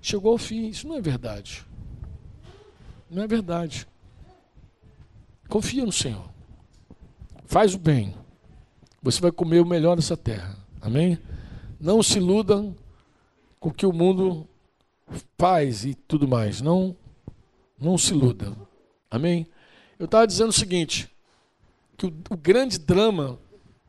chegou 0.00 0.32
ao 0.32 0.38
fim. 0.38 0.68
Isso 0.68 0.86
não 0.86 0.96
é 0.96 1.00
verdade. 1.00 1.64
Não 3.10 3.22
é 3.22 3.26
verdade. 3.26 3.86
Confia 5.48 5.84
no 5.86 5.92
Senhor. 5.92 6.28
Faz 7.46 7.74
o 7.74 7.78
bem. 7.78 8.14
Você 9.02 9.20
vai 9.20 9.32
comer 9.32 9.60
o 9.60 9.66
melhor 9.66 9.96
dessa 9.96 10.16
terra. 10.16 10.56
Amém? 10.80 11.18
Não 11.80 12.02
se 12.02 12.18
iludam 12.18 12.76
com 13.58 13.70
o 13.70 13.72
que 13.72 13.86
o 13.86 13.92
mundo 13.92 14.46
faz 15.38 15.84
e 15.84 15.94
tudo 15.94 16.28
mais. 16.28 16.60
Não, 16.60 16.94
não 17.80 17.96
se 17.96 18.12
iludam. 18.12 18.54
Amém? 19.10 19.46
Eu 19.98 20.04
estava 20.04 20.26
dizendo 20.26 20.50
o 20.50 20.52
seguinte: 20.52 21.08
que 21.96 22.06
o, 22.06 22.14
o 22.30 22.36
grande 22.36 22.78
drama 22.78 23.38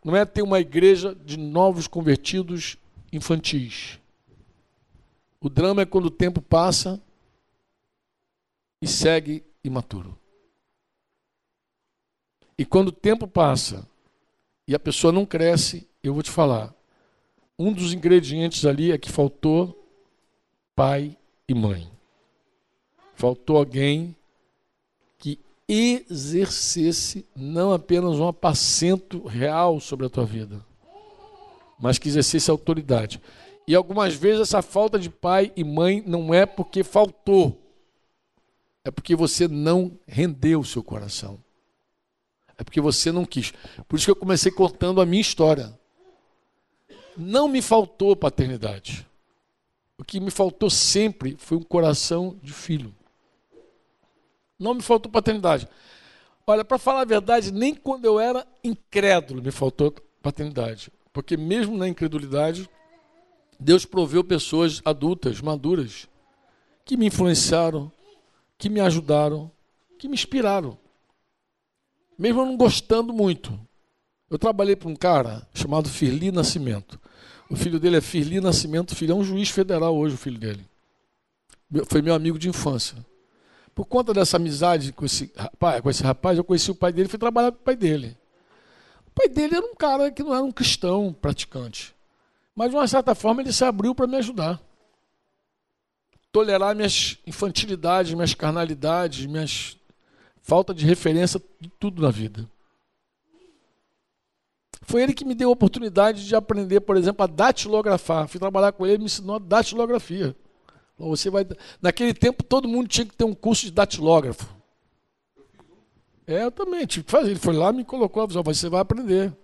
não 0.04 0.16
é 0.16 0.26
ter 0.26 0.42
uma 0.42 0.60
igreja 0.60 1.14
de 1.14 1.38
novos 1.38 1.88
convertidos 1.88 2.78
infantis. 3.12 4.00
O 5.42 5.50
drama 5.50 5.82
é 5.82 5.86
quando 5.86 6.06
o 6.06 6.12
tempo 6.12 6.42
passa 6.42 7.02
e 8.82 8.88
segue 8.88 9.44
imaturo. 9.64 10.18
E 12.58 12.66
quando 12.66 12.90
o 12.90 12.94
tempo 12.94 13.28
passa 13.28 13.88
e 14.68 14.76
a 14.76 14.80
pessoa 14.80 15.14
não 15.14 15.26
cresce, 15.26 15.88
eu 16.04 16.14
vou 16.14 16.22
te 16.22 16.30
falar, 16.30 16.74
um 17.58 17.72
dos 17.72 17.94
ingredientes 17.94 18.66
ali 18.66 18.92
é 18.92 18.98
que 18.98 19.12
faltou 19.12 19.76
pai 20.76 21.18
e 21.48 21.54
mãe. 21.54 21.90
Faltou 23.16 23.58
alguém 23.58 24.16
que 25.18 25.40
exercesse 25.68 27.26
não 27.36 27.74
apenas 27.74 28.20
um 28.20 28.28
apacento 28.28 29.26
real 29.26 29.80
sobre 29.80 30.06
a 30.06 30.10
tua 30.10 30.26
vida, 30.26 30.66
mas 31.80 31.98
que 31.98 32.10
exercesse 32.10 32.52
autoridade. 32.52 33.22
E 33.68 33.76
algumas 33.76 34.16
vezes 34.16 34.42
essa 34.42 34.62
falta 34.62 34.98
de 34.98 35.10
pai 35.10 35.52
e 35.56 35.64
mãe 35.64 36.04
não 36.06 36.34
é 36.34 36.46
porque 36.46 36.84
faltou, 36.84 37.60
é 38.84 38.92
porque 38.92 39.16
você 39.16 39.48
não 39.48 39.92
rendeu 40.08 40.60
o 40.60 40.66
seu 40.66 40.84
coração. 40.84 41.40
É 42.58 42.64
porque 42.64 42.82
você 42.82 43.12
não 43.12 43.24
quis. 43.26 43.54
Por 43.88 43.96
isso 43.96 44.06
que 44.06 44.12
eu 44.12 44.16
comecei 44.16 44.52
contando 44.52 45.00
a 45.00 45.06
minha 45.06 45.22
história. 45.22 45.78
Não 47.16 47.48
me 47.48 47.62
faltou 47.62 48.16
paternidade. 48.16 49.08
O 49.98 50.04
que 50.04 50.20
me 50.20 50.32
faltou 50.32 50.70
sempre 50.70 51.38
foi 51.38 51.58
um 51.58 51.64
coração 51.64 52.38
de 52.42 52.52
filho. 52.52 52.94
Não 54.58 54.74
me 54.74 54.82
faltou 54.82 55.12
paternidade. 55.12 55.70
Olha, 56.46 56.66
para 56.66 56.78
falar 56.78 57.02
a 57.02 57.06
verdade, 57.06 57.52
nem 57.52 57.76
quando 57.76 58.06
eu 58.06 58.20
era 58.20 58.46
incrédulo 58.64 59.42
me 59.42 59.52
faltou 59.52 59.94
paternidade. 60.22 60.92
Porque 61.12 61.36
mesmo 61.36 61.78
na 61.78 61.88
incredulidade, 61.88 62.70
Deus 63.60 63.86
proveu 63.86 64.24
pessoas 64.24 64.82
adultas, 64.86 65.42
maduras, 65.42 66.08
que 66.86 66.96
me 66.96 67.08
influenciaram, 67.08 67.92
que 68.58 68.70
me 68.70 68.80
ajudaram, 68.80 69.52
que 69.98 70.08
me 70.08 70.14
inspiraram. 70.14 70.78
Mesmo 72.18 72.42
eu 72.42 72.46
não 72.46 72.58
gostando 72.58 73.14
muito. 73.14 73.60
Eu 74.30 74.38
trabalhei 74.38 74.76
para 74.76 74.90
um 74.90 74.96
cara 74.96 75.48
chamado 75.54 75.90
Firli 75.90 76.32
Nascimento. 76.32 77.00
O 77.50 77.56
filho 77.56 77.80
dele 77.80 77.98
é 77.98 78.02
Firli 78.02 78.40
Nascimento, 78.40 78.96
filho 78.96 79.14
é 79.14 79.16
um 79.16 79.24
juiz 79.24 79.50
federal 79.50 79.96
hoje, 79.98 80.16
o 80.16 80.18
filho 80.18 80.38
dele. 80.38 80.66
Foi 81.88 82.02
meu 82.02 82.14
amigo 82.14 82.38
de 82.38 82.48
infância. 82.48 83.04
Por 83.74 83.86
conta 83.86 84.14
dessa 84.14 84.38
amizade 84.38 84.92
com 84.92 85.06
esse 85.06 85.32
rapaz, 85.36 85.82
com 85.82 85.90
esse 85.90 86.04
rapaz 86.04 86.38
eu 86.38 86.44
conheci 86.44 86.70
o 86.70 86.76
pai 86.76 86.92
dele 86.92 87.08
e 87.08 87.10
fui 87.10 87.20
trabalhar 87.20 87.52
com 87.52 87.60
o 87.60 87.64
pai 87.64 87.76
dele. 87.76 88.18
Pai 89.20 89.28
dele 89.28 89.58
era 89.58 89.66
um 89.66 89.76
cara 89.76 90.10
que 90.10 90.24
não 90.24 90.34
era 90.34 90.42
um 90.42 90.52
cristão 90.52 91.12
praticante. 91.12 91.94
Mas, 92.56 92.70
de 92.70 92.78
uma 92.78 92.88
certa 92.88 93.14
forma, 93.14 93.42
ele 93.42 93.52
se 93.52 93.66
abriu 93.66 93.94
para 93.94 94.08
me 94.08 94.16
ajudar. 94.16 94.62
Tolerar 96.32 96.74
minhas 96.74 97.18
infantilidades, 97.28 98.14
minhas 98.14 98.34
carnalidades, 98.34 99.26
minhas 99.26 99.78
falta 100.42 100.74
de 100.74 100.86
referência 100.86 101.42
tudo 101.78 102.02
na 102.02 102.10
vida. 102.10 102.50
Foi 104.84 105.04
ele 105.04 105.14
que 105.14 105.26
me 105.26 105.36
deu 105.36 105.50
a 105.50 105.52
oportunidade 105.52 106.26
de 106.26 106.34
aprender, 106.34 106.80
por 106.80 106.96
exemplo, 106.96 107.22
a 107.22 107.28
datilografar. 107.28 108.26
Fui 108.30 108.40
trabalhar 108.40 108.72
com 108.72 108.86
ele, 108.86 108.94
ele 108.94 109.00
me 109.00 109.06
ensinou 109.06 109.36
a 109.36 109.40
datilografia. 109.40 110.34
Você 110.98 111.30
vai... 111.30 111.46
Naquele 111.82 112.14
tempo, 112.14 112.42
todo 112.42 112.70
mundo 112.70 112.88
tinha 112.88 113.06
que 113.06 113.18
ter 113.18 113.26
um 113.26 113.34
curso 113.34 113.66
de 113.66 113.72
datilógrafo. 113.72 114.59
É, 116.30 116.44
eu 116.44 116.52
também 116.52 116.86
tive 116.86 117.06
que 117.06 117.12
fazer. 117.12 117.32
Ele 117.32 117.40
foi 117.40 117.56
lá 117.56 117.74
me 117.74 117.84
colocou 117.84 118.22
a 118.22 118.28
visão, 118.28 118.44
você 118.44 118.70
vai 118.70 118.82
aprender. 118.82 119.36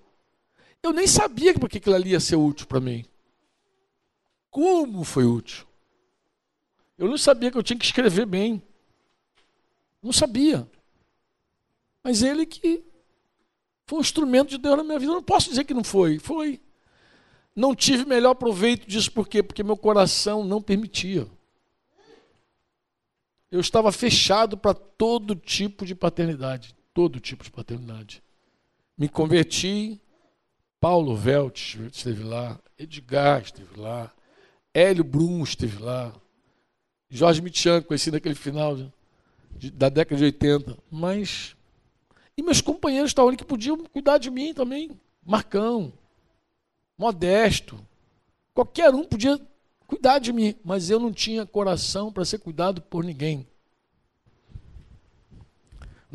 Eu 0.84 0.94
nem 0.94 1.08
sabia 1.08 1.52
porque 1.56 1.80
aquilo 1.80 1.96
ali 1.96 2.12
ia 2.12 2.20
ser 2.20 2.36
útil 2.36 2.68
para 2.68 2.80
mim. 2.80 3.04
Como 4.52 5.04
foi 5.04 5.26
útil? 5.26 5.66
Eu 6.96 7.08
não 7.08 7.18
sabia 7.18 7.50
que 7.50 7.58
eu 7.58 7.64
tinha 7.64 7.80
que 7.80 7.86
escrever 7.86 8.28
bem. 8.28 8.62
Não 10.00 10.14
sabia. 10.14 10.70
Mas 12.04 12.22
ele 12.22 12.46
que 12.46 12.84
foi 13.88 13.98
um 13.98 14.02
instrumento 14.02 14.50
de 14.50 14.60
Deus 14.60 14.78
na 14.78 14.84
minha 14.84 15.00
vida. 15.00 15.12
Eu 15.12 15.16
não 15.16 15.24
posso 15.24 15.50
dizer 15.50 15.64
que 15.64 15.74
não 15.74 15.84
foi. 15.84 16.20
Foi. 16.20 16.62
Não 17.56 17.74
tive 17.74 18.06
melhor 18.06 18.36
proveito 18.36 18.88
disso, 18.88 19.12
por 19.12 19.28
quê? 19.28 19.42
Porque 19.42 19.64
meu 19.64 19.76
coração 19.76 20.44
não 20.44 20.62
permitia. 20.62 21.28
Eu 23.50 23.60
estava 23.60 23.92
fechado 23.92 24.56
para 24.56 24.76
todo 24.76 25.36
tipo 25.36 25.84
de 25.84 25.96
paternidade. 25.96 26.75
Todo 26.96 27.20
tipo 27.20 27.44
de 27.44 27.52
paternidade. 27.52 28.24
Me 28.98 29.08
converti. 29.08 30.02
Paulo 30.80 31.16
Velt 31.16 31.76
esteve 31.92 32.24
lá. 32.24 32.58
Edgar 32.80 33.44
esteve 33.44 33.80
lá. 33.80 34.12
Hélio 34.74 35.04
Brum 35.04 35.44
esteve 35.44 35.78
lá. 35.78 36.14
Jorge 37.10 37.42
Mitchan, 37.42 37.82
conheci 37.84 38.10
naquele 38.10 38.34
final 38.34 38.78
de, 39.52 39.70
da 39.72 39.90
década 39.90 40.18
de 40.18 40.24
80. 40.24 40.78
Mas 40.90 41.56
e 42.38 42.42
meus 42.42 42.62
companheiros 42.62 43.12
estavam 43.12 43.30
ali 43.30 43.38
que 43.38 43.46
podiam 43.46 43.78
cuidar 43.78 44.18
de 44.18 44.32
mim 44.32 44.54
também. 44.54 44.92
Marcão, 45.26 45.92
Modesto. 46.98 47.78
Qualquer 48.54 48.94
um 48.96 49.04
podia 49.04 49.38
cuidar 49.86 50.20
de 50.20 50.32
mim, 50.32 50.56
mas 50.64 50.90
eu 50.90 50.98
não 50.98 51.12
tinha 51.12 51.46
coração 51.46 52.12
para 52.12 52.24
ser 52.24 52.40
cuidado 52.40 52.82
por 52.82 53.04
ninguém. 53.04 53.46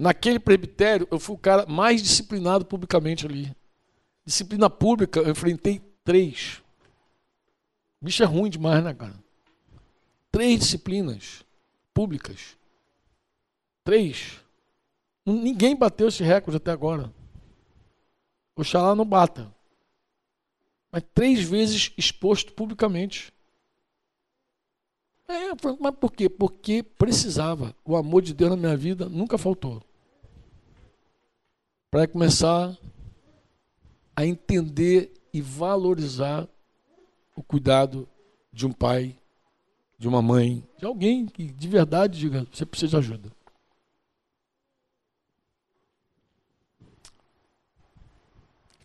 Naquele 0.01 0.40
presbitério, 0.40 1.07
eu 1.11 1.20
fui 1.20 1.34
o 1.34 1.38
cara 1.38 1.66
mais 1.66 2.03
disciplinado 2.03 2.64
publicamente 2.64 3.26
ali. 3.26 3.55
Disciplina 4.24 4.70
pública, 4.70 5.20
eu 5.20 5.30
enfrentei 5.30 5.78
três. 6.03 6.62
Bicho 8.01 8.22
é 8.22 8.26
ruim 8.26 8.48
demais, 8.48 8.82
né, 8.82 8.94
cara? 8.94 9.14
Três 10.32 10.61
disciplinas 10.61 11.44
públicas. 11.92 12.57
Três. 13.84 14.40
Ninguém 15.26 15.76
bateu 15.76 16.09
esse 16.09 16.22
recorde 16.22 16.57
até 16.57 16.70
agora. 16.70 17.12
Oxalá 18.57 18.94
não 18.94 19.05
bata. 19.05 19.55
Mas 20.90 21.05
três 21.12 21.42
vezes 21.42 21.92
exposto 21.98 22.55
publicamente. 22.55 23.30
É, 25.28 25.51
mas 25.78 25.94
por 25.94 26.11
quê? 26.11 26.26
Porque 26.30 26.82
precisava. 26.82 27.76
O 27.84 27.94
amor 27.96 28.22
de 28.22 28.32
Deus 28.32 28.53
na 28.53 28.57
minha 28.57 28.76
vida 28.78 29.07
nunca 29.07 29.36
faltou. 29.36 29.89
Para 31.91 32.07
começar 32.07 32.78
a 34.14 34.24
entender 34.24 35.12
e 35.32 35.41
valorizar 35.41 36.49
o 37.34 37.43
cuidado 37.43 38.09
de 38.53 38.66
um 38.66 38.72
pai, 38.72 39.16
de 39.99 40.07
uma 40.07 40.22
mãe, 40.22 40.66
de 40.78 40.86
alguém 40.86 41.26
que 41.26 41.45
de 41.45 41.68
verdade 41.68 42.18
diga: 42.18 42.47
você 42.53 42.64
precisa 42.64 42.91
de 42.91 42.97
ajuda. 42.97 43.32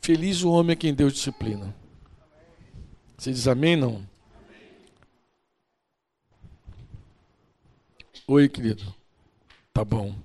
Feliz 0.01 0.43
o 0.43 0.51
homem 0.51 0.74
a 0.74 0.76
quem 0.76 0.93
Deus 0.93 1.14
disciplina. 1.14 1.76
Você 3.18 3.32
diz 3.32 3.47
amém, 3.47 3.76
não? 3.76 4.08
Oi, 8.28 8.49
querido. 8.49 8.93
Tá 9.74 9.84
bom. 9.84 10.16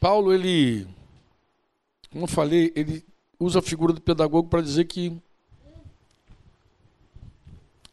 Paulo, 0.00 0.32
ele, 0.32 0.88
como 2.10 2.24
eu 2.24 2.28
falei, 2.28 2.72
ele 2.74 3.04
usa 3.38 3.58
a 3.58 3.62
figura 3.62 3.92
do 3.92 4.00
pedagogo 4.00 4.48
para 4.48 4.62
dizer 4.62 4.86
que 4.86 5.20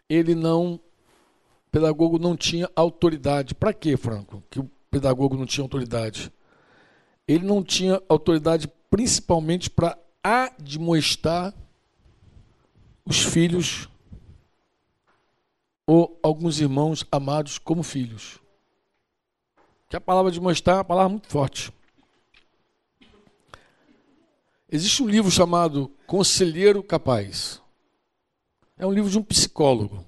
ele 0.09 0.33
não 0.33 0.79
pedagogo 1.69 2.17
não 2.17 2.35
tinha 2.35 2.69
autoridade. 2.75 3.53
Para 3.53 3.73
quê, 3.73 3.97
Franco? 3.97 4.41
Que 4.49 4.59
o 4.59 4.71
pedagogo 4.89 5.35
não 5.35 5.45
tinha 5.45 5.63
autoridade? 5.63 6.31
Ele 7.27 7.45
não 7.45 7.61
tinha 7.61 8.01
autoridade 8.07 8.71
principalmente 8.89 9.69
para 9.69 9.97
admoestar 10.23 11.53
os 13.05 13.21
filhos 13.21 13.89
ou 15.85 16.17
alguns 16.23 16.59
irmãos 16.59 17.05
amados 17.11 17.57
como 17.57 17.83
filhos. 17.83 18.39
Que 19.89 19.97
a 19.97 20.01
palavra 20.01 20.31
de 20.31 20.39
mostrar 20.39 20.73
é 20.73 20.77
uma 20.77 20.85
palavra 20.85 21.09
muito 21.09 21.27
forte. 21.27 21.71
Existe 24.69 25.01
um 25.01 25.07
livro 25.07 25.31
chamado 25.31 25.89
Conselheiro 26.05 26.83
Capaz. 26.83 27.61
É 28.77 28.85
um 28.85 28.91
livro 28.91 29.09
de 29.09 29.17
um 29.17 29.23
psicólogo. 29.23 30.03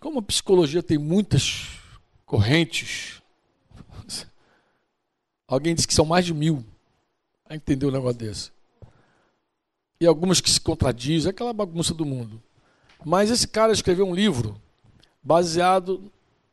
Como 0.00 0.18
a 0.18 0.22
psicologia 0.22 0.82
tem 0.82 0.96
muitas 0.96 1.78
correntes, 2.24 3.22
alguém 5.46 5.74
disse 5.74 5.86
que 5.86 5.92
são 5.92 6.06
mais 6.06 6.24
de 6.24 6.32
mil. 6.32 6.64
A 7.46 7.54
entender 7.54 7.84
um 7.84 7.90
negócio 7.90 8.18
desse. 8.18 8.50
E 10.00 10.06
algumas 10.06 10.40
que 10.40 10.50
se 10.50 10.60
contradizem, 10.60 11.28
é 11.28 11.30
aquela 11.30 11.52
bagunça 11.52 11.92
do 11.92 12.06
mundo. 12.06 12.42
Mas 13.04 13.30
esse 13.30 13.46
cara 13.46 13.74
escreveu 13.74 14.06
um 14.06 14.14
livro 14.14 14.58
baseado 15.22 16.10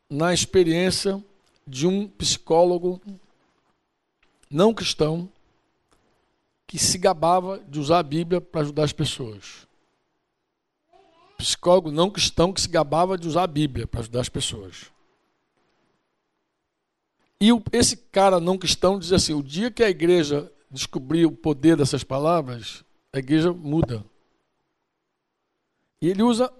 na 0.09 0.33
experiência 0.33 1.23
de 1.65 1.87
um 1.87 2.05
psicólogo 2.09 3.01
não 4.51 4.73
cristão 4.73 5.29
que 6.67 6.77
se 6.77 6.97
gabava 6.97 7.59
de 7.67 7.79
usar 7.79 7.99
a 7.99 8.03
Bíblia 8.03 8.39
para 8.39 8.61
ajudar 8.61 8.83
as 8.83 8.93
pessoas 8.93 9.67
psicólogo 11.41 11.91
não 11.91 12.09
cristão 12.09 12.53
que 12.53 12.61
se 12.61 12.67
gabava 12.67 13.17
de 13.17 13.27
usar 13.27 13.43
a 13.43 13.47
Bíblia 13.47 13.87
para 13.87 14.01
ajudar 14.01 14.21
as 14.21 14.29
pessoas. 14.29 14.91
E 17.39 17.49
esse 17.71 17.97
cara 17.97 18.39
não 18.39 18.57
cristão 18.57 18.99
diz 18.99 19.11
assim: 19.11 19.33
o 19.33 19.41
dia 19.41 19.71
que 19.71 19.83
a 19.83 19.89
igreja 19.89 20.51
descobrir 20.69 21.25
o 21.25 21.31
poder 21.31 21.75
dessas 21.75 22.03
palavras, 22.03 22.85
a 23.11 23.17
igreja 23.17 23.51
muda. 23.51 24.05
E 25.99 26.07
ele 26.07 26.23
usa 26.23 26.51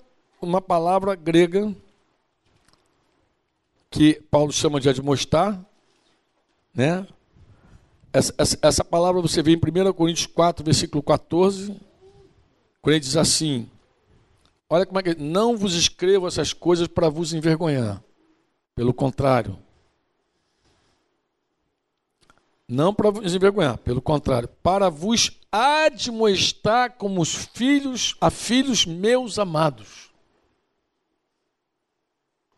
uma 0.42 0.62
palavra 0.62 1.16
grega 1.16 1.74
que 3.90 4.16
Paulo 4.32 4.52
chama 4.52 4.80
de 4.80 4.90
admostar, 4.90 5.64
né? 6.74 7.06
Essa, 8.14 8.60
essa, 8.62 8.84
palavra 8.84 9.22
você 9.22 9.42
vê 9.42 9.54
em 9.54 9.58
1 9.58 9.94
Coríntios 9.94 10.28
4, 10.28 10.66
versículo 10.66 11.02
14, 11.02 11.80
quando 12.82 12.94
ele 12.94 13.00
diz 13.00 13.16
assim: 13.16 13.70
Olha 14.70 14.86
como 14.86 15.00
é 15.00 15.04
que 15.04 15.16
não 15.16 15.56
vos 15.56 15.74
escrevo 15.76 16.28
essas 16.28 16.52
coisas 16.52 16.88
para 16.88 17.08
vos 17.08 17.34
envergonhar. 17.34 18.04
Pelo 18.76 18.94
contrário. 18.94 19.58
Não 22.68 22.94
para 22.94 23.12
vos 23.12 23.34
envergonhar, 23.34 23.78
pelo 23.78 24.02
contrário, 24.02 24.48
para 24.62 24.90
vos 24.90 25.40
admoestar 25.52 26.94
como 26.98 27.22
os 27.22 27.34
filhos, 27.34 28.16
a 28.20 28.30
filhos 28.30 28.86
meus 28.86 29.38
amados. 29.38 30.10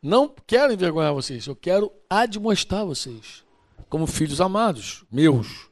Não 0.01 0.33
quero 0.45 0.73
envergonhar 0.73 1.13
vocês, 1.13 1.47
eu 1.47 1.55
quero 1.55 1.91
admoestar 2.09 2.85
vocês 2.85 3.43
como 3.89 4.07
filhos 4.07 4.41
amados, 4.41 5.03
meus. 5.11 5.69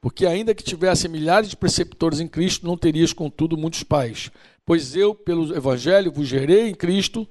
Porque 0.00 0.26
ainda 0.26 0.54
que 0.54 0.64
tivesse 0.64 1.08
milhares 1.08 1.48
de 1.48 1.56
preceptores 1.56 2.20
em 2.20 2.28
Cristo, 2.28 2.66
não 2.66 2.76
terias, 2.76 3.12
contudo, 3.12 3.56
muitos 3.56 3.82
pais. 3.82 4.30
Pois 4.64 4.96
eu, 4.96 5.14
pelo 5.14 5.54
Evangelho, 5.54 6.12
vos 6.12 6.26
gerei 6.26 6.68
em 6.68 6.74
Cristo, 6.74 7.28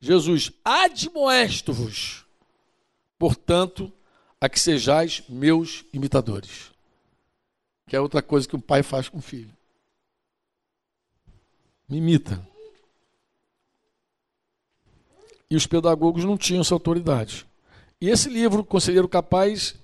Jesus, 0.00 0.52
admoesto-vos, 0.64 2.24
portanto, 3.18 3.92
a 4.40 4.48
que 4.48 4.60
sejais 4.60 5.22
meus 5.28 5.84
imitadores. 5.92 6.70
Que 7.86 7.96
é 7.96 8.00
outra 8.00 8.20
coisa 8.20 8.46
que 8.46 8.56
um 8.56 8.60
pai 8.60 8.82
faz 8.82 9.08
com 9.08 9.18
o 9.18 9.22
filho. 9.22 9.52
Me 11.88 11.98
imita. 11.98 12.46
E 15.50 15.56
os 15.56 15.66
pedagogos 15.66 16.24
não 16.24 16.36
tinham 16.36 16.60
essa 16.60 16.74
autoridade. 16.74 17.46
E 18.04 18.10
esse 18.10 18.28
livro, 18.28 18.62
Conselheiro 18.62 19.08
Capaz, 19.08 19.76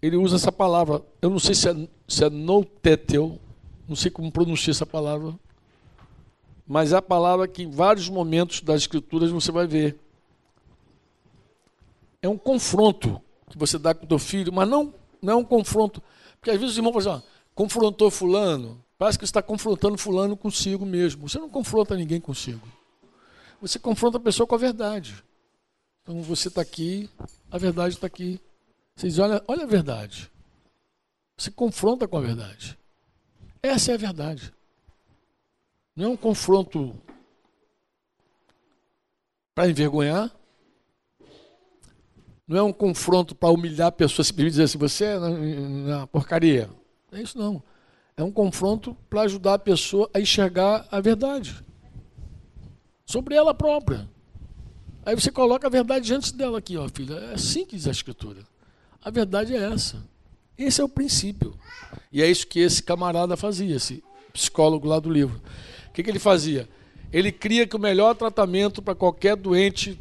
ele 0.00 0.16
usa 0.16 0.36
essa 0.36 0.50
palavra. 0.50 1.02
Eu 1.20 1.28
não 1.28 1.38
sei 1.38 1.54
se 1.54 1.68
é, 1.68 1.88
se 2.08 2.24
é 2.24 2.30
notetel, 2.30 3.38
não 3.86 3.94
sei 3.94 4.10
como 4.10 4.32
pronunciar 4.32 4.70
essa 4.70 4.86
palavra, 4.86 5.38
mas 6.66 6.94
é 6.94 6.96
a 6.96 7.02
palavra 7.02 7.46
que 7.46 7.64
em 7.64 7.70
vários 7.70 8.08
momentos 8.08 8.62
das 8.62 8.80
escrituras 8.80 9.30
você 9.30 9.52
vai 9.52 9.66
ver. 9.66 9.98
É 12.22 12.28
um 12.30 12.38
confronto 12.38 13.20
que 13.50 13.58
você 13.58 13.78
dá 13.78 13.92
com 13.92 14.06
o 14.06 14.08
teu 14.08 14.18
filho, 14.18 14.50
mas 14.50 14.66
não, 14.66 14.94
não 15.20 15.34
é 15.34 15.36
um 15.36 15.44
confronto. 15.44 16.02
Porque 16.38 16.50
às 16.50 16.56
vezes 16.56 16.70
os 16.70 16.78
irmãos 16.78 17.04
falam 17.04 17.18
assim, 17.18 17.26
confrontou 17.54 18.10
fulano, 18.10 18.82
parece 18.96 19.18
que 19.18 19.26
está 19.26 19.42
confrontando 19.42 19.98
fulano 19.98 20.34
consigo 20.34 20.86
mesmo. 20.86 21.28
Você 21.28 21.38
não 21.38 21.50
confronta 21.50 21.94
ninguém 21.94 22.22
consigo. 22.22 22.66
Você 23.60 23.78
confronta 23.78 24.16
a 24.16 24.20
pessoa 24.20 24.46
com 24.46 24.54
a 24.54 24.58
verdade. 24.58 25.22
Então 26.10 26.22
você 26.24 26.48
está 26.48 26.60
aqui, 26.60 27.08
a 27.52 27.56
verdade 27.56 27.94
está 27.94 28.08
aqui. 28.08 28.40
Vocês 28.96 29.20
olham, 29.20 29.40
olha 29.46 29.62
a 29.62 29.66
verdade. 29.66 30.28
Você 31.36 31.52
confronta 31.52 32.08
com 32.08 32.16
a 32.18 32.20
verdade. 32.20 32.76
Essa 33.62 33.92
é 33.92 33.94
a 33.94 33.96
verdade. 33.96 34.52
Não 35.94 36.06
é 36.06 36.08
um 36.08 36.16
confronto 36.16 37.00
para 39.54 39.70
envergonhar. 39.70 40.34
Não 42.44 42.56
é 42.56 42.62
um 42.64 42.72
confronto 42.72 43.32
para 43.32 43.50
humilhar 43.50 43.86
a 43.86 43.92
pessoa, 43.92 44.24
simplesmente 44.24 44.54
dizer 44.54 44.64
assim, 44.64 44.78
você 44.78 45.04
é 45.04 45.16
na 45.16 46.08
porcaria. 46.08 46.68
Não 47.12 47.20
é 47.20 47.22
isso 47.22 47.38
não. 47.38 47.62
É 48.16 48.24
um 48.24 48.32
confronto 48.32 48.96
para 49.08 49.20
ajudar 49.20 49.54
a 49.54 49.58
pessoa 49.60 50.10
a 50.12 50.18
enxergar 50.18 50.88
a 50.90 51.00
verdade. 51.00 51.64
Sobre 53.06 53.36
ela 53.36 53.54
própria. 53.54 54.08
Aí 55.10 55.16
você 55.16 55.32
coloca 55.32 55.66
a 55.66 55.70
verdade 55.70 56.06
diante 56.06 56.32
dela 56.32 56.58
aqui, 56.58 56.76
ó, 56.76 56.88
filha. 56.88 57.14
É 57.14 57.34
assim 57.34 57.66
que 57.66 57.74
diz 57.74 57.88
a 57.88 57.90
escritura. 57.90 58.44
A 59.02 59.10
verdade 59.10 59.56
é 59.56 59.72
essa. 59.72 60.00
Esse 60.56 60.80
é 60.80 60.84
o 60.84 60.88
princípio. 60.88 61.52
E 62.12 62.22
é 62.22 62.30
isso 62.30 62.46
que 62.46 62.60
esse 62.60 62.80
camarada 62.80 63.36
fazia, 63.36 63.74
esse 63.74 64.04
psicólogo 64.32 64.86
lá 64.86 65.00
do 65.00 65.10
livro. 65.10 65.42
O 65.88 65.92
que, 65.92 66.04
que 66.04 66.10
ele 66.10 66.20
fazia? 66.20 66.68
Ele 67.12 67.32
cria 67.32 67.66
que 67.66 67.74
o 67.74 67.78
melhor 67.80 68.14
tratamento 68.14 68.80
para 68.80 68.94
qualquer 68.94 69.34
doente 69.34 69.98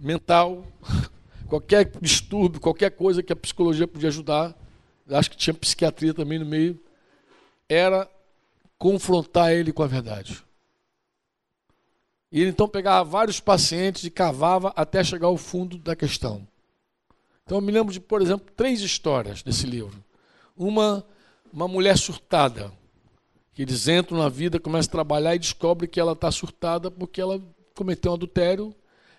mental, 0.00 0.66
qualquer 1.46 1.92
distúrbio, 2.00 2.62
qualquer 2.62 2.92
coisa 2.92 3.22
que 3.22 3.34
a 3.34 3.36
psicologia 3.36 3.86
podia 3.86 4.08
ajudar, 4.08 4.56
acho 5.10 5.30
que 5.30 5.36
tinha 5.36 5.52
psiquiatria 5.52 6.14
também 6.14 6.38
no 6.38 6.46
meio, 6.46 6.80
era 7.68 8.10
confrontar 8.78 9.52
ele 9.52 9.70
com 9.70 9.82
a 9.82 9.86
verdade. 9.86 10.42
E 12.34 12.40
ele 12.40 12.50
então 12.50 12.68
pegava 12.68 13.08
vários 13.08 13.38
pacientes 13.38 14.02
e 14.02 14.10
cavava 14.10 14.72
até 14.74 15.04
chegar 15.04 15.28
ao 15.28 15.36
fundo 15.36 15.78
da 15.78 15.94
questão. 15.94 16.44
Então 17.44 17.58
eu 17.58 17.62
me 17.62 17.70
lembro 17.70 17.92
de, 17.92 18.00
por 18.00 18.20
exemplo, 18.20 18.52
três 18.56 18.80
histórias 18.80 19.40
desse 19.40 19.64
livro. 19.64 20.04
Uma, 20.56 21.06
uma 21.52 21.68
mulher 21.68 21.96
surtada, 21.96 22.72
que 23.52 23.62
eles 23.62 23.86
entram 23.86 24.18
na 24.18 24.28
vida, 24.28 24.58
começam 24.58 24.88
a 24.88 24.90
trabalhar 24.90 25.36
e 25.36 25.38
descobrem 25.38 25.88
que 25.88 26.00
ela 26.00 26.10
está 26.10 26.28
surtada 26.32 26.90
porque 26.90 27.20
ela 27.20 27.40
cometeu 27.72 28.10
um 28.10 28.14
adultério, 28.14 28.74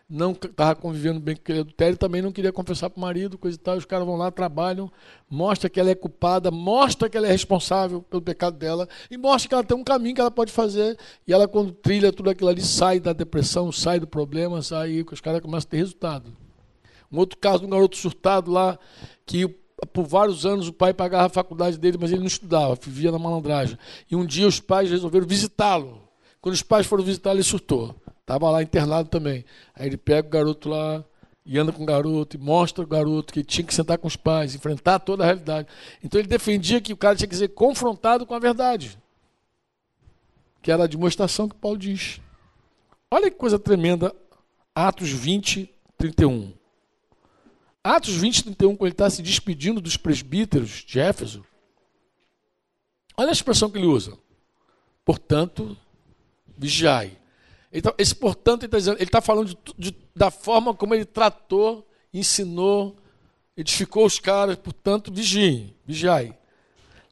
não 0.08 0.34
estava 0.34 0.76
convivendo 0.76 1.20
bem 1.20 1.36
com 1.36 1.41
aquele 1.41 1.60
adultério, 1.62 1.97
também 1.97 2.22
não 2.22 2.32
queria 2.32 2.51
confessar 2.51 2.89
para 2.89 2.97
o 2.97 3.01
marido, 3.01 3.38
coisa 3.38 3.58
e 3.58 3.60
tal. 3.60 3.76
Os 3.76 3.86
caras 3.86 4.06
vão 4.06 4.16
lá, 4.16 4.30
trabalham, 4.30 4.91
mostra 5.30 5.70
que 5.70 5.80
ela 5.80 5.89
é 5.89 5.95
culpada, 5.95 6.51
mostra 6.51 7.10
que 7.10 7.18
ela 7.18 7.28
é 7.28 7.32
responsável 7.32 8.03
pelo 8.03 8.22
pecado 8.22 8.56
dela 8.56 8.88
e 9.10 9.18
mostra 9.18 9.49
que 9.49 9.56
ela 9.56 9.64
tem 9.64 9.76
um 9.76 9.84
caminho 9.84 10.14
que 10.14 10.22
ela 10.22 10.30
pode 10.30 10.51
fazer. 10.51 10.97
E 11.28 11.34
ela, 11.34 11.47
quando 11.47 11.72
trilha 11.72 12.14
tudo 12.14 12.30
aquilo 12.30 12.49
ali, 12.49 12.62
sai 12.62 12.99
da 12.99 13.14
depressão, 13.14 13.72
sai 13.72 13.99
do 13.99 14.08
problema, 14.08 14.62
sai, 14.62 15.03
os 15.12 15.22
caras 15.22 15.41
começam 15.41 15.68
a 15.68 15.72
ter 15.72 15.78
resultado. 15.78 16.32
Um 17.12 17.18
outro 17.18 17.38
caso 17.39 17.60
de 17.60 17.66
um 17.66 17.70
garoto 17.70 17.97
surtado 17.97 18.51
lá, 18.51 18.78
que 19.26 19.47
por 19.91 20.06
vários 20.06 20.45
anos 20.45 20.68
o 20.68 20.74
pai 20.74 20.93
pagava 20.93 21.26
a 21.26 21.30
faculdade 21.30 21.78
dele, 21.78 21.97
mas 21.99 22.12
ele 22.12 22.22
não 22.22 22.28
estudava, 22.28 22.76
vivia 22.76 23.12
na 23.12 23.20
malandragem. 23.20 23.78
E 24.10 24.16
um 24.16 24.26
dia 24.26 24.47
os 24.47 24.60
pais 24.60 24.89
resolveram 24.89 25.26
visitá-lo. 25.26 26.03
Quando 26.39 26.53
os 26.53 26.62
pais 26.62 26.86
foram 26.86 27.03
visitá-lo, 27.03 27.38
ele 27.38 27.43
surtou. 27.43 27.95
Estava 28.26 28.49
lá 28.49 28.63
internado 28.63 29.07
também. 29.07 29.45
Aí 29.76 29.86
ele 29.86 29.97
pega 29.97 30.28
o 30.28 30.32
garoto 30.32 30.67
lá 30.67 31.05
e 31.45 31.59
anda 31.59 31.71
com 31.71 31.84
o 31.84 31.86
garoto 31.86 32.36
e 32.36 32.39
mostra 32.39 32.84
o 32.84 32.88
garoto 32.88 33.32
que 33.32 33.43
tinha 33.43 33.63
que 33.63 33.73
sentar 33.73 33.99
com 33.99 34.07
os 34.07 34.15
pais, 34.15 34.55
enfrentar 34.55 34.97
toda 34.97 35.21
a 35.21 35.28
realidade. 35.28 35.67
Então 36.03 36.19
ele 36.19 36.28
defendia 36.28 36.82
que 36.82 36.91
o 36.91 36.97
cara 36.97 37.15
tinha 37.15 37.28
que 37.28 37.36
ser 37.36 37.49
confrontado 37.49 38.26
com 38.26 38.34
a 38.34 38.39
verdade. 38.39 38.97
Que 40.59 40.71
era 40.71 40.86
a 40.86 40.88
demonstração 40.88 41.47
que 41.47 41.55
Paulo 41.55 41.78
diz. 41.78 42.19
Olha 43.11 43.30
que 43.30 43.38
coisa 43.38 43.59
tremenda. 43.59 44.11
Atos 44.73 45.11
20, 45.11 45.69
31. 45.95 46.51
Atos 47.84 48.15
20, 48.15 48.43
31, 48.45 48.76
quando 48.76 48.88
ele 48.88 48.93
está 48.93 49.07
se 49.07 49.21
despedindo 49.21 49.80
dos 49.80 49.97
presbíteros 49.97 50.84
de 50.84 50.99
Éfeso, 50.99 51.45
olha 53.15 53.30
a 53.30 53.32
expressão 53.32 53.69
que 53.69 53.78
ele 53.78 53.86
usa. 53.86 54.17
Portanto, 55.05 55.78
vigiai. 56.57 57.15
Então, 57.78 57.93
esse 57.97 58.15
portanto, 58.15 58.63
ele 58.63 58.78
está 58.78 58.93
está 59.03 59.21
falando 59.21 59.49
de, 59.49 59.91
de, 59.91 59.97
da 60.15 60.32
forma 60.32 60.73
como 60.73 60.95
ele 60.95 61.05
tratou, 61.05 61.88
ensinou, 62.13 62.95
edificou 63.55 64.05
os 64.05 64.19
caras, 64.19 64.55
portanto, 64.55 65.11
vigiem, 65.13 65.76
vigiai. 65.86 66.38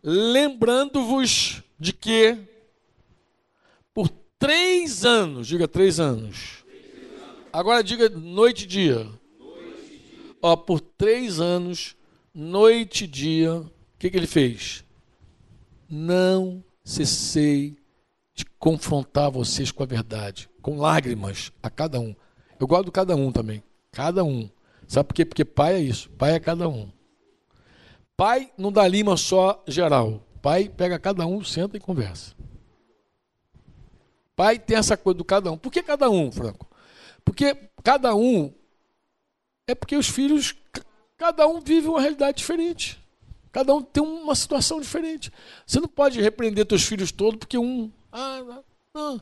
Lembrando-vos 0.02 1.62
de 1.80 1.92
que 1.94 2.38
por 3.94 4.10
três 4.40 5.06
anos, 5.06 5.48
diga 5.48 5.68
três 5.68 6.00
anos. 6.00 6.64
Agora 7.52 7.84
diga 7.84 8.10
noite 8.10 8.64
e 8.64 8.68
dia 8.68 9.08
ó, 10.44 10.58
por 10.58 10.82
três 10.82 11.40
anos, 11.40 11.96
noite 12.34 13.06
e 13.06 13.08
dia, 13.08 13.56
o 13.56 13.72
que, 13.98 14.12
que 14.12 14.18
ele 14.18 14.28
fez? 14.28 14.84
Não 15.90 16.62
cessei 16.84 17.78
de 18.36 18.46
confrontar 18.60 19.32
vocês 19.32 19.72
com 19.72 19.84
a 19.84 19.86
verdade, 19.86 20.50
com 20.64 20.80
lágrimas 20.80 21.52
a 21.62 21.70
cada 21.70 22.00
um. 22.00 22.16
Eu 22.60 22.84
de 22.84 22.90
cada 22.90 23.16
um 23.16 23.32
também, 23.32 23.62
cada 23.92 24.24
um. 24.24 24.50
Sabe 24.88 25.10
por 25.10 25.14
quê? 25.14 25.26
Porque 25.26 25.46
pai 25.46 25.76
é 25.76 25.80
isso, 25.80 26.10
pai 26.12 26.34
é 26.34 26.40
cada 26.40 26.68
um. 26.68 26.90
Pai 28.16 28.52
não 28.58 28.72
dá 28.72 28.88
lima 28.88 29.18
só 29.18 29.62
geral. 29.68 30.24
Pai 30.42 30.70
pega 30.70 30.98
cada 30.98 31.26
um, 31.28 31.44
senta 31.44 31.78
e 31.78 31.80
conversa. 31.80 32.34
Pai 34.36 34.58
tem 34.58 34.78
essa 34.78 34.96
coisa 34.96 35.18
do 35.18 35.26
cada 35.26 35.52
um. 35.52 35.58
Por 35.58 35.72
que 35.72 35.84
cada 35.84 36.10
um, 36.10 36.32
Franco? 36.32 36.68
Porque 37.24 37.56
cada 37.84 38.16
um 38.16 38.52
é 39.68 39.76
porque 39.76 39.96
os 39.96 40.08
filhos, 40.08 40.56
cada 41.18 41.46
um 41.48 41.60
vive 41.60 41.88
uma 41.88 42.02
realidade 42.02 42.38
diferente. 42.38 43.02
Cada 43.52 43.74
um 43.74 43.82
tem 43.82 44.02
uma 44.02 44.34
situação 44.34 44.80
diferente. 44.80 45.32
Você 45.66 45.80
não 45.80 45.88
pode 45.88 46.22
repreender 46.22 46.66
teus 46.66 46.84
filhos 46.84 47.12
todos 47.12 47.38
porque 47.38 47.58
um. 47.58 47.92
Ah, 48.12 48.62
não. 48.94 49.22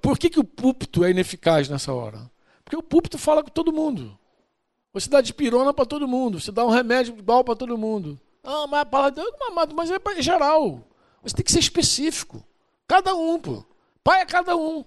Por 0.00 0.18
que, 0.18 0.30
que 0.30 0.40
o 0.40 0.44
púlpito 0.44 1.04
é 1.04 1.10
ineficaz 1.10 1.68
nessa 1.68 1.92
hora? 1.92 2.30
Porque 2.64 2.76
o 2.76 2.82
púlpito 2.82 3.18
fala 3.18 3.42
com 3.42 3.50
todo 3.50 3.72
mundo. 3.72 4.16
Você 4.92 5.10
dá 5.10 5.20
de 5.20 5.34
pirona 5.34 5.74
para 5.74 5.84
todo 5.84 6.06
mundo. 6.06 6.40
Você 6.40 6.52
dá 6.52 6.64
um 6.64 6.70
remédio 6.70 7.16
igual 7.18 7.42
para 7.42 7.56
todo 7.56 7.76
mundo. 7.76 8.18
Ah, 8.42 8.66
mas 8.68 8.80
a 8.80 8.86
palavra 8.86 9.10
de 9.10 9.20
Deus, 9.20 9.74
mas 9.74 9.90
é 9.90 10.22
geral. 10.22 10.80
Você 11.22 11.34
tem 11.34 11.44
que 11.44 11.50
ser 11.50 11.58
específico. 11.58 12.44
Cada 12.86 13.14
um, 13.14 13.40
pô. 13.40 13.64
Pai 14.04 14.20
é 14.20 14.26
cada 14.26 14.56
um. 14.56 14.84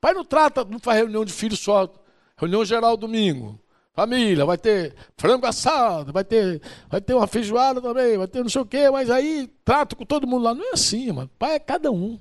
Pai 0.00 0.12
não 0.12 0.24
trata, 0.24 0.64
não 0.64 0.78
faz 0.78 0.98
reunião 0.98 1.24
de 1.24 1.32
filhos 1.32 1.60
só. 1.60 1.88
Reunião 2.36 2.64
geral 2.64 2.96
domingo. 2.96 3.58
Família, 3.94 4.44
vai 4.44 4.56
ter 4.56 4.94
frango 5.16 5.44
assado, 5.46 6.12
vai 6.12 6.22
ter, 6.22 6.62
vai 6.88 7.00
ter 7.00 7.14
uma 7.14 7.26
feijoada 7.26 7.80
também, 7.80 8.16
vai 8.16 8.28
ter 8.28 8.42
não 8.42 8.48
sei 8.48 8.60
o 8.60 8.66
quê, 8.66 8.88
mas 8.90 9.10
aí 9.10 9.48
trato 9.64 9.96
com 9.96 10.04
todo 10.04 10.26
mundo 10.26 10.44
lá. 10.44 10.54
Não 10.54 10.64
é 10.64 10.72
assim, 10.74 11.10
mano. 11.10 11.30
Pai 11.36 11.54
é 11.54 11.58
cada 11.58 11.90
um. 11.90 12.18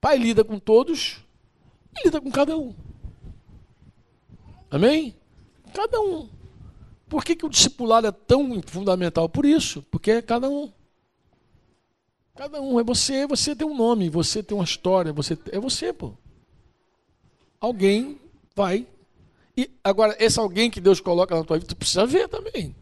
Pai 0.00 0.16
lida 0.18 0.44
com 0.44 0.58
todos 0.58 1.18
e 1.96 2.04
lida 2.04 2.20
com 2.20 2.30
cada 2.30 2.56
um. 2.56 2.74
Amém? 4.70 5.14
Cada 5.74 6.00
um. 6.00 6.28
Por 7.08 7.24
que, 7.24 7.34
que 7.34 7.46
o 7.46 7.48
discipulado 7.48 8.06
é 8.06 8.12
tão 8.12 8.60
fundamental? 8.62 9.28
Por 9.28 9.46
isso, 9.46 9.82
porque 9.90 10.10
é 10.10 10.22
cada 10.22 10.48
um. 10.48 10.70
Cada 12.34 12.60
um 12.60 12.78
é 12.78 12.84
você, 12.84 13.26
você 13.26 13.56
tem 13.56 13.66
um 13.66 13.76
nome, 13.76 14.08
você 14.08 14.42
tem 14.42 14.56
uma 14.56 14.64
história, 14.64 15.12
você 15.12 15.36
é 15.50 15.58
você, 15.58 15.92
pô. 15.92 16.12
Alguém 17.60 18.20
vai. 18.54 18.86
E 19.56 19.68
agora, 19.82 20.16
esse 20.20 20.38
alguém 20.38 20.70
que 20.70 20.80
Deus 20.80 21.00
coloca 21.00 21.34
na 21.34 21.42
tua 21.42 21.58
vida, 21.58 21.68
tu 21.68 21.76
precisa 21.76 22.06
ver 22.06 22.28
também. 22.28 22.76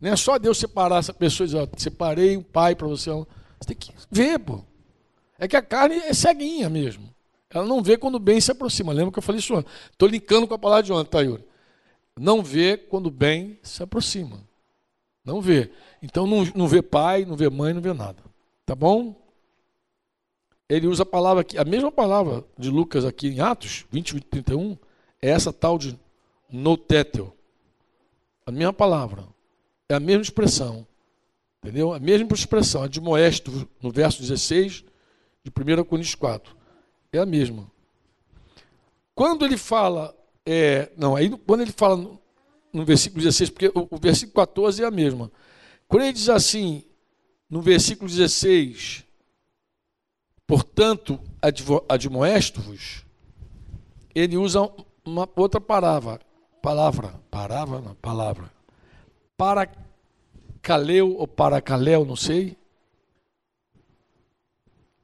Não 0.00 0.12
é 0.12 0.16
só 0.16 0.38
Deus 0.38 0.58
separar 0.58 0.98
essa 0.98 1.12
pessoa 1.12 1.44
e 1.44 1.48
dizer, 1.48 1.62
ó, 1.62 1.68
separei 1.76 2.36
um 2.36 2.42
pai 2.42 2.76
para 2.76 2.86
você. 2.86 3.10
Você 3.10 3.66
tem 3.66 3.76
que 3.76 3.92
ver, 4.10 4.38
pô. 4.38 4.62
É 5.40 5.48
que 5.48 5.56
a 5.56 5.62
carne 5.62 5.96
é 5.96 6.12
ceguinha 6.12 6.68
mesmo. 6.68 7.08
Ela 7.48 7.64
não 7.64 7.82
vê 7.82 7.96
quando 7.96 8.16
o 8.16 8.20
bem 8.20 8.38
se 8.40 8.52
aproxima. 8.52 8.92
Lembra 8.92 9.10
que 9.10 9.18
eu 9.18 9.22
falei 9.22 9.38
isso 9.38 9.54
ontem? 9.54 9.70
Estou 9.90 10.06
linkando 10.06 10.46
com 10.46 10.52
a 10.52 10.58
palavra 10.58 10.82
de 10.84 10.92
ontem, 10.92 11.10
tá, 11.10 11.20
Yuri? 11.20 11.42
Não 12.16 12.42
vê 12.42 12.76
quando 12.76 13.06
o 13.06 13.10
bem 13.10 13.58
se 13.62 13.82
aproxima. 13.82 14.38
Não 15.24 15.40
vê. 15.40 15.70
Então 16.02 16.26
não, 16.26 16.44
não 16.54 16.68
vê 16.68 16.82
pai, 16.82 17.24
não 17.24 17.36
vê 17.36 17.48
mãe, 17.48 17.72
não 17.72 17.80
vê 17.80 17.94
nada. 17.94 18.22
Tá 18.66 18.74
bom? 18.74 19.16
Ele 20.68 20.86
usa 20.86 21.04
a 21.04 21.06
palavra 21.06 21.40
aqui, 21.40 21.56
a 21.56 21.64
mesma 21.64 21.90
palavra 21.90 22.44
de 22.56 22.70
Lucas 22.70 23.04
aqui 23.06 23.28
em 23.28 23.40
Atos 23.40 23.86
20, 23.90 24.14
20 24.14 24.24
31, 24.26 24.76
é 25.22 25.30
essa 25.30 25.52
tal 25.52 25.78
de 25.78 25.98
notétel. 26.50 27.34
A 28.44 28.52
mesma 28.52 28.74
palavra. 28.74 29.24
É 29.88 29.94
a 29.94 30.00
mesma 30.00 30.22
expressão. 30.22 30.86
Entendeu? 31.62 31.94
A 31.94 31.98
mesma 31.98 32.28
expressão. 32.34 32.82
A 32.82 32.88
de 32.88 33.00
Moesto, 33.00 33.68
no 33.80 33.90
verso 33.90 34.20
16 34.20 34.84
de 35.42 35.50
1 35.50 35.84
Coríntios 35.84 36.14
4. 36.14 36.56
É 37.12 37.18
a 37.18 37.26
mesma. 37.26 37.70
Quando 39.14 39.44
ele 39.44 39.56
fala, 39.56 40.16
é, 40.46 40.90
não, 40.96 41.16
aí 41.16 41.30
quando 41.30 41.60
ele 41.60 41.72
fala 41.72 41.96
no, 41.96 42.20
no 42.72 42.84
versículo 42.84 43.22
16, 43.22 43.50
porque 43.50 43.68
o, 43.68 43.88
o, 43.90 43.98
versículo 43.98 44.34
14 44.34 44.82
é 44.82 44.86
a 44.86 44.90
mesma. 44.90 45.30
Quando 45.88 46.04
ele 46.04 46.12
diz 46.12 46.28
assim, 46.28 46.84
no 47.48 47.60
versículo 47.60 48.08
16, 48.08 49.04
portanto, 50.46 51.20
admoesto-vos, 51.88 53.04
ele 54.14 54.36
usa 54.36 54.70
uma 55.04 55.28
outra 55.36 55.60
palavra, 55.60 56.20
palavra, 56.62 57.14
palavra, 57.30 57.80
não, 57.80 57.94
palavra, 57.96 58.50
para 59.36 59.70
caleu 60.62 61.16
ou 61.16 61.26
para 61.26 61.60
caleu, 61.60 62.04
não 62.04 62.16
sei, 62.16 62.56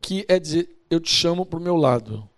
que 0.01 0.25
é 0.29 0.39
dizer, 0.39 0.77
eu 0.91 1.01
te 1.01 1.11
chamo 1.11 1.45
para 1.45 1.59
o 1.59 1.63
meu 1.63 1.77
lado. 1.77 2.29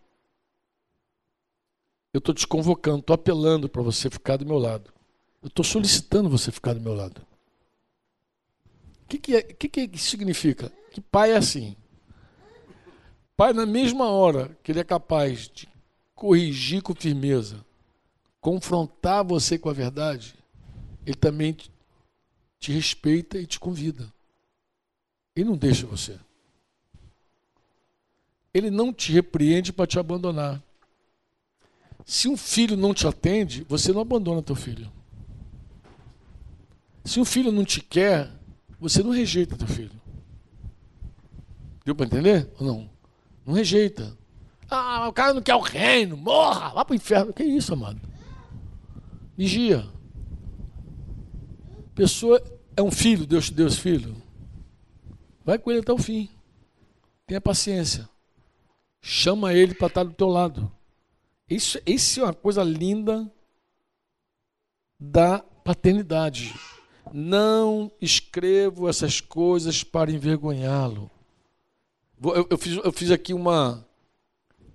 Eu 2.13 2.19
estou 2.19 2.35
te 2.35 2.47
convocando, 2.47 3.01
estou 3.01 3.15
apelando 3.15 3.69
para 3.69 3.83
você 3.83 4.09
ficar 4.09 4.37
do 4.37 4.47
meu 4.47 4.59
lado. 4.59 4.93
Eu 5.43 5.49
estou 5.49 5.65
solicitando 5.65 6.29
você 6.29 6.51
ficar 6.51 6.75
do 6.75 6.81
meu 6.81 6.95
lado. 6.95 7.21
O 9.05 9.09
que, 9.09 9.19
que, 9.19 9.37
é, 9.37 9.43
que, 9.43 9.69
que 9.69 9.99
significa? 9.99 10.73
Que 10.91 11.01
pai 11.01 11.33
é 11.33 11.37
assim. 11.37 11.77
Pai, 13.37 13.53
na 13.53 13.65
mesma 13.65 14.09
hora 14.11 14.57
que 14.63 14.73
ele 14.73 14.81
é 14.81 14.85
capaz 14.85 15.49
de 15.49 15.69
corrigir 16.15 16.83
com 16.83 16.95
firmeza, 16.95 17.65
confrontar 18.41 19.25
você 19.25 19.57
com 19.59 19.69
a 19.69 19.73
verdade, 19.73 20.35
ele 21.07 21.17
também 21.17 21.57
te 22.59 22.73
respeita 22.73 23.39
e 23.39 23.47
te 23.47 23.61
convida. 23.61 24.13
Ele 25.37 25.49
não 25.49 25.57
deixa 25.57 25.87
você. 25.87 26.19
Ele 28.59 28.71
não 28.71 28.93
te 28.93 29.13
repreende 29.13 29.73
para 29.73 29.87
te 29.87 29.99
abandonar. 29.99 30.61
Se 32.05 32.27
um 32.27 32.37
filho 32.37 32.77
não 32.77 32.93
te 32.93 33.07
atende, 33.07 33.65
você 33.69 33.93
não 33.93 34.01
abandona 34.01 34.43
teu 34.43 34.57
filho. 34.57 34.91
Se 37.05 37.21
um 37.21 37.25
filho 37.25 37.53
não 37.53 37.65
te 37.65 37.81
quer, 37.81 38.31
você 38.81 39.03
não 39.03 39.11
rejeita 39.11 39.57
teu 39.57 39.69
filho. 39.69 39.99
Deu 41.85 41.95
para 41.95 42.07
entender 42.07 42.51
ou 42.59 42.67
não? 42.67 42.91
Não 43.47 43.55
rejeita. 43.55 44.17
Ah, 44.69 45.09
o 45.09 45.13
cara 45.13 45.33
não 45.33 45.41
quer 45.41 45.55
o 45.55 45.61
reino, 45.61 46.17
morra, 46.17 46.71
vá 46.71 46.85
para 46.85 46.93
o 46.93 46.97
inferno. 46.97 47.33
Que 47.33 47.45
isso, 47.45 47.73
amado? 47.73 48.01
Vigia. 49.37 49.87
Pessoa 51.95 52.43
é 52.77 52.83
um 52.83 52.91
filho, 52.91 53.25
Deus 53.25 53.47
te 53.47 53.55
deu 53.55 53.69
esse 53.69 53.81
filho. 53.81 54.21
Vai 55.45 55.59
com 55.59 55.71
ele 55.71 55.81
até 55.81 55.93
o 55.93 55.99
fim. 55.99 56.29
Tenha 57.27 57.41
paciência. 57.41 58.09
Chama 59.11 59.55
ele 59.55 59.73
para 59.73 59.87
estar 59.87 60.05
do 60.05 60.13
teu 60.13 60.29
lado. 60.29 60.71
Isso, 61.49 61.81
isso 61.87 62.21
é 62.21 62.25
uma 62.25 62.35
coisa 62.35 62.63
linda 62.63 63.27
da 65.01 65.39
paternidade. 65.39 66.55
Não 67.11 67.91
escrevo 68.03 68.87
essas 68.87 69.19
coisas 69.19 69.83
para 69.83 70.13
envergonhá-lo. 70.13 71.11
Eu, 72.23 72.47
eu, 72.51 72.59
fiz, 72.59 72.77
eu 72.85 72.93
fiz 72.93 73.11
aqui 73.11 73.33
uma, 73.33 73.83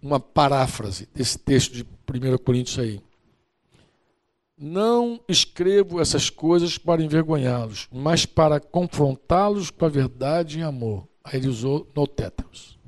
uma 0.01 0.19
paráfrase 0.19 1.07
desse 1.13 1.38
texto 1.38 1.71
de 1.71 1.84
1 1.84 2.38
Coríntios 2.39 2.79
aí. 2.79 2.99
Não 4.57 5.21
escrevo 5.29 6.01
essas 6.01 6.31
coisas 6.31 6.75
para 6.79 7.03
envergonhá-los, 7.03 7.88
mas 7.91 8.25
para 8.25 8.59
confrontá-los 8.59 9.69
com 9.69 9.86
a 9.86 9.89
verdade 9.89 10.57
em 10.57 10.63
amor. 10.63 11.07
Aí 11.23 11.38
ele 11.38 11.49
usou 11.49 11.88
notéteros 11.95 12.81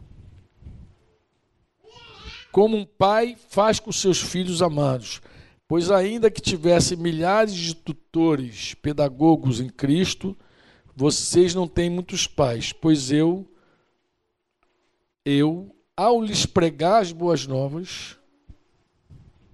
como 2.55 2.77
um 2.77 2.85
pai 2.85 3.35
faz 3.49 3.81
com 3.81 3.91
seus 3.91 4.21
filhos 4.21 4.61
amados. 4.61 5.21
Pois, 5.67 5.91
ainda 5.91 6.31
que 6.31 6.39
tivesse 6.39 6.95
milhares 6.95 7.53
de 7.53 7.75
tutores, 7.75 8.73
pedagogos 8.75 9.59
em 9.59 9.67
Cristo, 9.67 10.37
vocês 10.95 11.53
não 11.53 11.67
têm 11.67 11.89
muitos 11.89 12.27
pais, 12.27 12.71
pois 12.71 13.11
eu, 13.11 13.45
eu, 15.25 15.75
ao 15.97 16.21
lhes 16.23 16.45
pregar 16.45 17.01
as 17.01 17.11
boas 17.11 17.45
novas, 17.45 18.17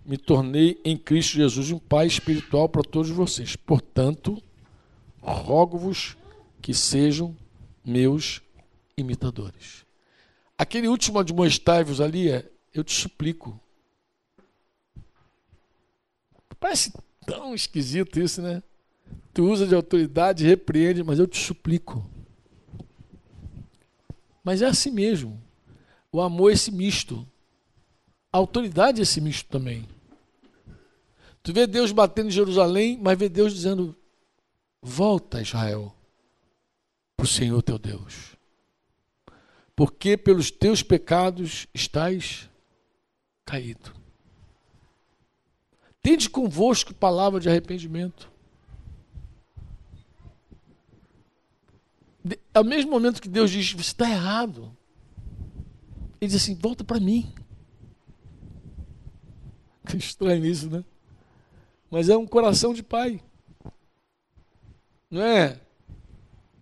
me 0.06 0.16
tornei 0.16 0.80
em 0.86 0.96
Cristo 0.96 1.38
Jesus 1.38 1.72
um 1.72 1.80
pai 1.80 2.06
espiritual 2.06 2.70
para 2.70 2.84
todos 2.84 3.10
vocês. 3.10 3.56
Portanto, 3.56 4.40
rogo-vos 5.20 6.16
que 6.62 6.72
sejam 6.72 7.36
meus 7.84 8.44
imitadores. 8.96 9.88
Aquele 10.56 10.88
último 10.88 11.18
admoestai-vos 11.18 12.00
ali 12.00 12.30
é 12.30 12.52
eu 12.74 12.84
te 12.84 12.94
suplico. 12.94 13.60
Parece 16.60 16.94
tão 17.26 17.56
esquisito 17.56 18.20
isso, 18.20 18.42
né? 18.42 18.62
Tu 19.34 19.44
usa 19.44 19.66
de 19.66 19.74
autoridade, 19.74 20.46
repreende, 20.46 21.04
mas 21.04 21.18
eu 21.18 21.28
te 21.28 21.38
suplico. 21.38 22.08
Mas 24.44 24.62
é 24.62 24.68
assim 24.68 24.92
mesmo. 24.92 25.42
O 26.12 26.22
amor 26.22 26.52
é 26.52 26.54
esse 26.54 26.72
misto. 26.72 27.28
A 28.32 28.38
autoridade 28.38 29.00
é 29.00 29.04
esse 29.04 29.20
misto 29.20 29.50
também. 29.50 29.88
Tu 31.42 31.52
vê 31.54 31.66
Deus 31.66 31.92
batendo 31.92 32.28
em 32.28 32.32
Jerusalém, 32.32 33.00
mas 33.02 33.18
vê 33.18 33.28
Deus 33.28 33.54
dizendo: 33.54 33.96
Volta, 34.82 35.42
Israel, 35.42 35.94
para 37.16 37.24
o 37.24 37.28
Senhor 37.28 37.62
teu 37.62 37.80
Deus. 37.80 38.36
Porque 39.76 40.16
pelos 40.16 40.52
teus 40.52 40.84
pecados 40.84 41.68
estás 41.74 42.51
caído. 43.46 43.94
Tende 46.02 46.30
convosco 46.30 46.94
palavra 46.94 47.40
de 47.40 47.48
arrependimento. 47.50 48.32
Ao 52.54 52.64
mesmo 52.64 52.92
momento 52.92 53.22
que 53.22 53.30
Deus 53.30 53.52
diz, 53.52 53.72
você 53.72 53.80
está 53.80 54.10
errado, 54.10 54.76
ele 56.20 56.32
diz 56.32 56.42
assim: 56.42 56.56
volta 56.56 56.84
para 56.84 57.00
mim. 57.00 57.34
Que 59.88 59.98
estranho 59.98 60.46
isso, 60.46 60.70
né? 60.70 60.86
Mas 61.90 62.08
é 62.08 62.16
um 62.16 62.28
coração 62.28 62.72
de 62.72 62.84
pai. 62.84 63.20
Não 65.10 65.22
é? 65.22 65.60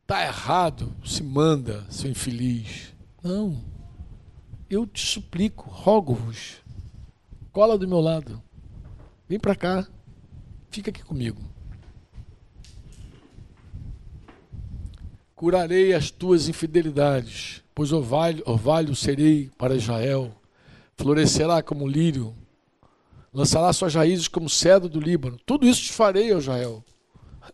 Está 0.01 0.23
errado, 0.25 0.95
se 1.05 1.21
manda, 1.21 1.85
seu 1.91 2.09
infeliz. 2.09 2.93
Não. 3.21 3.61
Eu 4.69 4.87
te 4.87 5.05
suplico, 5.05 5.69
rogo-vos, 5.69 6.61
cola 7.59 7.77
do 7.77 7.85
meu 7.85 7.99
lado. 7.99 8.41
Vem 9.27 9.37
para 9.37 9.53
cá. 9.53 9.85
Fica 10.71 10.91
aqui 10.91 11.03
comigo. 11.03 11.41
Curarei 15.35 15.93
as 15.93 16.09
tuas 16.09 16.47
infidelidades, 16.47 17.61
pois 17.75 17.91
orvalho, 17.91 18.41
orvalho 18.45 18.95
serei 18.95 19.51
para 19.57 19.75
Israel. 19.75 20.33
Florescerá 20.95 21.61
como 21.61 21.85
lírio. 21.85 22.33
Lançará 23.33 23.73
suas 23.73 23.93
raízes 23.93 24.29
como 24.29 24.49
cedro 24.49 24.87
do 24.87 25.01
Líbano. 25.01 25.37
Tudo 25.45 25.67
isso 25.67 25.81
te 25.81 25.91
farei, 25.91 26.33
Israel. 26.33 26.81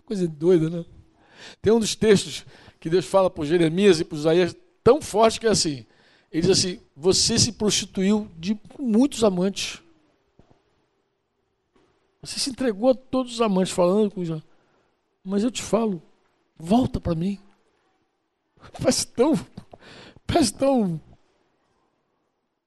Coisa 0.05 0.27
doida, 0.27 0.69
né? 0.69 0.85
Tem 1.63 1.73
um 1.73 1.79
dos 1.79 1.95
textos 1.95 2.45
que 2.79 2.91
Deus 2.91 3.05
fala 3.05 3.27
para 3.27 3.43
Jeremias 3.43 3.99
e 3.99 4.05
para 4.05 4.19
Isaías 4.19 4.55
tão 4.83 5.01
forte 5.01 5.39
que 5.39 5.47
é 5.47 5.49
assim: 5.49 5.83
Ele 6.31 6.43
diz 6.43 6.51
assim: 6.51 6.79
Você 6.95 7.39
se 7.39 7.53
prostituiu 7.53 8.29
de 8.37 8.55
muitos 8.77 9.23
amantes. 9.23 9.83
Você 12.25 12.39
se 12.39 12.49
entregou 12.49 12.89
a 12.89 12.95
todos 12.95 13.33
os 13.33 13.41
amantes, 13.41 13.71
falando 13.71 14.09
com 14.09 14.21
os 14.21 14.29
Mas 15.23 15.43
eu 15.43 15.51
te 15.51 15.61
falo, 15.61 16.01
volta 16.57 16.99
para 16.99 17.13
mim. 17.13 17.39
Parece 18.81 19.05
tão, 19.07 19.33
parece 20.25 20.53
tão 20.53 20.99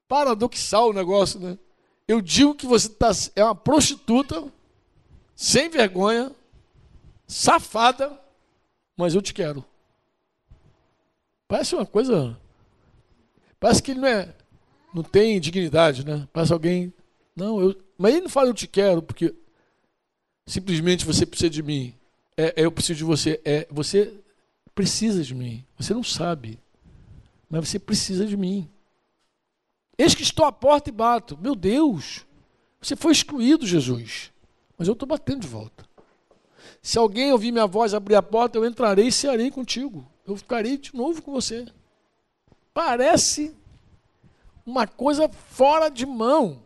paradoxal 0.07 0.91
o 0.91 0.93
negócio, 0.93 1.41
né? 1.41 1.59
Eu 2.07 2.21
digo 2.21 2.55
que 2.55 2.67
você 2.67 2.89
tá, 2.89 3.11
é 3.35 3.43
uma 3.43 3.55
prostituta, 3.55 4.51
sem 5.35 5.69
vergonha, 5.69 6.31
safada, 7.27 8.19
mas 8.97 9.15
eu 9.15 9.21
te 9.21 9.35
quero. 9.35 9.65
Parece 11.49 11.75
uma 11.75 11.85
coisa. 11.85 12.39
Parece 13.59 13.83
que 13.83 13.91
ele 13.91 14.01
não 14.01 14.09
é. 14.09 14.35
Não 14.95 15.03
tem 15.03 15.41
dignidade, 15.41 16.07
né? 16.07 16.29
Parece 16.33 16.53
alguém. 16.53 16.93
Não, 17.35 17.61
eu. 17.61 17.77
Mas 17.99 18.13
ele 18.13 18.23
não 18.23 18.29
fala 18.29 18.49
eu 18.49 18.55
te 18.55 18.67
quero, 18.67 19.03
porque 19.03 19.35
simplesmente 20.49 21.05
você 21.05 21.25
precisa 21.25 21.51
de 21.51 21.63
mim. 21.63 21.95
É, 22.37 22.63
é 22.63 22.65
eu 22.65 22.73
preciso 22.73 22.99
de 22.99 23.05
você. 23.05 23.41
É, 23.45 23.67
você 23.71 24.13
precisa 24.75 25.23
de 25.23 25.35
mim. 25.35 25.65
Você 25.79 25.95
não 25.95 26.03
sabe. 26.03 26.59
Mas 27.49 27.69
você 27.69 27.79
precisa 27.79 28.27
de 28.27 28.37
mim. 28.37 28.69
Eis 29.97 30.15
que 30.15 30.23
estou 30.23 30.45
à 30.45 30.53
porta 30.53 30.89
e 30.89 30.93
bato. 30.93 31.39
Meu 31.41 31.55
Deus, 31.55 32.27
você 32.81 32.97
foi 32.97 33.13
excluído, 33.13 33.67
Jesus. 33.67 34.33
Mas 34.77 34.89
eu 34.89 34.93
estou 34.93 35.09
batendo 35.09 35.41
de 35.41 35.49
volta. 35.49 35.87
Se 36.81 36.99
alguém 36.99 37.33
ouvir 37.33 37.53
minha 37.53 37.67
voz 37.67 37.93
abrir 37.93 38.15
a 38.15 38.23
porta, 38.23 38.57
eu 38.57 38.65
entrarei 38.65 39.09
e 39.09 39.13
cearei 39.13 39.51
contigo. 39.51 40.07
Eu 40.27 40.37
ficarei 40.37 40.79
de 40.79 40.95
novo 40.95 41.21
com 41.21 41.33
você. 41.33 41.67
Parece 42.73 43.55
uma 44.65 44.87
coisa 44.87 45.29
fora 45.29 45.89
de 45.89 46.07
mão. 46.07 46.63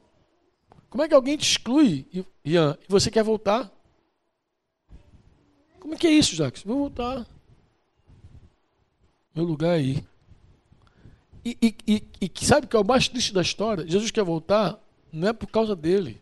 Como 0.93 1.03
é 1.03 1.09
que 1.09 1.15
alguém 1.15 1.39
te 1.39 1.51
exclui, 1.51 2.05
Ian, 2.45 2.77
e 2.87 2.87
você 2.87 3.11
quer 3.11 3.25
voltar? 3.25 3.73
Como 5.81 5.95
é 5.95 5.97
que 5.97 6.07
é 6.07 6.11
isso, 6.11 6.37
Jacques? 6.37 6.63
Vou 6.65 6.81
voltar. 6.81 7.27
Meu 9.35 9.43
lugar 9.43 9.71
é 9.71 9.77
aí. 9.77 10.05
E, 11.43 11.57
e, 11.63 11.75
e, 11.89 12.31
e 12.31 12.45
sabe 12.45 12.67
o 12.67 12.69
que 12.69 12.77
é 12.77 12.79
o 12.79 12.85
mais 12.85 13.09
triste 13.09 13.33
da 13.33 13.41
história? 13.41 13.89
Jesus 13.89 14.11
quer 14.11 14.23
voltar, 14.23 14.79
não 15.11 15.29
é 15.29 15.33
por 15.33 15.47
causa 15.47 15.75
dele. 15.75 16.21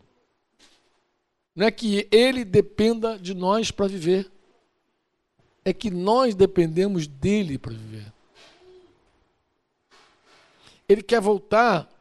Não 1.53 1.67
é 1.67 1.71
que 1.71 2.07
ele 2.09 2.45
dependa 2.45 3.19
de 3.19 3.33
nós 3.33 3.71
para 3.71 3.89
viver. 3.89 4.31
É 5.65 5.73
que 5.73 5.91
nós 5.91 6.33
dependemos 6.33 7.07
dele 7.07 7.57
para 7.57 7.73
viver. 7.73 8.13
Ele 10.87 11.03
quer 11.03 11.19
voltar 11.19 11.91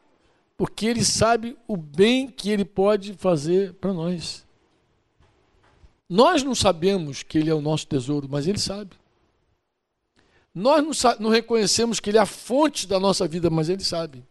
porque 0.61 0.84
ele 0.84 1.02
sabe 1.02 1.56
o 1.66 1.74
bem 1.74 2.28
que 2.28 2.50
ele 2.50 2.66
pode 2.66 3.14
fazer 3.14 3.72
para 3.72 3.94
nós. 3.94 4.44
Nós 6.06 6.42
não 6.42 6.54
sabemos 6.54 7.22
que 7.22 7.38
ele 7.38 7.48
é 7.48 7.54
o 7.54 7.62
nosso 7.62 7.86
tesouro, 7.86 8.28
mas 8.30 8.46
ele 8.46 8.58
sabe. 8.58 8.94
Nós 10.54 10.84
não, 10.84 11.16
não, 11.18 11.30
reconhecemos 11.30 11.98
que 11.98 12.11
Ele 12.11 12.18
é 12.18 12.20
a 12.20 12.26
fonte 12.26 12.86
da 12.86 13.00
nossa 13.00 13.26
vida, 13.26 13.48
mas 13.48 13.70
Ele 13.70 13.82
sabe. 13.82 14.22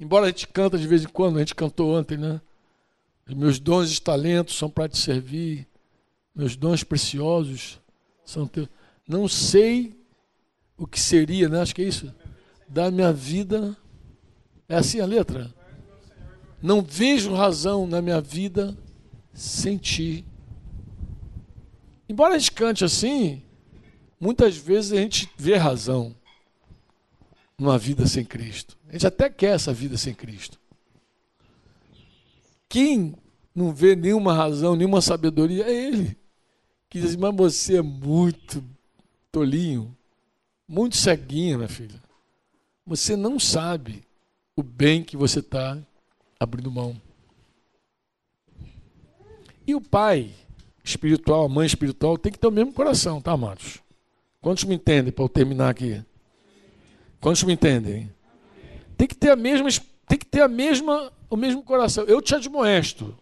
Embora 0.00 0.24
a 0.24 0.28
gente 0.30 0.48
canta 0.48 0.76
de 0.76 0.88
vez 0.88 1.04
em 1.04 1.08
quando, 1.08 1.36
a 1.36 1.38
gente 1.38 1.54
cantou 1.54 1.96
ontem, 1.96 2.18
né? 2.18 2.40
Meus 3.24 3.60
dons 3.60 3.96
e 3.96 4.02
talentos 4.02 4.56
são 4.56 4.68
para 4.68 4.88
te 4.88 4.98
servir, 4.98 5.64
meus 6.34 6.56
dons 6.56 6.82
preciosos 6.82 7.78
são 8.24 8.48
teus. 8.48 8.66
Não 9.06 9.28
sei 9.28 9.96
o 10.76 10.88
que 10.88 10.98
seria, 10.98 11.48
né? 11.48 11.60
Acho 11.60 11.72
que 11.72 11.82
é 11.82 11.86
isso. 11.86 12.12
Da 12.66 12.90
minha 12.90 13.12
vida. 13.12 13.76
É 14.68 14.76
assim 14.76 15.00
a 15.00 15.06
letra? 15.06 15.54
Não 16.62 16.82
vejo 16.82 17.34
razão 17.34 17.86
na 17.86 18.00
minha 18.00 18.20
vida 18.20 18.76
sem 19.32 19.76
ti. 19.76 20.24
Embora 22.08 22.34
a 22.34 22.38
gente 22.38 22.52
cante 22.52 22.84
assim, 22.84 23.42
Muitas 24.18 24.56
vezes 24.56 24.92
a 24.92 24.96
gente 24.96 25.30
vê 25.36 25.56
razão 25.56 26.14
numa 27.58 27.78
vida 27.78 28.06
sem 28.06 28.24
Cristo. 28.24 28.76
A 28.88 28.92
gente 28.92 29.06
até 29.06 29.28
quer 29.28 29.54
essa 29.54 29.72
vida 29.72 29.96
sem 29.96 30.14
Cristo. 30.14 30.58
Quem 32.68 33.14
não 33.54 33.72
vê 33.72 33.94
nenhuma 33.94 34.34
razão, 34.34 34.74
nenhuma 34.74 35.00
sabedoria, 35.00 35.64
é 35.64 35.72
Ele. 35.72 36.16
Que 36.88 37.00
diz, 37.00 37.14
mas 37.14 37.34
você 37.34 37.78
é 37.78 37.82
muito 37.82 38.64
tolinho, 39.30 39.96
muito 40.66 40.96
ceguinha, 40.96 41.56
minha 41.56 41.68
filha. 41.68 42.02
Você 42.86 43.16
não 43.16 43.38
sabe 43.38 44.02
o 44.56 44.62
bem 44.62 45.04
que 45.04 45.16
você 45.16 45.40
está 45.40 45.78
abrindo 46.40 46.70
mão. 46.70 47.00
E 49.66 49.74
o 49.74 49.80
pai 49.80 50.32
espiritual, 50.82 51.44
a 51.44 51.48
mãe 51.48 51.66
espiritual, 51.66 52.16
tem 52.16 52.32
que 52.32 52.38
ter 52.38 52.46
o 52.46 52.52
mesmo 52.52 52.72
coração, 52.72 53.20
tá, 53.20 53.32
amados? 53.32 53.82
Quantos 54.40 54.64
me 54.64 54.76
entendem 54.76 55.12
para 55.12 55.24
eu 55.24 55.28
terminar 55.28 55.68
aqui? 55.68 56.02
Quantos 57.20 57.42
me 57.42 57.52
entendem? 57.52 58.10
Tem 58.96 59.06
que 59.06 59.14
ter 59.14 59.30
a 59.30 59.36
mesma, 59.36 59.68
tem 60.08 60.16
que 60.16 60.24
ter 60.24 60.40
a 60.40 60.48
mesma, 60.48 61.12
o 61.28 61.36
mesmo 61.36 61.62
coração. 61.62 62.04
Eu 62.04 62.22
te 62.22 62.34
admoesto, 62.34 63.14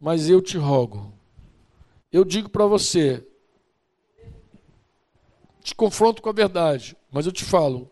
mas 0.00 0.28
eu 0.28 0.42
te 0.42 0.58
rogo. 0.58 1.12
Eu 2.12 2.24
digo 2.24 2.48
para 2.48 2.66
você, 2.66 3.24
te 5.62 5.74
confronto 5.74 6.20
com 6.20 6.28
a 6.28 6.32
verdade, 6.32 6.96
mas 7.10 7.24
eu 7.24 7.32
te 7.32 7.44
falo, 7.44 7.90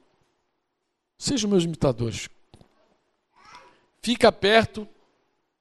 sejam 1.18 1.50
meus 1.50 1.64
imitadores. 1.64 2.28
Fica 4.02 4.30
perto 4.30 4.86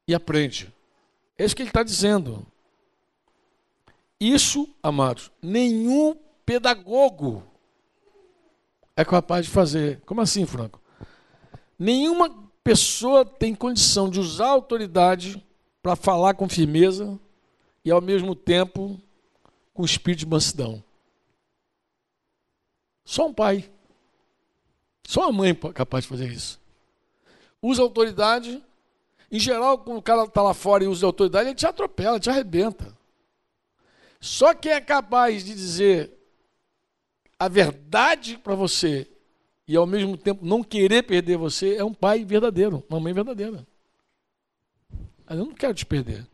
e 0.08 0.14
aprende. 0.14 0.74
É 1.38 1.46
isso 1.46 1.56
que 1.56 1.62
ele 1.62 1.70
está 1.70 1.84
dizendo. 1.84 2.46
Isso, 4.20 4.70
amados, 4.82 5.32
nenhum 5.42 6.16
pedagogo 6.46 7.44
é 8.96 9.04
capaz 9.04 9.46
de 9.46 9.52
fazer. 9.52 10.02
Como 10.06 10.22
assim, 10.22 10.46
Franco? 10.46 10.82
Nenhuma 11.78 12.30
pessoa 12.64 13.26
tem 13.26 13.54
condição 13.54 14.10
de 14.10 14.20
usar 14.20 14.48
a 14.48 14.52
autoridade 14.52 15.46
para 15.82 15.96
falar 15.96 16.34
com 16.34 16.48
firmeza 16.48 17.20
e, 17.84 17.92
ao 17.92 18.02
mesmo 18.02 18.34
tempo, 18.34 19.00
com 19.74 19.84
espírito 19.84 20.20
de 20.20 20.26
mansidão. 20.26 20.84
Só 23.04 23.28
um 23.28 23.34
pai. 23.34 23.70
Só 25.08 25.22
uma 25.22 25.32
mãe 25.32 25.52
é 25.52 25.74
capaz 25.74 26.04
de 26.04 26.10
fazer 26.10 26.32
isso. 26.32 26.60
Usa 27.62 27.82
autoridade. 27.82 28.62
Em 29.32 29.40
geral, 29.40 29.78
quando 29.78 29.98
o 29.98 30.02
cara 30.02 30.24
está 30.24 30.42
lá 30.42 30.54
fora 30.54 30.84
e 30.84 30.88
usa 30.88 31.06
autoridade, 31.06 31.50
ele 31.50 31.56
te 31.56 31.66
atropela, 31.66 32.20
te 32.20 32.30
arrebenta. 32.30 32.96
Só 34.20 34.54
quem 34.54 34.72
é 34.72 34.82
capaz 34.82 35.44
de 35.44 35.54
dizer 35.54 36.12
a 37.38 37.48
verdade 37.48 38.38
para 38.38 38.56
você 38.56 39.08
e 39.68 39.76
ao 39.76 39.86
mesmo 39.86 40.18
tempo 40.18 40.46
não 40.46 40.64
querer 40.64 41.04
perder 41.04 41.38
você 41.38 41.76
é 41.76 41.84
um 41.84 41.94
pai 41.94 42.24
verdadeiro, 42.24 42.84
uma 42.90 43.00
mãe 43.00 43.14
verdadeira. 43.14 43.66
Mas 45.26 45.38
eu 45.38 45.46
não 45.46 45.54
quero 45.54 45.74
te 45.74 45.86
perder. 45.86 46.26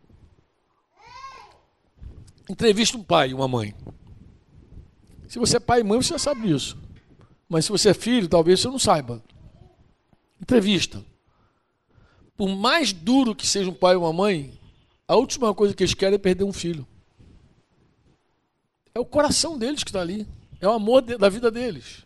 Entrevista 2.50 2.98
um 2.98 3.04
pai 3.04 3.30
e 3.30 3.34
uma 3.34 3.48
mãe. 3.48 3.74
Se 5.28 5.40
você 5.40 5.58
é 5.58 5.60
pai 5.60 5.80
e 5.80 5.84
mãe, 5.84 6.02
você 6.02 6.10
já 6.10 6.20
sabe 6.20 6.48
disso. 6.48 6.78
Mas 7.52 7.66
se 7.66 7.72
você 7.72 7.90
é 7.90 7.94
filho, 7.94 8.30
talvez 8.30 8.62
você 8.62 8.70
não 8.70 8.80
saiba. 8.80 9.22
Entrevista. 10.40 11.04
Por 12.38 12.48
mais 12.48 12.94
duro 12.94 13.36
que 13.36 13.46
seja 13.46 13.70
um 13.70 13.74
pai 13.74 13.94
ou 13.94 14.04
uma 14.04 14.14
mãe, 14.14 14.58
a 15.06 15.18
última 15.18 15.54
coisa 15.54 15.74
que 15.74 15.84
eles 15.84 15.94
querem 15.94 16.16
é 16.16 16.18
perder 16.18 16.46
um 16.46 16.54
filho. 16.54 16.88
É 18.96 19.02
o 19.02 19.06
coração 19.06 19.58
deles 19.58 19.84
que 19.84 19.90
está 19.90 20.00
ali. 20.00 20.26
É 20.62 20.68
o 20.68 20.72
amor 20.72 21.02
da 21.02 21.28
vida 21.28 21.52
deles. 21.52 22.06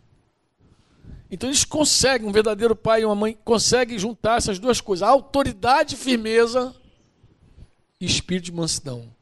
Então 1.30 1.48
eles 1.48 1.64
conseguem, 1.64 2.28
um 2.28 2.32
verdadeiro 2.32 2.74
pai 2.74 3.02
e 3.02 3.04
uma 3.04 3.14
mãe 3.14 3.38
conseguem 3.44 3.96
juntar 4.00 4.38
essas 4.38 4.58
duas 4.58 4.80
coisas: 4.80 5.06
autoridade 5.06 5.94
e 5.94 5.98
firmeza 5.98 6.74
e 8.00 8.04
espírito 8.04 8.46
de 8.46 8.52
mansidão. 8.52 9.14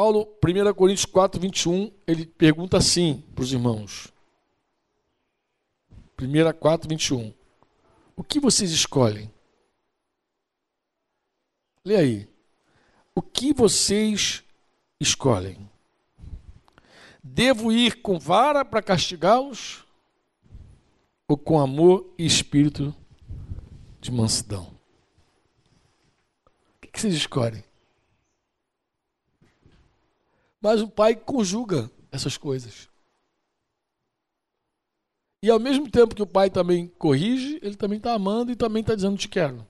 Paulo, 0.00 0.26
1 0.42 0.72
Coríntios 0.72 1.04
4, 1.04 1.38
21, 1.38 1.92
ele 2.06 2.24
pergunta 2.24 2.78
assim 2.78 3.22
para 3.34 3.44
os 3.44 3.52
irmãos. 3.52 4.10
1 6.18 6.58
4, 6.58 6.88
21. 6.88 7.34
O 8.16 8.24
que 8.24 8.40
vocês 8.40 8.70
escolhem? 8.70 9.30
Lê 11.84 11.96
aí. 11.96 12.28
O 13.14 13.20
que 13.20 13.52
vocês 13.52 14.42
escolhem? 14.98 15.68
Devo 17.22 17.70
ir 17.70 18.00
com 18.00 18.18
vara 18.18 18.64
para 18.64 18.80
castigá-los 18.80 19.84
ou 21.28 21.36
com 21.36 21.60
amor 21.60 22.10
e 22.16 22.24
espírito 22.24 22.96
de 24.00 24.10
mansidão? 24.10 24.72
O 26.82 26.86
que 26.86 26.98
vocês 26.98 27.12
escolhem? 27.12 27.62
Mas 30.60 30.80
o 30.82 30.88
pai 30.88 31.16
conjuga 31.16 31.90
essas 32.12 32.36
coisas. 32.36 32.88
E 35.42 35.50
ao 35.50 35.58
mesmo 35.58 35.90
tempo 35.90 36.14
que 36.14 36.22
o 36.22 36.26
pai 36.26 36.50
também 36.50 36.86
corrige, 36.86 37.58
ele 37.62 37.74
também 37.74 37.96
está 37.96 38.12
amando 38.12 38.52
e 38.52 38.56
também 38.56 38.82
está 38.82 38.94
dizendo 38.94 39.16
te 39.16 39.28
quero. 39.28 39.66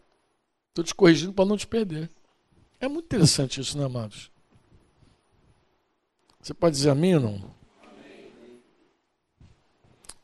Estou 0.70 0.84
te 0.84 0.94
corrigindo 0.94 1.32
para 1.32 1.44
não 1.44 1.56
te 1.56 1.66
perder. 1.66 2.10
É 2.80 2.88
muito 2.88 3.04
interessante 3.04 3.60
isso, 3.60 3.78
né, 3.78 3.84
amados? 3.84 4.30
Você 6.42 6.54
pode 6.54 6.74
dizer 6.74 6.90
amém 6.90 7.14
ou 7.14 7.20
não? 7.20 7.54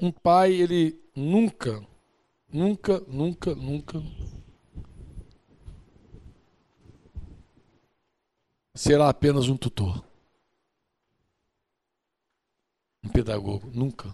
Um 0.01 0.11
pai, 0.11 0.53
ele 0.53 1.01
nunca, 1.15 1.87
nunca, 2.53 3.01
nunca, 3.07 3.55
nunca 3.55 4.03
será 8.75 9.09
apenas 9.09 9.49
um 9.49 9.57
tutor. 9.57 10.06
Um 13.07 13.09
pedagogo, 13.09 13.71
nunca. 13.73 14.13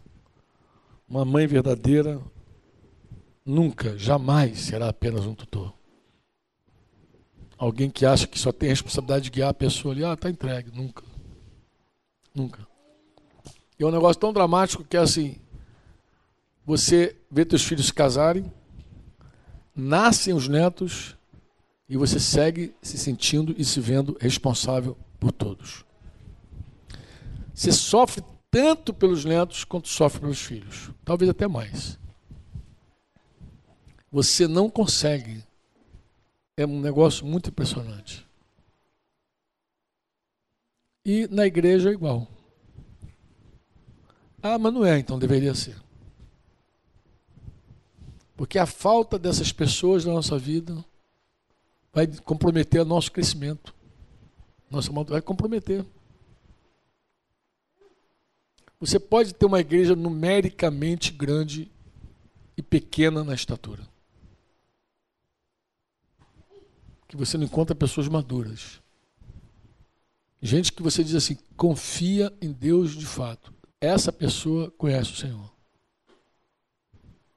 Uma 1.09 1.25
mãe 1.25 1.47
verdadeira 1.47 2.21
nunca, 3.43 3.97
jamais 3.97 4.61
será 4.61 4.91
apenas 4.91 5.25
um 5.25 5.35
tutor. 5.35 5.73
Alguém 7.57 7.89
que 7.89 8.05
acha 8.05 8.27
que 8.27 8.39
só 8.39 8.53
tem 8.53 8.69
a 8.69 8.73
responsabilidade 8.73 9.25
de 9.25 9.31
guiar 9.31 9.49
a 9.49 9.55
pessoa 9.55 9.95
ali, 9.95 10.05
ah, 10.05 10.15
tá 10.15 10.29
entregue, 10.29 10.71
nunca. 10.77 11.03
Nunca. 12.35 12.67
E 13.79 13.83
é 13.83 13.87
um 13.87 13.91
negócio 13.91 14.21
tão 14.21 14.31
dramático 14.31 14.85
que 14.85 14.95
é 14.95 15.01
assim, 15.01 15.37
você 16.63 17.17
vê 17.31 17.47
teus 17.47 17.65
filhos 17.65 17.87
se 17.87 17.95
casarem, 17.95 18.53
nascem 19.75 20.35
os 20.35 20.49
netos 20.49 21.17
e 21.89 21.97
você 21.97 22.21
segue 22.21 22.75
se 22.83 22.99
sentindo 22.99 23.55
e 23.57 23.65
se 23.65 23.81
vendo 23.81 24.19
responsável 24.21 24.99
por 25.19 25.33
todos. 25.33 25.83
Você 27.55 27.73
sofre 27.73 28.23
tanto 28.53 28.93
pelos 28.93 29.25
netos 29.25 29.65
quanto 29.65 29.89
sofre 29.89 30.21
pelos 30.21 30.43
filhos, 30.43 30.91
talvez 31.07 31.31
até 31.31 31.49
mais. 31.49 31.99
Você 34.13 34.47
não 34.47 34.69
consegue. 34.69 35.43
É 36.55 36.67
um 36.67 36.79
negócio 36.79 37.25
muito 37.25 37.49
impressionante. 37.49 38.29
E 41.03 41.27
na 41.29 41.47
igreja 41.47 41.89
é 41.89 41.95
igual. 41.95 42.29
Ah, 44.43 44.59
mas 44.59 44.75
não 44.75 44.85
é, 44.85 44.99
então 44.99 45.19
deveria 45.19 45.55
ser. 45.55 45.81
Porque 48.37 48.59
a 48.59 48.67
falta 48.67 49.19
dessas 49.19 49.51
pessoas 49.51 50.05
na 50.05 50.13
nossa 50.13 50.39
vida 50.39 50.85
vai 51.91 52.07
comprometer 52.07 52.83
o 52.83 52.85
nosso 52.85 53.11
crescimento. 53.11 53.75
Nossa, 54.71 54.93
vai 54.93 55.23
comprometer. 55.23 55.87
Você 58.83 58.99
pode 58.99 59.33
ter 59.33 59.47
uma 59.47 59.61
igreja 59.61 59.95
numericamente 59.95 61.13
grande 61.13 61.71
e 62.57 62.63
pequena 62.63 63.23
na 63.23 63.33
estatura. 63.33 63.89
Que 67.07 67.17
você 67.17 67.39
não 67.39 67.45
encontra 67.45 67.77
pessoas 67.77 68.09
maduras. 68.09 68.83
Gente 70.41 70.73
que 70.73 70.83
você 70.83 71.05
diz 71.05 71.15
assim, 71.15 71.39
confia 71.57 72.37
em 72.43 72.51
Deus 72.51 72.97
de 72.97 73.07
fato. 73.07 73.55
Essa 73.81 74.13
pessoa 74.13 74.69
conhece 74.73 75.13
o 75.13 75.17
Senhor. 75.17 75.53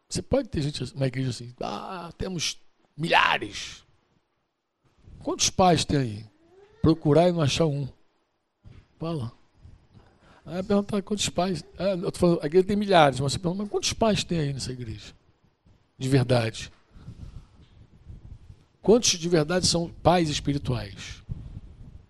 Você 0.10 0.24
pode 0.24 0.50
ter 0.50 0.64
gente 0.64 0.98
na 0.98 1.06
igreja 1.06 1.30
assim, 1.30 1.54
ah, 1.62 2.12
temos 2.18 2.60
milhares. 2.98 3.84
Quantos 5.20 5.52
pais 5.52 5.86
tem 5.86 5.98
aí? 6.00 6.26
Procurar 6.82 7.30
e 7.30 7.32
não 7.32 7.42
achar 7.42 7.68
um. 7.68 7.88
Fala. 8.98 9.45
Aí 10.46 10.62
perguntar 10.62 11.02
quantos 11.02 11.28
pais. 11.30 11.64
Ah, 11.78 11.84
eu 11.84 12.12
tô 12.12 12.20
falando, 12.20 12.40
a 12.44 12.46
igreja 12.46 12.68
tem 12.68 12.76
milhares, 12.76 13.20
mas 13.20 13.34
você 13.34 13.40
pergunta, 13.40 13.64
mas 13.64 13.72
quantos 13.72 13.94
pais 13.94 14.24
tem 14.24 14.40
aí 14.40 14.54
nessa 14.54 14.72
igreja? 14.72 15.14
De 15.98 16.08
verdade. 16.08 16.72
Quantos 18.82 19.18
de 19.18 19.28
verdade 19.28 19.66
são 19.66 19.90
pais 20.04 20.30
espirituais? 20.30 21.24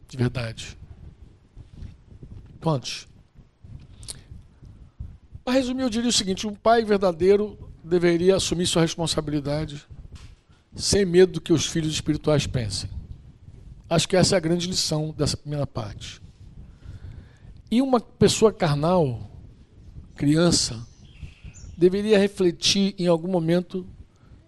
De 0.10 0.18
verdade. 0.18 0.78
Quantos? 2.60 3.08
Para 5.46 5.54
resumir, 5.54 5.84
eu 5.84 5.90
diria 5.90 6.10
o 6.10 6.14
seguinte: 6.14 6.46
um 6.46 6.54
pai 6.54 6.84
verdadeiro 6.84 7.58
deveria 7.84 8.36
assumir 8.36 8.66
sua 8.66 8.82
responsabilidade 8.82 9.86
sem 10.76 11.06
medo 11.06 11.34
do 11.34 11.42
que 11.42 11.54
os 11.54 11.66
filhos 11.66 11.94
espirituais 11.94 12.46
pensem. 12.46 12.90
Acho 13.90 14.10
que 14.10 14.18
essa 14.18 14.36
é 14.36 14.38
a 14.38 14.42
grande 14.42 14.68
lição 14.68 15.14
dessa 15.16 15.38
primeira 15.38 15.66
parte. 15.66 16.25
E 17.76 17.82
uma 17.82 18.00
pessoa 18.00 18.54
carnal, 18.54 19.30
criança, 20.16 20.88
deveria 21.78 22.18
refletir 22.18 22.96
em 22.98 23.06
algum 23.06 23.28
momento 23.28 23.86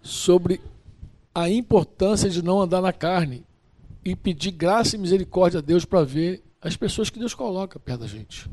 sobre 0.00 0.62
a 1.34 1.50
importância 1.50 2.30
de 2.30 2.40
não 2.40 2.58
andar 2.58 2.80
na 2.80 2.90
carne 2.90 3.44
e 4.02 4.16
pedir 4.16 4.52
graça 4.52 4.96
e 4.96 4.98
misericórdia 4.98 5.58
a 5.58 5.60
Deus 5.60 5.84
para 5.84 6.02
ver 6.04 6.42
as 6.58 6.74
pessoas 6.74 7.10
que 7.10 7.18
Deus 7.18 7.34
coloca 7.34 7.78
perto 7.78 8.00
da 8.00 8.06
gente 8.06 8.48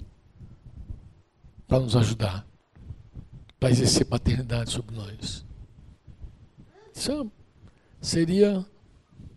para 1.65 1.79
nos 1.79 1.95
ajudar 1.95 2.45
para 3.57 3.71
exercer 3.71 4.05
paternidade 4.05 4.71
sobre 4.71 4.93
nós. 4.93 5.45
Isso 6.93 7.31
seria 8.01 8.65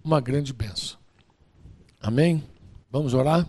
uma 0.03 0.20
grande 0.20 0.53
benção. 0.53 0.99
Amém? 2.01 2.43
Vamos 2.91 3.14
orar? 3.14 3.49